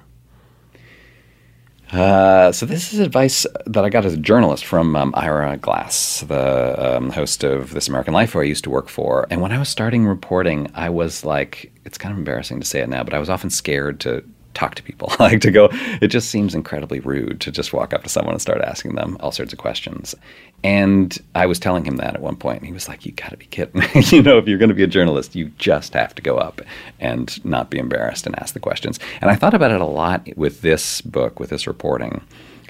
Uh, 1.91 2.51
so 2.51 2.65
this 2.65 2.93
is 2.93 2.99
advice 2.99 3.47
that 3.65 3.83
I 3.83 3.89
got 3.89 4.05
as 4.05 4.13
a 4.13 4.17
journalist 4.17 4.65
from 4.65 4.95
um, 4.95 5.11
Ira 5.15 5.57
Glass, 5.57 6.21
the 6.21 6.97
um, 6.97 7.09
host 7.09 7.43
of 7.43 7.73
This 7.73 7.87
American 7.87 8.13
Life, 8.13 8.33
who 8.33 8.41
I 8.41 8.43
used 8.43 8.63
to 8.65 8.69
work 8.69 8.89
for. 8.89 9.25
And 9.31 9.41
when 9.41 9.51
I 9.51 9.57
was 9.57 9.69
starting 9.69 10.05
reporting, 10.05 10.69
I 10.75 10.89
was 10.89 11.25
like, 11.25 11.71
it's 11.85 11.97
kind 11.97 12.11
of 12.11 12.19
embarrassing 12.19 12.59
to 12.59 12.65
say 12.65 12.81
it 12.81 12.89
now, 12.89 13.03
but 13.03 13.15
I 13.15 13.19
was 13.19 13.29
often 13.29 13.49
scared 13.49 13.99
to 14.01 14.23
talk 14.59 14.75
to 14.75 14.83
people. 14.83 15.11
like 15.19 15.41
to 15.41 15.51
go, 15.51 15.69
it 16.01 16.07
just 16.07 16.29
seems 16.29 16.53
incredibly 16.53 16.99
rude 16.99 17.39
to 17.41 17.51
just 17.51 17.73
walk 17.73 17.93
up 17.93 18.03
to 18.03 18.09
someone 18.09 18.33
and 18.33 18.41
start 18.41 18.61
asking 18.61 18.95
them 18.95 19.17
all 19.19 19.31
sorts 19.31 19.53
of 19.53 19.59
questions. 19.59 20.15
And 20.63 21.17
I 21.35 21.45
was 21.45 21.59
telling 21.59 21.85
him 21.85 21.97
that 21.97 22.15
at 22.15 22.21
one 22.21 22.35
point, 22.35 22.57
and 22.57 22.67
he 22.67 22.73
was 22.73 22.89
like, 22.89 23.05
"You 23.05 23.13
got 23.13 23.29
to 23.29 23.37
be 23.37 23.45
kidding! 23.45 23.81
you 24.11 24.21
know, 24.21 24.37
if 24.37 24.47
you're 24.47 24.57
going 24.57 24.69
to 24.69 24.75
be 24.75 24.83
a 24.83 24.87
journalist, 24.87 25.35
you 25.35 25.45
just 25.57 25.93
have 25.93 26.13
to 26.15 26.21
go 26.21 26.37
up 26.37 26.61
and 26.99 27.43
not 27.45 27.69
be 27.69 27.79
embarrassed 27.79 28.25
and 28.25 28.37
ask 28.39 28.53
the 28.53 28.59
questions." 28.59 28.99
And 29.21 29.31
I 29.31 29.35
thought 29.35 29.53
about 29.53 29.71
it 29.71 29.79
a 29.79 29.85
lot 29.85 30.27
with 30.35 30.61
this 30.61 31.01
book, 31.01 31.39
with 31.39 31.49
this 31.49 31.65
reporting 31.65 32.21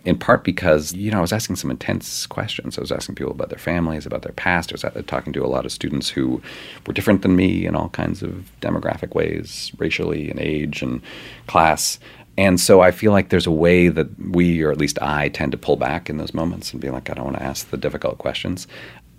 in 0.05 0.17
part 0.17 0.43
because 0.43 0.93
you 0.93 1.11
know 1.11 1.17
I 1.17 1.21
was 1.21 1.33
asking 1.33 1.57
some 1.57 1.71
intense 1.71 2.25
questions. 2.27 2.77
I 2.77 2.81
was 2.81 2.91
asking 2.91 3.15
people 3.15 3.31
about 3.31 3.49
their 3.49 3.59
families, 3.59 4.05
about 4.05 4.21
their 4.21 4.33
past. 4.33 4.71
I 4.71 4.89
was 4.91 5.05
talking 5.05 5.33
to 5.33 5.45
a 5.45 5.47
lot 5.47 5.65
of 5.65 5.71
students 5.71 6.09
who 6.09 6.41
were 6.85 6.93
different 6.93 7.21
than 7.21 7.35
me 7.35 7.65
in 7.65 7.75
all 7.75 7.89
kinds 7.89 8.21
of 8.23 8.51
demographic 8.61 9.15
ways, 9.15 9.71
racially 9.77 10.29
and 10.29 10.39
age 10.39 10.81
and 10.81 11.01
class. 11.47 11.99
And 12.37 12.57
so 12.57 12.79
I 12.79 12.91
feel 12.91 13.11
like 13.11 13.29
there's 13.29 13.47
a 13.47 13.51
way 13.51 13.89
that 13.89 14.07
we, 14.17 14.61
or 14.61 14.71
at 14.71 14.77
least 14.77 14.97
I, 15.01 15.27
tend 15.27 15.51
to 15.51 15.57
pull 15.57 15.75
back 15.75 16.09
in 16.09 16.15
those 16.15 16.33
moments 16.33 16.71
and 16.71 16.81
be 16.81 16.89
like, 16.89 17.09
I 17.09 17.13
don't 17.13 17.25
want 17.25 17.37
to 17.37 17.43
ask 17.43 17.69
the 17.69 17.75
difficult 17.75 18.17
questions 18.17 18.65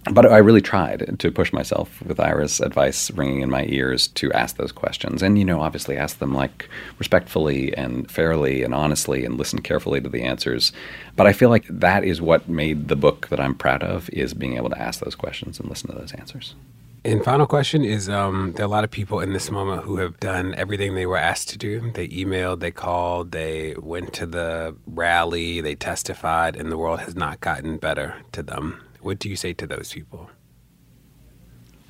but 0.05 0.25
I 0.25 0.39
really 0.39 0.63
tried 0.63 1.19
to 1.19 1.31
push 1.31 1.53
myself 1.53 2.01
with 2.03 2.19
Ira's 2.19 2.61
advice 2.61 3.11
ringing 3.11 3.43
in 3.43 3.51
my 3.51 3.67
ears 3.67 4.09
to 4.09 4.33
ask 4.33 4.57
those 4.57 4.73
questions. 4.73 5.23
And, 5.23 5.39
you 5.39 5.45
know, 5.45 5.61
obviously 5.61 5.97
ask 5.97 6.19
them 6.19 6.35
like 6.35 6.69
respectfully 6.99 7.77
and 7.77 8.11
fairly 8.11 8.63
and 8.63 8.75
honestly 8.75 9.25
and 9.27 9.37
listen 9.37 9.61
carefully 9.61 10.01
to 10.01 10.09
the 10.09 10.23
answers. 10.23 10.73
But 11.17 11.27
I 11.27 11.35
feel 11.35 11.51
like 11.51 11.67
that 11.69 12.03
is 12.03 12.23
what 12.23 12.49
made 12.49 12.89
the 12.89 12.97
book 12.97 13.29
that 13.29 13.41
I'm 13.41 13.55
proud 13.55 13.83
of 13.83 14.09
is 14.11 14.33
being 14.33 14.57
able 14.57 14.71
to 14.71 14.81
ask 14.81 15.01
those 15.01 15.15
questions 15.15 15.61
and 15.61 15.69
listen 15.69 15.91
to 15.91 15.99
those 15.99 16.13
answers. 16.13 16.55
And 17.03 17.25
final 17.25 17.47
question 17.47 17.83
is 17.83 18.11
um, 18.11 18.53
there 18.57 18.65
are 18.65 18.69
a 18.69 18.71
lot 18.71 18.85
of 18.85 18.91
people 18.91 19.21
in 19.21 19.33
this 19.33 19.51
moment 19.51 19.85
who 19.85 19.97
have 19.97 20.21
done 20.21 20.55
everything 20.55 20.95
they 20.95 21.07
were 21.07 21.17
asked 21.17 21.49
to 21.51 21.59
do. 21.59 21.91
They 21.93 22.09
emailed, 22.09 22.61
they 22.61 22.71
called, 22.71 23.33
they 23.33 23.75
went 23.79 24.13
to 24.15 24.27
the 24.27 24.77
rally, 24.87 25.63
they 25.63 25.75
testified, 25.75 26.57
and 26.57 26.71
the 26.71 26.77
world 26.77 27.01
has 27.01 27.15
not 27.15 27.41
gotten 27.41 27.79
better 27.79 28.17
to 28.33 28.43
them. 28.43 28.83
What 29.01 29.19
do 29.19 29.29
you 29.29 29.37
say 29.37 29.53
to 29.55 29.67
those 29.67 29.93
people? 29.93 30.31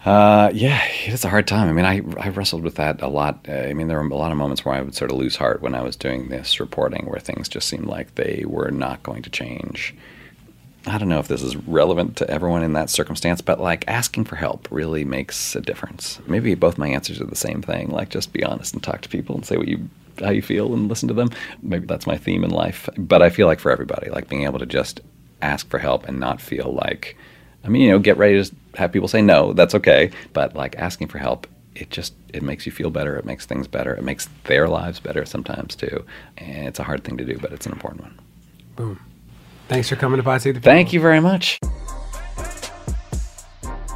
Uh, 0.04 0.50
yeah, 0.54 0.82
it's 1.04 1.24
a 1.24 1.28
hard 1.28 1.46
time. 1.46 1.68
I 1.68 1.72
mean, 1.72 1.84
I, 1.84 2.00
I 2.24 2.30
wrestled 2.30 2.62
with 2.62 2.76
that 2.76 3.02
a 3.02 3.08
lot. 3.08 3.44
Uh, 3.46 3.52
I 3.52 3.74
mean, 3.74 3.88
there 3.88 4.00
were 4.00 4.08
a 4.08 4.16
lot 4.16 4.32
of 4.32 4.38
moments 4.38 4.64
where 4.64 4.74
I 4.74 4.80
would 4.80 4.94
sort 4.94 5.10
of 5.10 5.18
lose 5.18 5.36
heart 5.36 5.60
when 5.60 5.74
I 5.74 5.82
was 5.82 5.94
doing 5.94 6.28
this 6.28 6.58
reporting, 6.58 7.04
where 7.04 7.20
things 7.20 7.48
just 7.48 7.68
seemed 7.68 7.86
like 7.86 8.14
they 8.14 8.44
were 8.46 8.70
not 8.70 9.02
going 9.02 9.22
to 9.22 9.30
change. 9.30 9.94
I 10.86 10.96
don't 10.96 11.10
know 11.10 11.18
if 11.18 11.28
this 11.28 11.42
is 11.42 11.56
relevant 11.56 12.16
to 12.16 12.30
everyone 12.30 12.62
in 12.62 12.72
that 12.72 12.88
circumstance, 12.88 13.42
but 13.42 13.60
like 13.60 13.84
asking 13.86 14.24
for 14.24 14.36
help 14.36 14.66
really 14.70 15.04
makes 15.04 15.54
a 15.54 15.60
difference. 15.60 16.18
Maybe 16.26 16.54
both 16.54 16.78
my 16.78 16.88
answers 16.88 17.20
are 17.20 17.26
the 17.26 17.36
same 17.36 17.60
thing. 17.60 17.90
Like, 17.90 18.08
just 18.08 18.32
be 18.32 18.42
honest 18.42 18.72
and 18.72 18.82
talk 18.82 19.02
to 19.02 19.08
people 19.10 19.34
and 19.36 19.44
say 19.44 19.58
what 19.58 19.68
you 19.68 19.90
how 20.22 20.30
you 20.30 20.42
feel 20.42 20.72
and 20.72 20.88
listen 20.88 21.08
to 21.08 21.14
them. 21.14 21.30
Maybe 21.62 21.86
that's 21.86 22.06
my 22.06 22.16
theme 22.16 22.44
in 22.44 22.50
life. 22.50 22.88
But 22.96 23.20
I 23.20 23.28
feel 23.28 23.46
like 23.46 23.60
for 23.60 23.70
everybody, 23.70 24.10
like 24.10 24.28
being 24.28 24.44
able 24.44 24.58
to 24.58 24.66
just 24.66 25.00
ask 25.42 25.68
for 25.68 25.78
help 25.78 26.06
and 26.08 26.18
not 26.18 26.40
feel 26.40 26.72
like, 26.84 27.16
I 27.64 27.68
mean, 27.68 27.82
you 27.82 27.90
know, 27.90 27.98
get 27.98 28.16
ready 28.16 28.42
to 28.42 28.50
have 28.76 28.92
people 28.92 29.08
say 29.08 29.22
no. 29.22 29.52
That's 29.52 29.74
okay. 29.74 30.10
But 30.32 30.54
like 30.54 30.76
asking 30.76 31.08
for 31.08 31.18
help, 31.18 31.46
it 31.74 31.90
just 31.90 32.14
it 32.32 32.42
makes 32.42 32.66
you 32.66 32.72
feel 32.72 32.90
better. 32.90 33.16
It 33.16 33.24
makes 33.24 33.46
things 33.46 33.66
better. 33.66 33.94
It 33.94 34.02
makes 34.02 34.28
their 34.44 34.68
lives 34.68 35.00
better 35.00 35.24
sometimes 35.24 35.74
too. 35.74 36.04
And 36.38 36.66
it's 36.66 36.78
a 36.78 36.84
hard 36.84 37.04
thing 37.04 37.16
to 37.18 37.24
do, 37.24 37.38
but 37.38 37.52
it's 37.52 37.66
an 37.66 37.72
important 37.72 38.02
one. 38.02 38.18
Boom. 38.76 39.00
Thanks 39.68 39.88
for 39.88 39.96
coming 39.96 40.16
to 40.16 40.22
Pod 40.22 40.42
Save 40.42 40.54
the 40.54 40.60
People. 40.60 40.72
Thank 40.72 40.92
you 40.92 41.00
very 41.00 41.20
much. 41.20 41.58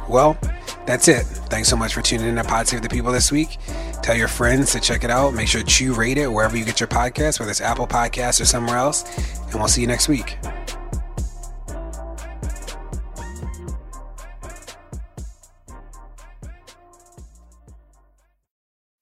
Well, 0.07 0.37
that's 0.85 1.07
it. 1.07 1.23
Thanks 1.23 1.67
so 1.67 1.75
much 1.75 1.93
for 1.93 2.01
tuning 2.01 2.27
in 2.27 2.35
to 2.35 2.43
Pod 2.43 2.67
Save 2.67 2.81
the 2.81 2.89
People 2.89 3.11
this 3.11 3.31
week. 3.31 3.57
Tell 4.01 4.15
your 4.15 4.27
friends 4.27 4.71
to 4.73 4.79
check 4.79 5.03
it 5.03 5.09
out. 5.09 5.33
Make 5.33 5.47
sure 5.47 5.63
to 5.63 5.93
rate 5.95 6.17
it 6.17 6.31
wherever 6.31 6.55
you 6.55 6.63
get 6.63 6.79
your 6.79 6.87
podcast, 6.87 7.39
whether 7.39 7.51
it's 7.51 7.61
Apple 7.61 7.87
Podcasts 7.87 8.39
or 8.39 8.45
somewhere 8.45 8.77
else. 8.77 9.03
And 9.47 9.55
we'll 9.55 9.67
see 9.67 9.81
you 9.81 9.87
next 9.87 10.07
week. 10.07 10.37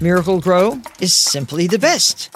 Miracle-Gro 0.00 0.80
is 1.00 1.12
simply 1.12 1.66
the 1.66 1.78
best. 1.78 2.30